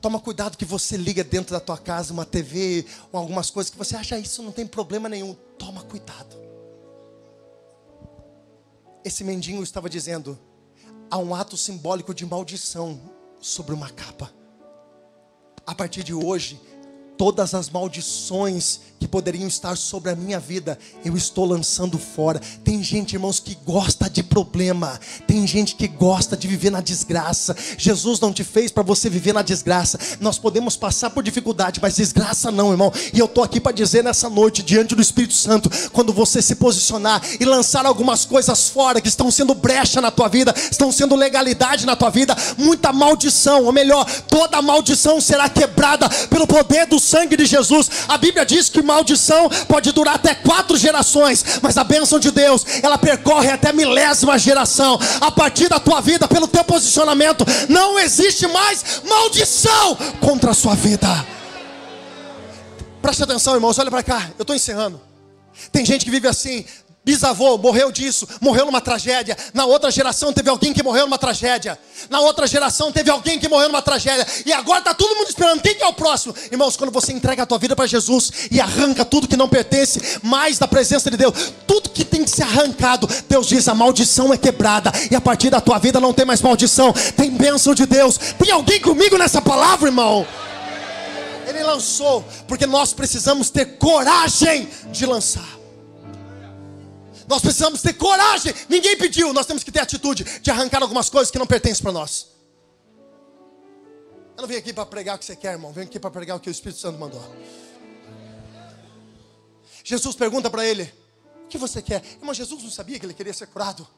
Toma 0.00 0.18
cuidado 0.18 0.56
que 0.56 0.64
você 0.64 0.96
liga 0.96 1.22
dentro 1.22 1.52
da 1.52 1.60
tua 1.60 1.78
casa 1.78 2.12
uma 2.12 2.24
TV 2.24 2.86
algumas 3.12 3.50
coisas 3.50 3.70
que 3.70 3.78
você 3.78 3.94
acha 3.94 4.18
isso 4.18 4.42
não 4.42 4.50
tem 4.50 4.66
problema 4.66 5.08
nenhum. 5.08 5.34
Toma 5.58 5.82
cuidado. 5.82 6.36
Esse 9.04 9.22
mendigo 9.22 9.62
estava 9.62 9.88
dizendo: 9.88 10.38
há 11.10 11.18
um 11.18 11.34
ato 11.34 11.56
simbólico 11.56 12.14
de 12.14 12.24
maldição 12.24 13.00
sobre 13.40 13.74
uma 13.74 13.90
capa. 13.90 14.32
A 15.66 15.74
partir 15.74 16.02
de 16.02 16.14
hoje, 16.14 16.60
todas 17.16 17.54
as 17.54 17.70
maldições 17.70 18.80
que 19.02 19.08
poderiam 19.08 19.48
estar 19.48 19.76
sobre 19.76 20.12
a 20.12 20.14
minha 20.14 20.38
vida, 20.38 20.78
eu 21.04 21.16
estou 21.16 21.44
lançando 21.44 21.98
fora. 21.98 22.40
Tem 22.62 22.80
gente, 22.84 23.14
irmãos, 23.14 23.40
que 23.40 23.58
gosta 23.66 24.08
de 24.08 24.22
problema, 24.22 25.00
tem 25.26 25.44
gente 25.44 25.74
que 25.74 25.88
gosta 25.88 26.36
de 26.36 26.46
viver 26.46 26.70
na 26.70 26.80
desgraça. 26.80 27.56
Jesus 27.76 28.20
não 28.20 28.32
te 28.32 28.44
fez 28.44 28.70
para 28.70 28.84
você 28.84 29.10
viver 29.10 29.32
na 29.32 29.42
desgraça. 29.42 29.98
Nós 30.20 30.38
podemos 30.38 30.76
passar 30.76 31.10
por 31.10 31.24
dificuldade, 31.24 31.80
mas 31.82 31.96
desgraça 31.96 32.52
não, 32.52 32.70
irmão. 32.70 32.92
E 33.12 33.18
eu 33.18 33.26
estou 33.26 33.42
aqui 33.42 33.58
para 33.58 33.72
dizer 33.72 34.04
nessa 34.04 34.30
noite, 34.30 34.62
diante 34.62 34.94
do 34.94 35.02
Espírito 35.02 35.34
Santo, 35.34 35.68
quando 35.90 36.12
você 36.12 36.40
se 36.40 36.54
posicionar 36.54 37.20
e 37.40 37.44
lançar 37.44 37.84
algumas 37.84 38.24
coisas 38.24 38.68
fora 38.68 39.00
que 39.00 39.08
estão 39.08 39.32
sendo 39.32 39.52
brecha 39.52 40.00
na 40.00 40.12
tua 40.12 40.28
vida, 40.28 40.54
estão 40.70 40.92
sendo 40.92 41.16
legalidade 41.16 41.84
na 41.84 41.96
tua 41.96 42.10
vida, 42.10 42.36
muita 42.56 42.92
maldição, 42.92 43.64
ou 43.64 43.72
melhor, 43.72 44.08
toda 44.28 44.62
maldição 44.62 45.20
será 45.20 45.48
quebrada 45.48 46.08
pelo 46.30 46.46
poder 46.46 46.86
do 46.86 47.00
sangue 47.00 47.36
de 47.36 47.46
Jesus. 47.46 47.90
A 48.06 48.16
Bíblia 48.16 48.46
diz 48.46 48.68
que 48.68 48.80
maldição 48.92 49.48
pode 49.66 49.90
durar 49.92 50.16
até 50.16 50.34
quatro 50.34 50.76
gerações, 50.76 51.44
mas 51.62 51.76
a 51.76 51.84
bênção 51.84 52.18
de 52.18 52.30
Deus, 52.30 52.64
ela 52.82 52.98
percorre 52.98 53.50
até 53.50 53.72
milésima 53.72 54.38
geração. 54.38 54.98
A 55.20 55.30
partir 55.30 55.68
da 55.68 55.80
tua 55.80 56.00
vida, 56.00 56.28
pelo 56.28 56.46
teu 56.46 56.64
posicionamento, 56.64 57.44
não 57.68 57.98
existe 57.98 58.46
mais 58.46 59.02
maldição 59.08 59.96
contra 60.20 60.50
a 60.50 60.54
sua 60.54 60.74
vida. 60.74 61.08
Preste 63.00 63.22
atenção, 63.24 63.54
irmãos, 63.54 63.78
olha 63.78 63.90
para 63.90 64.02
cá, 64.02 64.30
eu 64.38 64.42
estou 64.42 64.54
encerrando. 64.54 65.00
Tem 65.70 65.84
gente 65.84 66.04
que 66.04 66.10
vive 66.10 66.28
assim, 66.28 66.64
bisavô 67.04 67.58
morreu 67.58 67.90
disso, 67.90 68.28
morreu 68.40 68.66
numa 68.66 68.80
tragédia. 68.80 69.36
Na 69.52 69.64
outra 69.64 69.90
geração 69.90 70.32
teve 70.32 70.48
alguém 70.48 70.72
que 70.72 70.82
morreu 70.82 71.04
numa 71.06 71.18
tragédia. 71.18 71.78
Na 72.08 72.20
outra 72.20 72.46
geração 72.46 72.92
teve 72.92 73.10
alguém 73.10 73.38
que 73.38 73.48
morreu 73.48 73.68
numa 73.68 73.82
tragédia. 73.82 74.26
E 74.46 74.52
agora 74.52 74.78
está 74.78 74.94
todo 74.94 75.16
mundo 75.16 75.28
esperando. 75.28 75.60
Quem 75.60 75.74
que 75.74 75.82
é 75.82 75.86
o 75.86 75.92
próximo? 75.92 76.34
Irmãos, 76.50 76.76
quando 76.76 76.92
você 76.92 77.12
entrega 77.12 77.42
a 77.42 77.46
tua 77.46 77.58
vida 77.58 77.74
para 77.74 77.86
Jesus 77.86 78.48
e 78.50 78.60
arranca 78.60 79.04
tudo 79.04 79.26
que 79.26 79.36
não 79.36 79.48
pertence 79.48 80.20
mais 80.22 80.58
da 80.58 80.68
presença 80.68 81.10
de 81.10 81.16
Deus, 81.16 81.52
tudo 81.66 81.90
que 81.90 82.04
tem 82.04 82.24
que 82.24 82.30
ser 82.30 82.42
arrancado, 82.42 83.08
Deus 83.28 83.46
diz: 83.48 83.68
a 83.68 83.74
maldição 83.74 84.32
é 84.32 84.36
quebrada. 84.36 84.92
E 85.10 85.16
a 85.16 85.20
partir 85.20 85.50
da 85.50 85.60
tua 85.60 85.78
vida 85.78 86.00
não 86.00 86.12
tem 86.12 86.24
mais 86.24 86.40
maldição, 86.40 86.92
tem 87.16 87.30
bênção 87.30 87.74
de 87.74 87.86
Deus. 87.86 88.16
Tem 88.38 88.50
alguém 88.50 88.80
comigo 88.80 89.18
nessa 89.18 89.42
palavra, 89.42 89.88
irmão? 89.88 90.26
Ele 91.48 91.62
lançou, 91.64 92.24
porque 92.46 92.66
nós 92.66 92.92
precisamos 92.92 93.50
ter 93.50 93.76
coragem 93.76 94.68
de 94.90 95.04
lançar. 95.04 95.61
Nós 97.32 97.40
precisamos 97.40 97.80
ter 97.80 97.94
coragem. 97.94 98.52
Ninguém 98.68 98.94
pediu, 98.94 99.32
nós 99.32 99.46
temos 99.46 99.64
que 99.64 99.72
ter 99.72 99.80
atitude 99.80 100.22
de 100.42 100.50
arrancar 100.50 100.82
algumas 100.82 101.08
coisas 101.08 101.30
que 101.30 101.38
não 101.38 101.46
pertencem 101.46 101.82
para 101.82 101.90
nós. 101.90 102.26
Eu 104.36 104.42
não 104.42 104.46
vim 104.46 104.56
aqui 104.56 104.70
para 104.70 104.84
pregar 104.84 105.16
o 105.16 105.18
que 105.18 105.24
você 105.24 105.34
quer, 105.34 105.52
irmão. 105.52 105.72
Venho 105.72 105.86
aqui 105.86 105.98
para 105.98 106.10
pregar 106.10 106.36
o 106.36 106.40
que 106.40 106.50
o 106.50 106.52
Espírito 106.52 106.78
Santo 106.78 106.98
mandou. 106.98 107.24
Jesus 109.82 110.14
pergunta 110.14 110.50
para 110.50 110.66
ele: 110.66 110.92
O 111.46 111.48
que 111.48 111.56
você 111.56 111.80
quer? 111.80 112.04
Irmão, 112.18 112.34
Jesus 112.34 112.62
não 112.62 112.70
sabia 112.70 112.98
que 112.98 113.06
ele 113.06 113.14
queria 113.14 113.32
ser 113.32 113.46
curado. 113.46 113.88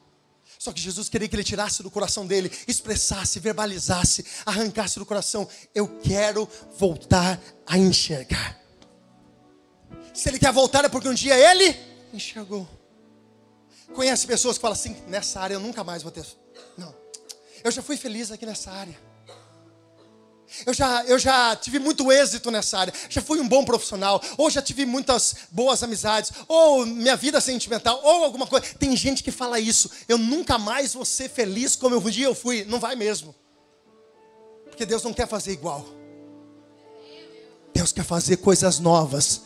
Só 0.56 0.72
que 0.72 0.80
Jesus 0.80 1.08
queria 1.08 1.26
que 1.26 1.34
ele 1.34 1.42
tirasse 1.42 1.82
do 1.82 1.90
coração 1.90 2.28
dele, 2.28 2.52
expressasse, 2.68 3.40
verbalizasse, 3.40 4.24
arrancasse 4.46 4.96
do 4.96 5.04
coração: 5.04 5.48
Eu 5.74 5.88
quero 5.98 6.48
voltar 6.78 7.42
a 7.66 7.76
enxergar. 7.76 8.60
Se 10.12 10.28
ele 10.28 10.38
quer 10.38 10.52
voltar 10.52 10.84
é 10.84 10.88
porque 10.88 11.08
um 11.08 11.14
dia 11.14 11.34
ele 11.36 11.76
enxergou. 12.12 12.83
Conhece 13.92 14.26
pessoas 14.26 14.56
que 14.56 14.62
falam 14.62 14.74
assim: 14.74 14.96
nessa 15.06 15.40
área 15.40 15.54
eu 15.54 15.60
nunca 15.60 15.84
mais 15.84 16.02
vou 16.02 16.10
ter. 16.10 16.26
Não. 16.76 16.94
Eu 17.62 17.70
já 17.70 17.82
fui 17.82 17.96
feliz 17.96 18.30
aqui 18.30 18.46
nessa 18.46 18.70
área. 18.70 18.96
Eu 20.66 20.72
já, 20.72 21.04
eu 21.04 21.18
já 21.18 21.56
tive 21.56 21.78
muito 21.78 22.12
êxito 22.12 22.50
nessa 22.50 22.78
área. 22.78 22.94
Já 23.08 23.20
fui 23.20 23.40
um 23.40 23.48
bom 23.48 23.64
profissional. 23.64 24.22
Ou 24.36 24.48
já 24.50 24.62
tive 24.62 24.86
muitas 24.86 25.34
boas 25.50 25.82
amizades. 25.82 26.30
Ou 26.46 26.86
minha 26.86 27.16
vida 27.16 27.40
sentimental. 27.40 28.00
Ou 28.02 28.24
alguma 28.24 28.46
coisa. 28.46 28.66
Tem 28.78 28.96
gente 28.96 29.22
que 29.22 29.32
fala 29.32 29.58
isso. 29.58 29.90
Eu 30.06 30.16
nunca 30.16 30.58
mais 30.58 30.94
vou 30.94 31.04
ser 31.04 31.28
feliz 31.28 31.74
como 31.74 31.96
um 31.96 32.10
dia 32.10 32.26
eu 32.26 32.34
fui. 32.34 32.64
Não 32.64 32.78
vai 32.78 32.94
mesmo. 32.94 33.34
Porque 34.66 34.86
Deus 34.86 35.02
não 35.02 35.12
quer 35.12 35.26
fazer 35.26 35.52
igual. 35.52 35.84
Deus 37.72 37.90
quer 37.90 38.04
fazer 38.04 38.36
coisas 38.36 38.78
novas 38.78 39.42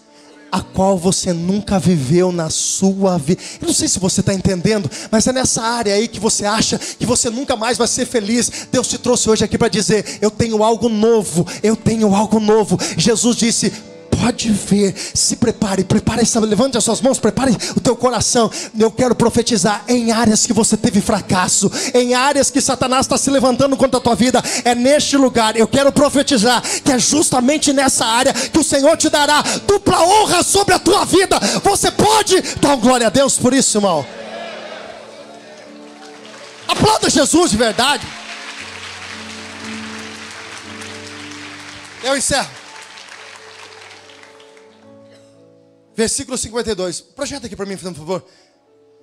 a 0.50 0.60
qual 0.60 0.96
você 0.96 1.32
nunca 1.32 1.78
viveu 1.78 2.32
na 2.32 2.50
sua 2.50 3.18
vida. 3.18 3.40
Eu 3.60 3.66
não 3.66 3.74
sei 3.74 3.88
se 3.88 3.98
você 3.98 4.20
está 4.20 4.32
entendendo, 4.32 4.90
mas 5.10 5.26
é 5.26 5.32
nessa 5.32 5.62
área 5.62 5.94
aí 5.94 6.08
que 6.08 6.20
você 6.20 6.44
acha 6.44 6.78
que 6.78 7.06
você 7.06 7.30
nunca 7.30 7.56
mais 7.56 7.78
vai 7.78 7.88
ser 7.88 8.06
feliz. 8.06 8.68
Deus 8.70 8.88
te 8.88 8.98
trouxe 8.98 9.28
hoje 9.28 9.44
aqui 9.44 9.58
para 9.58 9.68
dizer: 9.68 10.18
Eu 10.20 10.30
tenho 10.30 10.62
algo 10.62 10.88
novo, 10.88 11.46
eu 11.62 11.76
tenho 11.76 12.14
algo 12.14 12.40
novo. 12.40 12.78
Jesus 12.96 13.36
disse: 13.36 13.72
pode 14.20 14.50
ver. 14.50 14.94
Se 15.14 15.36
prepare, 15.36 15.84
prepare, 15.84 16.22
levante 16.46 16.76
as 16.76 16.84
suas 16.84 17.00
mãos, 17.00 17.18
prepare 17.18 17.56
o 17.76 17.80
teu 17.80 17.96
coração. 17.96 18.50
Eu 18.78 18.90
quero 18.90 19.14
profetizar 19.14 19.84
em 19.88 20.10
áreas 20.10 20.44
que 20.44 20.52
você 20.52 20.76
teve 20.76 21.00
fracasso, 21.00 21.70
em 21.94 22.14
áreas 22.14 22.50
que 22.50 22.60
Satanás 22.60 23.06
está 23.06 23.16
se 23.16 23.30
levantando 23.30 23.76
contra 23.76 23.98
a 23.98 24.00
tua 24.00 24.14
vida. 24.14 24.42
É 24.64 24.74
neste 24.74 25.16
lugar. 25.16 25.56
Eu 25.56 25.68
quero 25.68 25.92
profetizar 25.92 26.62
que 26.62 26.92
é 26.92 26.98
justamente 26.98 27.72
nessa 27.72 28.04
área 28.04 28.32
que 28.32 28.58
o 28.58 28.64
Senhor 28.64 28.96
te 28.96 29.08
dará 29.08 29.42
dupla 29.66 30.02
honra 30.02 30.42
sobre 30.42 30.74
a 30.74 30.78
tua 30.78 31.04
vida. 31.04 31.38
Você 31.62 31.90
pode 31.90 32.40
dar 32.60 32.76
glória 32.76 33.06
a 33.06 33.10
Deus 33.10 33.38
por 33.38 33.54
isso, 33.54 33.78
irmão. 33.78 34.04
Aplauda 36.66 37.08
Jesus 37.08 37.50
de 37.50 37.56
verdade. 37.56 38.06
Eu 42.02 42.16
encerro. 42.16 42.57
Versículo 45.98 46.38
52. 46.38 47.00
Projeta 47.00 47.46
aqui 47.46 47.56
para 47.56 47.66
mim, 47.66 47.76
por 47.76 47.92
favor. 47.92 48.24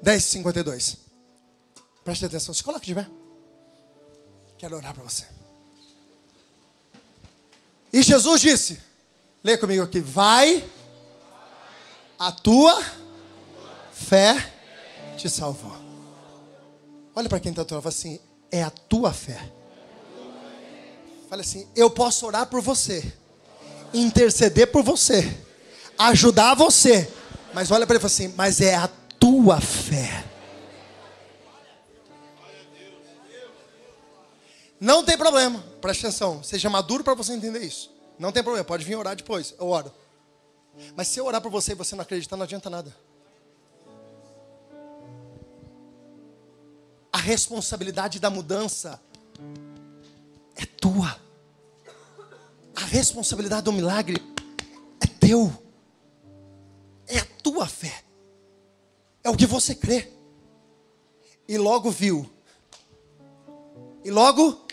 10, 0.02 0.24
52. 0.24 0.96
Preste 2.06 2.26
atenção. 2.26 2.54
Se 2.54 2.64
coloca 2.64 2.86
de 2.86 2.96
pé. 2.96 3.06
Quero 4.58 4.78
orar 4.78 4.94
para 4.94 5.04
você. 5.04 5.26
E 7.92 8.02
Jesus 8.02 8.40
disse: 8.40 8.80
Leia 9.44 9.58
comigo 9.58 9.84
aqui. 9.84 10.00
Vai, 10.00 10.64
a 12.18 12.32
tua 12.32 12.82
fé 13.92 14.54
te 15.18 15.30
salvou. 15.30 15.76
Olha 17.14 17.28
para 17.28 17.42
quem 17.42 17.52
está 17.52 17.66
falando 17.66 17.88
assim: 17.88 18.22
é 18.50 18.64
a 18.64 18.70
tua 18.70 19.12
fé. 19.12 19.52
Fala 21.30 21.42
assim: 21.42 21.68
eu 21.76 21.90
posso 21.90 22.26
orar 22.26 22.46
por 22.46 22.62
você, 22.62 23.04
interceder 23.94 24.72
por 24.72 24.82
você 24.82 25.44
ajudar 25.98 26.56
você. 26.56 27.12
Mas 27.54 27.72
olha 27.72 27.86
para 27.86 27.96
ele 27.96 28.06
e 28.06 28.08
fala 28.10 28.14
assim: 28.14 28.34
mas 28.36 28.62
é 28.62 28.76
a 28.76 28.90
tua 29.20 29.60
fé. 29.62 30.26
Não 34.80 35.04
tem 35.04 35.18
problema, 35.18 35.64
preste 35.82 36.06
atenção. 36.06 36.44
Seja 36.44 36.70
maduro 36.70 37.04
para 37.04 37.14
você 37.14 37.34
entender 37.34 37.62
isso. 37.62 37.92
Não 38.20 38.32
tem 38.32 38.44
problema, 38.44 38.66
pode 38.66 38.84
vir 38.84 38.96
orar 38.96 39.16
depois. 39.16 39.54
Eu 39.60 39.68
oro. 39.68 39.92
Mas 40.96 41.08
se 41.08 41.20
eu 41.20 41.26
orar 41.26 41.42
por 41.42 41.50
você 41.50 41.72
e 41.72 41.76
você 41.76 41.96
não 41.96 42.02
acreditar, 42.02 42.36
não 42.36 42.44
adianta 42.44 42.70
nada. 42.70 42.96
A 47.12 47.18
responsabilidade 47.18 48.20
da 48.20 48.30
mudança 48.30 49.02
é 50.56 50.66
tua. 50.66 51.18
A 52.76 52.82
responsabilidade 52.82 53.64
do 53.64 53.72
milagre 53.72 54.22
é 55.02 55.08
teu 55.08 55.65
é 57.08 57.18
a 57.18 57.26
tua 57.42 57.68
fé. 57.68 58.04
É 59.24 59.30
o 59.30 59.38
que 59.38 59.46
você 59.46 59.74
crê. 59.76 60.12
E 61.48 61.58
logo 61.58 61.90
viu. 61.92 62.30
E 64.04 64.12
logo. 64.12 64.66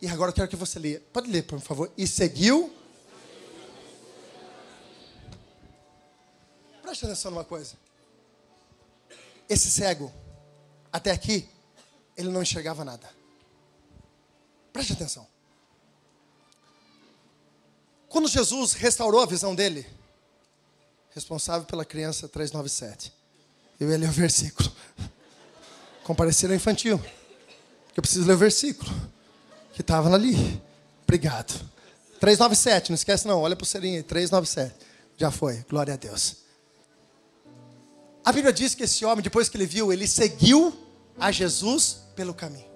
E 0.00 0.08
agora 0.08 0.30
eu 0.30 0.34
quero 0.34 0.48
que 0.48 0.56
você 0.56 0.78
leia. 0.78 1.02
Pode 1.12 1.30
ler, 1.30 1.42
por 1.42 1.60
favor. 1.60 1.90
E 1.96 2.06
seguiu. 2.06 2.72
Preste 6.82 7.04
atenção 7.04 7.30
numa 7.30 7.44
coisa. 7.44 7.76
Esse 9.48 9.70
cego, 9.70 10.12
até 10.92 11.10
aqui, 11.10 11.48
ele 12.16 12.28
não 12.30 12.42
enxergava 12.42 12.84
nada. 12.84 13.08
Preste 14.72 14.92
atenção. 14.92 15.26
Quando 18.08 18.28
Jesus 18.28 18.74
restaurou 18.74 19.22
a 19.22 19.26
visão 19.26 19.54
dele, 19.54 19.86
responsável 21.14 21.66
pela 21.66 21.84
criança 21.84 22.28
397. 22.28 23.12
Eu 23.78 23.90
ia 23.90 23.98
ler 23.98 24.08
o 24.08 24.12
versículo. 24.12 24.70
Compareceram 26.04 26.54
infantil. 26.54 26.98
Porque 26.98 28.00
eu 28.00 28.02
preciso 28.02 28.26
ler 28.26 28.34
o 28.34 28.38
versículo. 28.38 28.90
Que 29.72 29.80
estava 29.80 30.12
ali. 30.14 30.60
Obrigado. 31.04 31.52
397, 32.20 32.90
não 32.90 32.94
esquece 32.94 33.26
não. 33.26 33.40
Olha 33.40 33.56
para 33.56 33.64
o 33.64 33.66
serinho 33.66 33.96
aí. 33.96 34.02
397. 34.02 34.74
Já 35.16 35.30
foi. 35.30 35.64
Glória 35.68 35.94
a 35.94 35.96
Deus. 35.96 36.36
A 38.24 38.32
Bíblia 38.32 38.52
diz 38.52 38.74
que 38.74 38.84
esse 38.84 39.04
homem, 39.04 39.22
depois 39.22 39.48
que 39.48 39.56
ele 39.56 39.66
viu, 39.66 39.92
ele 39.92 40.06
seguiu 40.06 40.72
a 41.18 41.32
Jesus 41.32 42.02
pelo 42.14 42.32
caminho. 42.32 42.70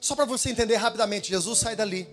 Só 0.00 0.14
para 0.14 0.24
você 0.24 0.50
entender 0.50 0.76
rapidamente, 0.76 1.30
Jesus 1.30 1.58
sai 1.58 1.74
dali. 1.74 2.08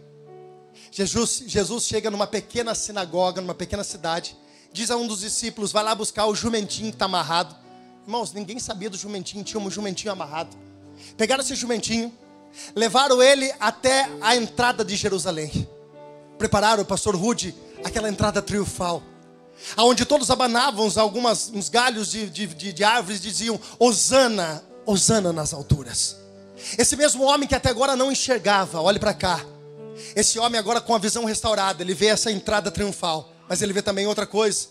Jesus, 0.92 1.44
Jesus 1.46 1.86
chega 1.86 2.10
numa 2.10 2.26
pequena 2.26 2.74
sinagoga, 2.74 3.40
numa 3.40 3.54
pequena 3.54 3.84
cidade 3.84 4.36
diz 4.76 4.92
a 4.92 4.98
um 4.98 5.08
dos 5.08 5.22
discípulos: 5.22 5.72
vai 5.72 5.84
lá 5.84 5.96
buscar 5.96 6.26
o 6.26 6.36
jumentinho 6.36 6.90
que 6.90 6.96
está 6.96 7.06
amarrado. 7.06 7.56
Irmãos, 8.06 8.34
ninguém 8.34 8.60
sabia 8.60 8.90
do 8.90 8.98
jumentinho, 8.98 9.44
tinha 9.44 9.60
um 9.60 9.72
jumentinho 9.72 10.12
amarrado. 10.12 10.56
Pegaram 11.18 11.42
esse 11.42 11.56
jumentinho, 11.56 12.14
levaram 12.76 13.24
ele 13.24 13.52
até 13.60 14.08
a 14.22 14.36
entrada 14.36 14.84
de 14.84 14.96
Jerusalém. 14.96 15.68
Prepararam, 16.38 16.84
o 16.84 16.86
pastor 16.86 17.16
Rude, 17.16 17.56
aquela 17.84 18.10
entrada 18.10 18.42
triunfal. 18.42 19.02
Aonde 19.78 20.06
todos 20.06 20.30
abanavam 20.30 20.92
algumas, 20.98 21.50
uns 21.50 21.70
galhos 21.70 22.12
de, 22.12 22.30
de, 22.30 22.46
de, 22.46 22.74
de 22.74 22.84
árvores 22.84 23.22
diziam: 23.22 23.60
Osana, 23.80 24.62
Osana 24.86 25.32
nas 25.32 25.54
alturas. 25.54 26.18
Esse 26.78 26.98
mesmo 26.98 27.24
homem 27.24 27.48
que 27.48 27.56
até 27.56 27.70
agora 27.70 27.96
não 27.96 28.12
enxergava, 28.12 28.82
olhe 28.82 29.00
para 29.00 29.14
cá. 29.14 29.44
Esse 30.16 30.38
homem 30.38 30.60
agora 30.60 30.82
com 30.82 30.94
a 30.94 31.00
visão 31.00 31.24
restaurada, 31.24 31.82
ele 31.82 31.94
vê 31.94 32.08
essa 32.08 32.30
entrada 32.30 32.70
triunfal. 32.70 33.35
Mas 33.48 33.62
ele 33.62 33.74
vê 33.74 33.82
também 33.82 34.08
outra 34.08 34.26
coisa. 34.26 34.68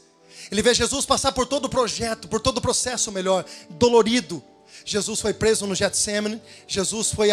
Ele 0.50 0.62
vê 0.62 0.74
Jesus 0.74 1.06
passar 1.06 1.32
por 1.32 1.46
todo 1.46 1.66
o 1.66 1.68
projeto, 1.68 2.28
por 2.28 2.40
todo 2.40 2.58
o 2.58 2.60
processo 2.60 3.10
melhor, 3.12 3.44
dolorido. 3.70 4.42
Jesus 4.84 5.20
foi 5.20 5.32
preso 5.32 5.66
no 5.66 5.74
Getsemane, 5.74 6.40
Jesus 6.66 7.12
foi 7.12 7.30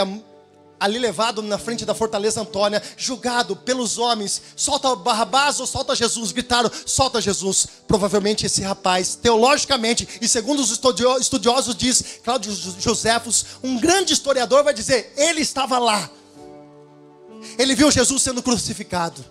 ali 0.80 0.98
levado 0.98 1.42
na 1.42 1.58
frente 1.58 1.86
da 1.86 1.94
fortaleza 1.94 2.42
Antônia, 2.42 2.82
julgado 2.98 3.56
pelos 3.56 3.98
homens, 3.98 4.42
solta 4.56 4.96
Barrabás 4.96 5.60
ou 5.60 5.68
solta 5.68 5.96
Jesus, 5.96 6.32
gritaram, 6.32 6.72
solta 6.86 7.22
Jesus. 7.22 7.68
Provavelmente 7.88 8.46
esse 8.46 8.62
rapaz, 8.62 9.16
teologicamente, 9.16 10.08
e 10.22 10.28
segundo 10.28 10.60
os 10.60 10.72
estudiosos 10.72 11.76
diz, 11.76 12.20
Cláudio 12.24 12.52
Josefos, 12.80 13.46
um 13.62 13.80
grande 13.80 14.14
historiador 14.14 14.64
vai 14.64 14.74
dizer, 14.74 15.14
ele 15.18 15.42
estava 15.42 15.78
lá. 15.78 16.10
Ele 17.58 17.76
viu 17.76 17.92
Jesus 17.92 18.22
sendo 18.22 18.42
crucificado. 18.42 19.24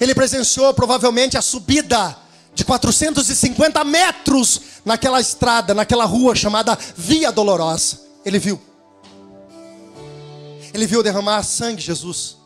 Ele 0.00 0.14
presenciou 0.14 0.72
provavelmente 0.74 1.36
a 1.36 1.42
subida 1.42 2.16
de 2.54 2.64
450 2.64 3.84
metros 3.84 4.60
naquela 4.84 5.20
estrada, 5.20 5.74
naquela 5.74 6.04
rua 6.04 6.34
chamada 6.34 6.78
Via 6.96 7.32
Dolorosa. 7.32 8.00
Ele 8.24 8.38
viu. 8.38 8.60
Ele 10.72 10.86
viu 10.86 11.02
derramar 11.02 11.42
sangue, 11.42 11.80
Jesus. 11.80 12.36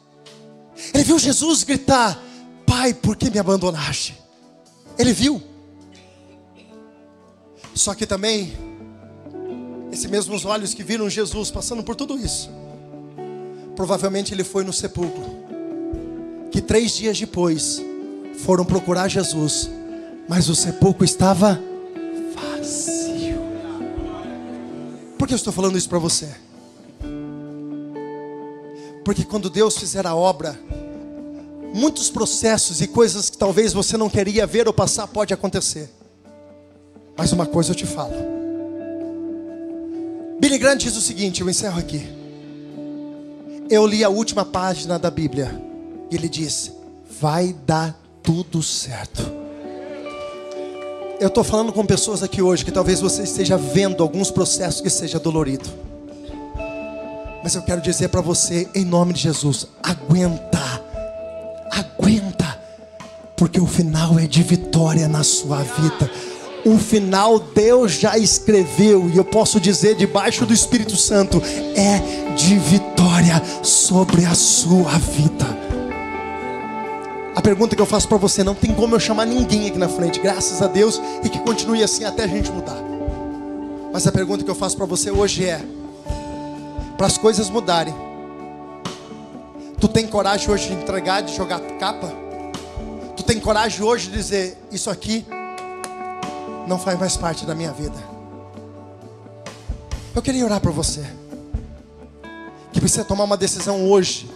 Ele 0.93 1.05
viu 1.05 1.19
Jesus 1.19 1.65
gritar: 1.65 2.21
Pai, 2.67 2.93
por 2.93 3.17
que 3.17 3.31
me 3.31 3.39
abandonaste? 3.39 4.17
Ele 4.99 5.13
viu. 5.13 5.43
Só 7.75 7.95
que 7.95 8.07
também, 8.07 8.57
esses 9.93 10.11
mesmos 10.11 10.45
olhos 10.45 10.75
que 10.75 10.83
viram 10.83 11.09
Jesus 11.09 11.51
passando 11.51 11.83
por 11.83 11.95
tudo 11.95 12.19
isso, 12.19 12.51
provavelmente 13.77 14.35
ele 14.35 14.43
foi 14.43 14.65
no 14.65 14.73
sepulcro. 14.73 15.38
Que 16.51 16.61
três 16.61 16.93
dias 16.93 17.19
depois 17.19 17.83
foram 18.39 18.65
procurar 18.65 19.09
Jesus, 19.09 19.71
mas 20.29 20.49
o 20.49 20.55
sepulcro 20.55 21.05
estava 21.05 21.61
vazio. 22.35 23.41
Por 25.19 25.27
que 25.27 25.35
eu 25.35 25.37
estou 25.37 25.53
falando 25.53 25.77
isso 25.77 25.89
para 25.89 25.99
você? 25.99 26.29
Porque 29.05 29.25
quando 29.25 29.51
Deus 29.51 29.77
fizer 29.77 30.07
a 30.07 30.15
obra, 30.15 30.59
muitos 31.75 32.11
processos 32.11 32.81
e 32.81 32.87
coisas 32.87 33.29
que 33.29 33.39
talvez 33.39 33.73
você 33.73 33.97
não 33.97 34.09
queria 34.09 34.47
ver 34.47 34.67
ou 34.67 34.73
passar 34.73 35.07
pode 35.07 35.35
acontecer. 35.35 35.91
Mas 37.17 37.33
uma 37.33 37.47
coisa 37.47 37.73
eu 37.73 37.75
te 37.75 37.87
falo. 37.87 38.15
Billy 40.41 40.59
Graham 40.59 40.77
diz 40.77 40.97
o 40.97 41.01
seguinte, 41.01 41.41
eu 41.41 41.51
encerro 41.51 41.79
aqui. 41.79 42.07
Eu 43.69 43.87
li 43.87 44.05
a 44.05 44.09
última 44.09 44.45
página 44.45 44.99
da 44.99 45.11
Bíblia 45.11 45.68
e 46.11 46.17
ele 46.17 46.29
disse: 46.29 46.73
vai 47.21 47.55
dar 47.67 47.99
tudo 48.23 48.63
certo. 48.63 49.39
Eu 51.21 51.29
estou 51.29 51.43
falando 51.43 51.73
com 51.73 51.85
pessoas 51.85 52.23
aqui 52.23 52.41
hoje 52.41 52.65
que 52.65 52.71
talvez 52.71 53.01
você 53.01 53.23
esteja 53.23 53.57
vendo 53.57 54.03
alguns 54.03 54.31
processos 54.31 54.81
que 54.81 54.89
seja 54.89 55.19
dolorido. 55.19 55.69
Mas 57.43 57.55
eu 57.55 57.63
quero 57.63 57.81
dizer 57.81 58.09
para 58.09 58.21
você, 58.21 58.69
em 58.75 58.85
nome 58.85 59.13
de 59.13 59.23
Jesus, 59.23 59.67
aguenta, 59.83 60.83
aguenta, 61.73 62.61
porque 63.37 63.61
o 63.61 63.67
final 63.67 64.19
é 64.19 64.27
de 64.27 64.43
vitória 64.43 65.09
na 65.09 65.25
sua 65.25 65.63
vida. 65.63 66.11
O 66.65 66.79
final 66.79 67.39
Deus 67.39 67.93
já 67.93 68.19
escreveu, 68.19 69.09
e 69.09 69.17
eu 69.17 69.25
posso 69.25 69.59
dizer, 69.59 69.97
debaixo 69.97 70.45
do 70.45 70.53
Espírito 70.53 70.97
Santo, 70.97 71.43
é 71.75 72.35
de 72.35 72.59
vitória 72.59 73.43
sobre 73.63 74.25
a 74.25 74.35
sua 74.35 74.99
vida. 74.99 75.58
A 77.39 77.41
pergunta 77.41 77.77
que 77.77 77.81
eu 77.81 77.87
faço 77.87 78.09
para 78.09 78.19
você, 78.19 78.43
não 78.43 78.53
tem 78.53 78.75
como 78.75 78.97
eu 78.97 78.99
chamar 78.99 79.25
ninguém 79.25 79.69
aqui 79.69 79.79
na 79.79 79.89
frente, 79.89 80.19
graças 80.19 80.61
a 80.61 80.67
Deus, 80.67 81.01
e 81.23 81.29
que 81.29 81.39
continue 81.39 81.85
assim 81.85 82.03
até 82.03 82.25
a 82.25 82.27
gente 82.27 82.51
mudar. 82.51 82.77
Mas 83.93 84.09
a 84.09 84.11
pergunta 84.11 84.43
que 84.43 84.51
eu 84.51 84.57
faço 84.57 84.77
para 84.77 84.87
você 84.87 85.13
hoje 85.13 85.45
é: 85.45 85.65
para 86.97 87.07
as 87.07 87.17
coisas 87.17 87.49
mudarem. 87.49 87.95
Tu 89.81 89.87
tem 89.87 90.09
coragem 90.09 90.51
hoje 90.51 90.67
de 90.67 90.83
entregar, 90.83 91.21
de 91.21 91.33
jogar 91.33 91.61
capa? 91.79 92.13
Tu 93.17 93.23
tem 93.23 93.39
coragem 93.39 93.85
hoje 93.85 94.09
de 94.09 94.17
dizer: 94.17 94.59
Isso 94.73 94.91
aqui 94.91 95.25
não 96.67 96.77
faz 96.77 96.99
mais 96.99 97.17
parte 97.17 97.47
da 97.47 97.55
minha 97.55 97.71
vida. 97.71 98.03
Eu 100.13 100.21
queria 100.21 100.45
orar 100.45 100.61
para 100.61 100.73
você, 100.73 101.07
que 102.73 102.81
precisa 102.81 103.05
tomar 103.05 103.23
uma 103.23 103.37
decisão 103.37 103.89
hoje, 103.89 104.29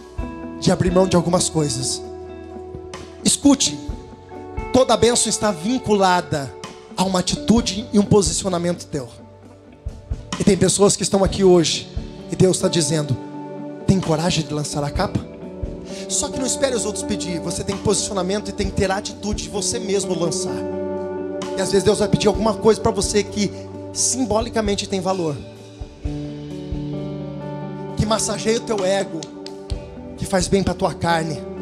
de 0.61 0.71
abrir 0.71 0.89
mão 0.89 1.05
de 1.05 1.17
algumas 1.17 1.49
coisas. 1.49 2.01
Escute, 3.23 3.77
toda 4.71 4.97
bênção 4.97 5.29
está 5.29 5.51
vinculada 5.51 6.53
a 6.95 7.03
uma 7.03 7.19
atitude 7.19 7.87
e 7.93 7.99
um 7.99 8.03
posicionamento 8.03 8.85
teu. 8.85 9.07
E 10.39 10.43
tem 10.43 10.57
pessoas 10.57 10.95
que 10.95 11.03
estão 11.03 11.23
aqui 11.23 11.43
hoje 11.43 11.87
e 12.31 12.35
Deus 12.35 12.57
está 12.57 12.67
dizendo: 12.67 13.15
tem 13.87 13.99
coragem 13.99 14.45
de 14.45 14.53
lançar 14.53 14.83
a 14.83 14.89
capa? 14.89 15.19
Só 16.09 16.27
que 16.27 16.39
não 16.39 16.45
espere 16.45 16.75
os 16.75 16.85
outros 16.85 17.03
pedir. 17.03 17.39
Você 17.39 17.63
tem 17.63 17.77
posicionamento 17.77 18.49
e 18.49 18.51
tem 18.51 18.69
que 18.69 18.75
ter 18.75 18.91
a 18.91 18.97
atitude 18.97 19.43
de 19.43 19.49
você 19.49 19.79
mesmo 19.79 20.17
lançar. 20.17 20.55
E 21.57 21.61
às 21.61 21.71
vezes 21.71 21.83
Deus 21.83 21.99
vai 21.99 22.07
pedir 22.07 22.27
alguma 22.27 22.53
coisa 22.53 22.81
para 22.81 22.91
você 22.91 23.23
que 23.23 23.51
simbolicamente 23.93 24.87
tem 24.87 24.99
valor. 24.99 25.35
Que 27.97 28.05
massageia 28.05 28.57
o 28.57 28.61
teu 28.61 28.83
ego. 28.83 29.21
Que 30.17 30.25
faz 30.25 30.47
bem 30.47 30.63
para 30.63 30.73
tua 30.73 30.93
carne. 30.93 31.52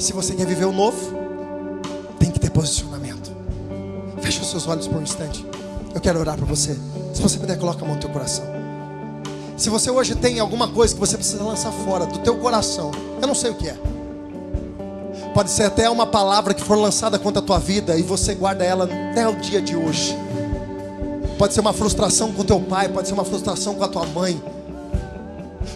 Se 0.00 0.14
você 0.14 0.34
quer 0.34 0.46
viver 0.46 0.64
o 0.64 0.72
novo, 0.72 1.12
tem 2.18 2.30
que 2.30 2.40
ter 2.40 2.48
posicionamento. 2.50 3.30
Feche 4.22 4.40
os 4.40 4.48
seus 4.48 4.66
olhos 4.66 4.88
por 4.88 4.96
um 4.96 5.02
instante. 5.02 5.44
Eu 5.94 6.00
quero 6.00 6.18
orar 6.18 6.38
para 6.38 6.46
você. 6.46 6.74
Se 7.12 7.20
você 7.20 7.38
puder, 7.38 7.58
coloca 7.58 7.84
a 7.84 7.86
mão 7.86 7.96
no 7.96 8.00
teu 8.00 8.08
coração. 8.08 8.44
Se 9.58 9.68
você 9.68 9.90
hoje 9.90 10.14
tem 10.14 10.40
alguma 10.40 10.68
coisa 10.68 10.94
que 10.94 11.00
você 11.00 11.18
precisa 11.18 11.44
lançar 11.44 11.70
fora 11.70 12.06
do 12.06 12.18
teu 12.20 12.38
coração, 12.38 12.90
eu 13.20 13.28
não 13.28 13.34
sei 13.34 13.50
o 13.50 13.54
que 13.54 13.68
é. 13.68 13.76
Pode 15.34 15.50
ser 15.50 15.64
até 15.64 15.88
uma 15.90 16.06
palavra 16.06 16.54
que 16.54 16.62
for 16.62 16.78
lançada 16.78 17.18
contra 17.18 17.42
a 17.42 17.44
tua 17.44 17.58
vida 17.58 17.94
e 17.98 18.02
você 18.02 18.34
guarda 18.34 18.64
ela 18.64 18.84
até 18.84 19.28
o 19.28 19.36
dia 19.36 19.60
de 19.60 19.76
hoje. 19.76 20.16
Pode 21.36 21.52
ser 21.52 21.60
uma 21.60 21.74
frustração 21.74 22.32
com 22.32 22.42
teu 22.42 22.58
pai, 22.58 22.88
pode 22.88 23.06
ser 23.06 23.12
uma 23.12 23.24
frustração 23.24 23.74
com 23.74 23.84
a 23.84 23.88
tua 23.88 24.06
mãe. 24.06 24.42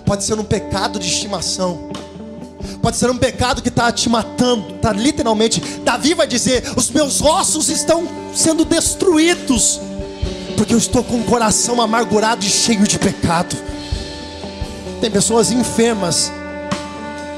Pode 0.07 0.25
ser 0.25 0.39
um 0.39 0.45
pecado 0.45 0.99
de 0.99 1.07
estimação. 1.07 1.91
Pode 2.85 2.99
ser 2.99 3.09
um 3.09 3.16
pecado 3.16 3.62
que 3.62 3.70
está 3.70 3.91
te 3.91 4.11
matando, 4.11 4.74
está 4.74 4.93
literalmente. 4.93 5.59
Davi 5.82 6.12
vai 6.12 6.26
dizer: 6.26 6.62
os 6.76 6.91
meus 6.91 7.22
ossos 7.22 7.70
estão 7.70 8.07
sendo 8.35 8.62
destruídos 8.62 9.80
porque 10.55 10.74
eu 10.74 10.78
estou 10.78 11.03
com 11.03 11.18
o 11.18 11.24
coração 11.24 11.80
amargurado 11.80 12.45
e 12.45 12.49
cheio 12.51 12.87
de 12.87 12.99
pecado. 12.99 13.57
Tem 15.01 15.11
pessoas 15.11 15.51
enfermas, 15.51 16.30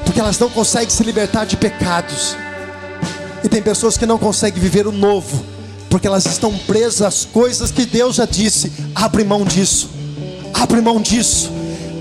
porque 0.03 0.19
elas 0.19 0.37
não 0.37 0.49
conseguem 0.49 0.89
se 0.89 1.01
libertar 1.05 1.45
de 1.45 1.55
pecados, 1.55 2.35
e 3.41 3.47
tem 3.47 3.61
pessoas 3.61 3.97
que 3.97 4.05
não 4.05 4.17
conseguem 4.17 4.61
viver 4.61 4.85
o 4.85 4.91
novo, 4.91 5.45
porque 5.89 6.07
elas 6.07 6.25
estão 6.25 6.57
presas 6.59 7.01
às 7.01 7.23
coisas 7.23 7.71
que 7.71 7.85
Deus 7.85 8.17
já 8.17 8.25
disse: 8.25 8.69
abre 8.93 9.23
mão 9.23 9.45
disso, 9.45 9.89
abre 10.53 10.81
mão 10.81 11.01
disso. 11.01 11.56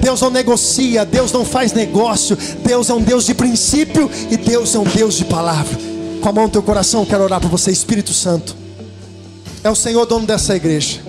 Deus 0.07 0.21
não 0.21 0.31
negocia, 0.31 1.05
Deus 1.05 1.33
não 1.33 1.45
faz 1.45 1.73
negócio, 1.73 2.39
Deus 2.65 2.89
é 2.89 2.95
um 2.95 3.03
Deus 3.03 3.27
de 3.27 3.35
princípio 3.35 4.09
e 4.31 4.37
Deus 4.37 4.73
é 4.73 4.79
um 4.79 4.85
Deus 4.85 5.17
de 5.17 5.25
palavra. 5.25 5.77
Com 6.21 6.29
a 6.29 6.33
mão 6.33 6.45
no 6.45 6.51
teu 6.51 6.63
coração, 6.63 7.05
quero 7.05 7.25
orar 7.25 7.41
por 7.41 7.51
você, 7.51 7.73
Espírito 7.73 8.13
Santo. 8.13 8.55
É 9.65 9.69
o 9.69 9.75
Senhor 9.75 10.07
dono 10.07 10.25
dessa 10.25 10.55
igreja. 10.55 11.01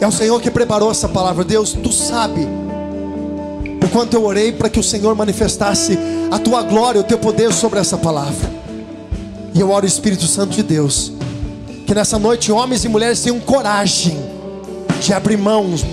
É 0.00 0.06
o 0.06 0.12
Senhor 0.12 0.40
que 0.40 0.48
preparou 0.48 0.92
essa 0.92 1.08
palavra. 1.08 1.42
Deus, 1.42 1.72
tu 1.72 1.90
sabe 1.90 2.46
o 3.84 3.88
quanto 3.88 4.14
eu 4.14 4.24
orei 4.24 4.52
para 4.52 4.70
que 4.70 4.78
o 4.78 4.84
Senhor 4.84 5.12
manifestasse 5.16 5.98
a 6.30 6.38
tua 6.38 6.62
glória, 6.62 7.00
o 7.00 7.04
teu 7.04 7.18
poder 7.18 7.52
sobre 7.52 7.80
essa 7.80 7.98
palavra. 7.98 8.48
E 9.52 9.58
eu 9.58 9.72
oro, 9.72 9.84
Espírito 9.84 10.28
Santo 10.28 10.54
de 10.54 10.62
Deus, 10.62 11.10
que 11.84 11.96
nessa 11.96 12.16
noite 12.16 12.52
homens 12.52 12.84
e 12.84 12.88
mulheres 12.88 13.20
tenham 13.20 13.40
coragem 13.40 14.16
de 15.00 15.12
abrir 15.12 15.36
mãos, 15.36 15.84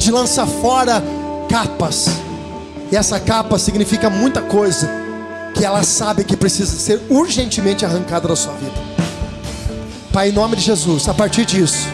de 0.00 0.10
lançar 0.10 0.46
fora 0.46 1.02
capas. 1.48 2.08
E 2.90 2.96
essa 2.96 3.20
capa 3.20 3.58
significa 3.58 4.08
muita 4.08 4.40
coisa 4.40 4.90
que 5.54 5.64
ela 5.64 5.82
sabe 5.82 6.24
que 6.24 6.36
precisa 6.36 6.74
ser 6.74 7.00
urgentemente 7.08 7.84
arrancada 7.84 8.26
da 8.26 8.34
sua 8.34 8.54
vida. 8.54 8.72
Pai, 10.12 10.30
em 10.30 10.32
nome 10.32 10.56
de 10.56 10.62
Jesus, 10.62 11.06
a 11.08 11.14
partir 11.14 11.44
disso, 11.44 11.86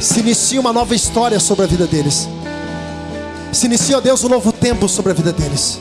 se 0.00 0.20
inicia 0.20 0.58
uma 0.58 0.72
nova 0.72 0.94
história 0.94 1.38
sobre 1.38 1.64
a 1.64 1.68
vida 1.68 1.86
deles. 1.86 2.28
Se 3.52 3.66
inicia, 3.66 3.98
ó 3.98 4.00
Deus, 4.00 4.24
um 4.24 4.28
novo 4.28 4.50
tempo 4.50 4.88
sobre 4.88 5.12
a 5.12 5.14
vida 5.14 5.32
deles. 5.32 5.78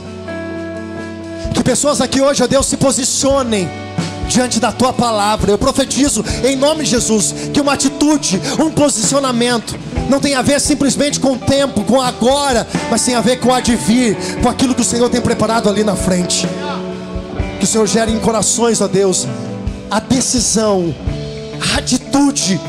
Que 1.54 1.64
pessoas 1.64 2.02
aqui 2.02 2.22
hoje, 2.22 2.44
ó 2.44 2.48
Deus, 2.48 2.66
se 2.66 2.78
posicionem 2.78 3.70
diante 4.28 4.60
da 4.60 4.72
tua 4.72 4.92
palavra. 4.92 5.52
Eu 5.52 5.58
profetizo 5.58 6.24
em 6.44 6.56
nome 6.56 6.84
de 6.84 6.92
Jesus 6.92 7.34
que 7.54 7.62
uma 7.62 7.74
atitude, 7.74 8.40
um 8.60 8.70
posicionamento 8.70 9.80
Não 10.10 10.20
tem 10.20 10.36
a 10.36 10.42
ver 10.42 10.60
simplesmente 10.62 11.20
com 11.20 11.34
o 11.34 11.38
tempo, 11.38 11.84
com 11.84 12.00
agora, 12.00 12.68
mas 12.90 13.04
tem 13.04 13.16
a 13.16 13.22
ver 13.22 13.40
com 13.40 13.50
o 13.50 13.54
advir, 13.54 14.16
com 14.42 14.50
aquilo 14.50 14.76
que 14.76 14.82
o 14.82 14.86
Senhor 14.86 15.10
tem 15.10 15.22
preparado 15.22 15.68
ali 15.68 15.84
na 15.84 15.96
frente. 15.96 16.48
Que 17.60 17.66
o 17.66 17.68
Senhor 17.68 17.88
gere 17.88 18.12
em 18.12 18.20
corações, 18.20 18.82
ó 18.82 18.88
Deus, 18.88 19.28
a 19.90 20.00
decisão, 20.00 20.94
a 21.74 21.80
atitude 21.80 22.60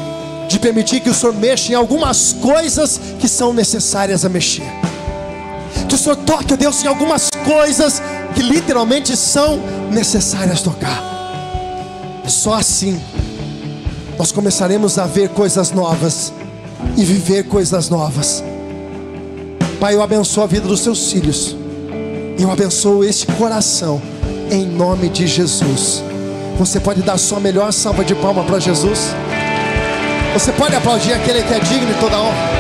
de 0.49 0.59
permitir 0.59 1.01
que 1.01 1.11
o 1.11 1.15
Senhor 1.15 1.35
mexa 1.35 1.73
em 1.73 1.75
algumas 1.75 2.33
coisas 2.33 3.01
que 3.21 3.29
são 3.29 3.53
necessárias 3.53 4.25
a 4.25 4.29
mexer. 4.29 4.67
Que 5.89 5.95
o 5.95 5.99
Senhor 5.99 6.17
toque, 6.17 6.55
ó 6.55 6.57
Deus, 6.57 6.83
em 6.83 6.89
algumas 6.89 7.29
coisas 7.45 8.01
que 8.35 8.43
literalmente 8.43 9.17
são 9.17 9.61
necessárias 9.91 10.63
tocar. 10.63 11.03
Só 12.27 12.55
assim 12.55 13.01
nós 14.19 14.33
começaremos 14.33 14.99
a 14.99 15.07
ver 15.07 15.29
coisas 15.29 15.73
novas 15.73 16.33
e 16.97 17.05
viver 17.05 17.45
coisas 17.45 17.89
novas. 17.89 18.43
Pai, 19.81 19.95
eu 19.95 20.03
abençoo 20.03 20.45
a 20.45 20.47
vida 20.47 20.67
dos 20.67 20.81
seus 20.81 21.13
filhos. 21.13 21.57
Eu 22.39 22.51
abençoo 22.51 23.05
este 23.05 23.27
coração 23.27 24.01
em 24.51 24.67
nome 24.67 25.09
de 25.09 25.27
Jesus. 25.27 26.03
Você 26.59 26.81
pode 26.81 27.03
dar 27.03 27.19
sua 27.19 27.41
melhor 27.41 27.73
salva 27.73 28.05
de 28.05 28.15
palma 28.15 28.43
para 28.45 28.59
Jesus? 28.59 29.15
Você 30.33 30.53
pode 30.53 30.75
aplaudir 30.75 31.13
aquele 31.13 31.43
que 31.43 31.53
é 31.53 31.59
digno 31.61 31.87
de 31.87 32.01
toda 32.01 32.19
honra? 32.21 32.57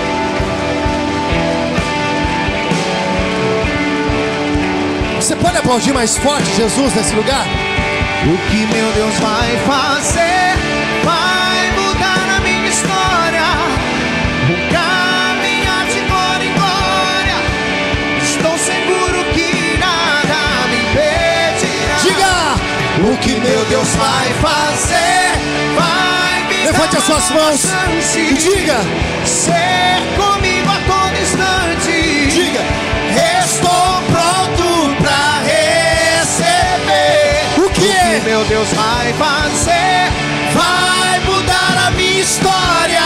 Você 5.16 5.34
pode 5.36 5.56
aplaudir 5.56 5.92
mais 5.92 6.16
forte 6.16 6.46
Jesus 6.56 6.94
nesse 6.94 7.14
lugar? 7.14 7.46
O 8.24 8.50
que 8.50 8.74
meu 8.74 8.92
Deus 8.92 9.14
vai 9.18 9.56
fazer? 9.66 10.65
O 23.08 23.16
que 23.18 23.38
meu 23.38 23.64
Deus 23.66 23.88
vai 23.94 24.32
fazer? 24.40 25.30
Vai 25.76 26.42
me 26.48 26.64
Levante 26.66 26.90
dar 26.92 26.98
as 26.98 27.04
suas 27.04 27.30
mãos 27.30 27.60
chance. 27.60 28.18
e 28.18 28.34
diga. 28.34 28.78
Ser 29.24 30.02
comigo 30.16 30.68
a 30.68 30.80
todo 30.86 31.16
instante. 31.22 32.26
Diga. 32.30 32.64
Estou 33.44 34.02
pronto 34.10 34.96
pra 35.00 35.40
receber. 35.44 37.44
O 37.64 37.70
que 37.70 37.88
é? 37.90 38.20
meu 38.24 38.44
Deus 38.44 38.68
vai 38.72 39.12
fazer? 39.12 40.10
Vai 40.52 41.20
mudar 41.20 41.86
a 41.86 41.90
minha 41.92 42.20
história. 42.22 43.02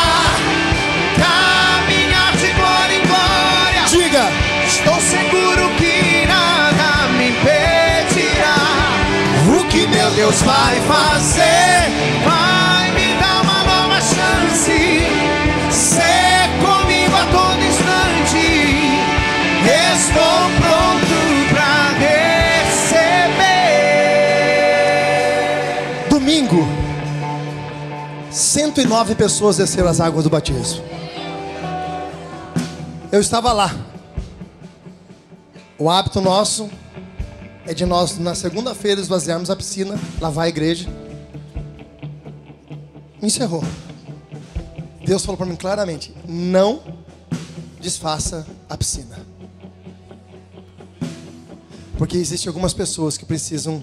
Deus 10.15 10.43
vai 10.43 10.81
fazer? 10.81 11.89
Vai 12.25 12.91
me 12.93 13.15
dar 13.21 13.43
uma 13.43 13.65
nova 13.65 14.01
chance. 14.01 15.07
Ser 15.71 16.49
comigo 16.61 17.15
a 17.15 17.27
todo 17.27 17.65
instante. 17.65 18.47
Estou 19.65 20.51
pronto 20.61 21.17
pra 21.55 21.91
receber. 22.69 23.59
Domingo, 26.11 26.67
109 28.31 29.15
pessoas 29.15 29.57
desceram 29.57 29.89
as 29.89 30.01
águas 30.01 30.25
do 30.25 30.31
batismo. 30.31 30.85
Eu 33.13 33.21
estava 33.21 33.53
lá. 33.53 33.75
O 35.79 35.89
hábito 35.89 36.21
nosso 36.21 36.69
é 37.71 37.75
de 37.75 37.87
nós, 37.87 38.19
na 38.19 38.35
segunda-feira, 38.35 39.01
esvaziarmos 39.01 39.49
a 39.49 39.55
piscina, 39.55 39.97
lavar 40.21 40.47
a 40.47 40.49
igreja. 40.49 40.89
Encerrou. 43.23 43.63
Deus 45.07 45.25
falou 45.25 45.37
para 45.37 45.47
mim 45.47 45.55
claramente: 45.55 46.13
não 46.27 46.83
desfaça 47.81 48.45
a 48.69 48.77
piscina. 48.77 49.21
Porque 51.97 52.17
existem 52.17 52.49
algumas 52.49 52.75
pessoas 52.75 53.17
que 53.17 53.25
precisam 53.25 53.81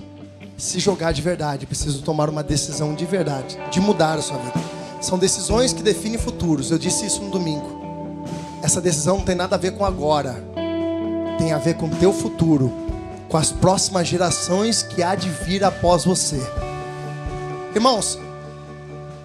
se 0.58 0.80
jogar 0.80 1.14
de 1.14 1.22
verdade, 1.22 1.66
precisam 1.66 2.02
tomar 2.02 2.30
uma 2.30 2.44
decisão 2.44 2.94
de 2.94 3.06
verdade, 3.06 3.58
de 3.72 3.80
mudar 3.80 4.16
a 4.16 4.22
sua 4.22 4.38
vida. 4.38 4.60
São 5.00 5.18
decisões 5.18 5.72
que 5.72 5.82
definem 5.82 6.20
futuros. 6.20 6.72
Eu 6.72 6.78
disse 6.78 7.06
isso 7.06 7.22
no 7.22 7.32
domingo. 7.32 8.26
Essa 8.62 8.82
decisão 8.82 9.20
não 9.20 9.24
tem 9.24 9.36
nada 9.36 9.56
a 9.56 9.60
ver 9.60 9.72
com 9.72 9.86
agora. 9.86 10.44
Tem 11.38 11.54
a 11.54 11.58
ver 11.58 11.76
com 11.76 11.86
o 11.86 11.96
teu 11.96 12.12
futuro, 12.12 12.88
com 13.30 13.38
as 13.38 13.52
próximas 13.52 14.08
gerações 14.08 14.84
que 14.84 15.04
há 15.04 15.16
de 15.16 15.30
vir 15.30 15.64
após 15.64 16.06
você. 16.06 16.40
Irmãos, 17.76 18.18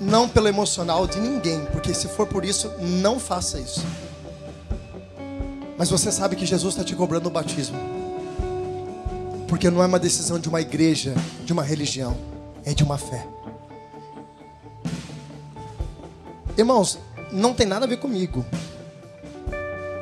não 0.01 0.29
pelo 0.29 0.49
emocional 0.49 1.07
de 1.07 1.21
ninguém, 1.21 1.65
porque 1.67 1.95
se 1.95 2.09
for 2.09 2.27
por 2.27 2.45
isso, 2.45 2.71
não 2.81 3.21
faça 3.21 3.59
isso. 3.61 3.85
Mas 5.79 5.89
você 5.89 6.11
sabe 6.11 6.37
que 6.37 6.45
Jesus 6.45 6.75
está 6.75 6.85
te 6.85 6.95
cobrando 6.95 7.29
o 7.29 7.31
batismo. 7.31 7.79
Porque 9.49 9.71
não 9.71 9.83
é 9.83 9.87
uma 9.87 9.99
decisão 9.99 10.39
de 10.39 10.49
uma 10.49 10.61
igreja, 10.61 11.15
de 11.45 11.53
uma 11.53 11.63
religião, 11.63 12.17
é 12.65 12.75
de 12.75 12.83
uma 12.83 12.99
fé. 12.99 13.27
Irmãos, 16.57 16.99
não 17.33 17.55
tem 17.55 17.67
nada 17.67 17.85
a 17.85 17.89
ver 17.89 17.99
comigo. 17.99 18.45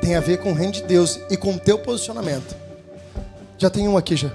Tem 0.01 0.15
a 0.15 0.19
ver 0.19 0.39
com 0.39 0.51
o 0.51 0.55
reino 0.55 0.73
de 0.73 0.83
Deus 0.83 1.19
e 1.29 1.37
com 1.37 1.53
o 1.53 1.59
teu 1.59 1.79
posicionamento. 1.79 2.60
Já 3.61 3.69
tem 3.69 3.87
um 3.87 3.95
aqui 3.95 4.15
já. 4.15 4.27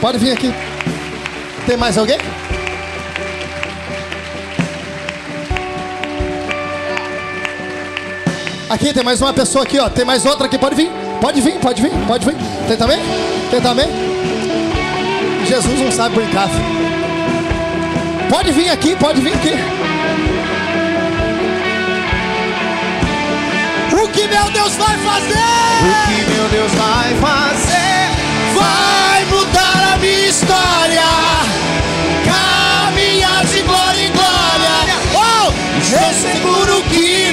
Pode 0.00 0.16
vir 0.16 0.32
aqui. 0.32 0.50
Tem 1.66 1.76
mais 1.76 1.98
alguém? 1.98 2.16
Aqui 8.70 8.94
tem 8.94 9.04
mais 9.04 9.20
uma 9.20 9.34
pessoa 9.34 9.64
aqui, 9.64 9.78
ó. 9.78 9.90
Tem 9.90 10.06
mais 10.06 10.24
outra 10.24 10.46
aqui. 10.46 10.56
Pode 10.56 10.74
vir. 10.74 10.90
Pode 11.20 11.38
vir, 11.42 11.60
pode 11.60 11.82
vir, 11.82 11.90
pode 12.06 12.24
vir. 12.24 12.34
Tem 12.66 12.76
também? 12.78 12.98
Tem 13.50 13.60
também? 13.60 13.88
Jesus 15.44 15.80
não 15.80 15.92
sabe 15.92 16.14
brincar. 16.14 16.48
Pode 18.30 18.52
vir 18.52 18.70
aqui, 18.70 18.96
pode 18.96 19.20
vir 19.20 19.34
aqui. 19.34 19.97
Que 24.18 24.26
meu 24.26 24.50
Deus 24.50 24.74
vai 24.74 24.96
O 24.96 24.98
fazer? 24.98 25.36
que 26.08 26.30
meu 26.32 26.48
Deus 26.48 26.72
vai 26.72 27.14
fazer? 27.20 28.10
Vai 28.52 29.24
mudar 29.26 29.92
a 29.94 29.96
minha 29.98 30.28
história. 30.28 31.04
Caminhar 32.24 33.44
de 33.46 33.62
glória 33.62 34.00
em 34.06 34.10
glória. 34.10 34.96
Oh, 35.14 35.52
estou 35.80 36.12
seguro 36.14 36.82
que 36.90 37.32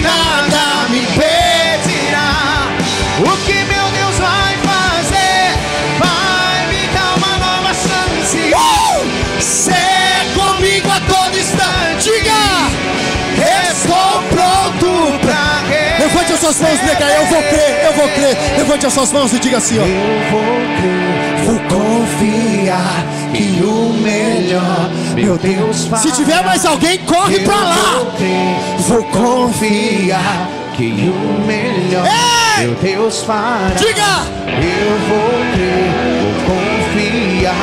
suas 16.46 16.62
mãos 16.62 16.80
diga, 16.80 17.06
eu 17.06 17.26
vou 17.26 17.42
crer, 17.42 17.86
eu 17.86 17.94
vou 17.94 18.08
crer. 18.10 18.38
Levante 18.58 18.86
as 18.86 18.94
suas 18.94 19.12
mãos 19.12 19.34
e 19.34 19.40
diga 19.40 19.58
assim, 19.58 19.80
ó. 19.80 19.82
Eu 19.82 20.32
vou 20.32 20.44
crer, 20.78 21.44
vou 21.44 21.80
confiar 21.80 23.04
que 23.34 23.64
o 23.64 23.94
melhor, 23.94 24.92
meu 25.16 25.38
Deus, 25.38 25.88
fará. 25.88 26.02
Se 26.04 26.12
tiver 26.12 26.44
mais 26.44 26.64
alguém, 26.64 27.00
corre 27.00 27.38
Eu 27.38 27.44
pra 27.44 27.56
lá. 27.56 27.76
Vou, 27.76 28.12
crer, 28.12 28.56
vou 28.88 29.04
confiar 29.06 30.50
que 30.76 30.84
o 30.84 31.48
melhor, 31.48 32.06
Ei! 32.06 32.68
meu 32.68 32.76
Deus 32.76 33.24
fará. 33.24 33.72
Diga! 33.76 34.22
Eu 34.48 35.00
vou 35.10 35.32
crer, 35.54 35.94
vou 36.22 36.34
confiar 36.46 37.56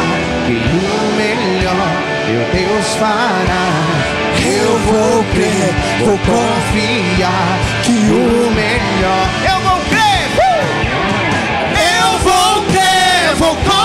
que 0.47 0.55
o 0.55 1.17
melhor, 1.17 1.89
meu 2.27 2.45
Deus 2.53 2.87
fará. 2.97 3.92
Vou 4.87 5.25
crer, 5.33 5.75
vou 6.05 6.19
confiar 6.19 7.59
que 7.85 7.93
o 7.93 8.51
melhor. 8.51 9.29
Eu 9.49 9.61
vou 9.61 9.79
crer. 9.89 10.03
Eu 12.01 12.19
vou 12.19 12.63
crer, 12.67 13.35
vou 13.37 13.57
confiar 13.57 13.82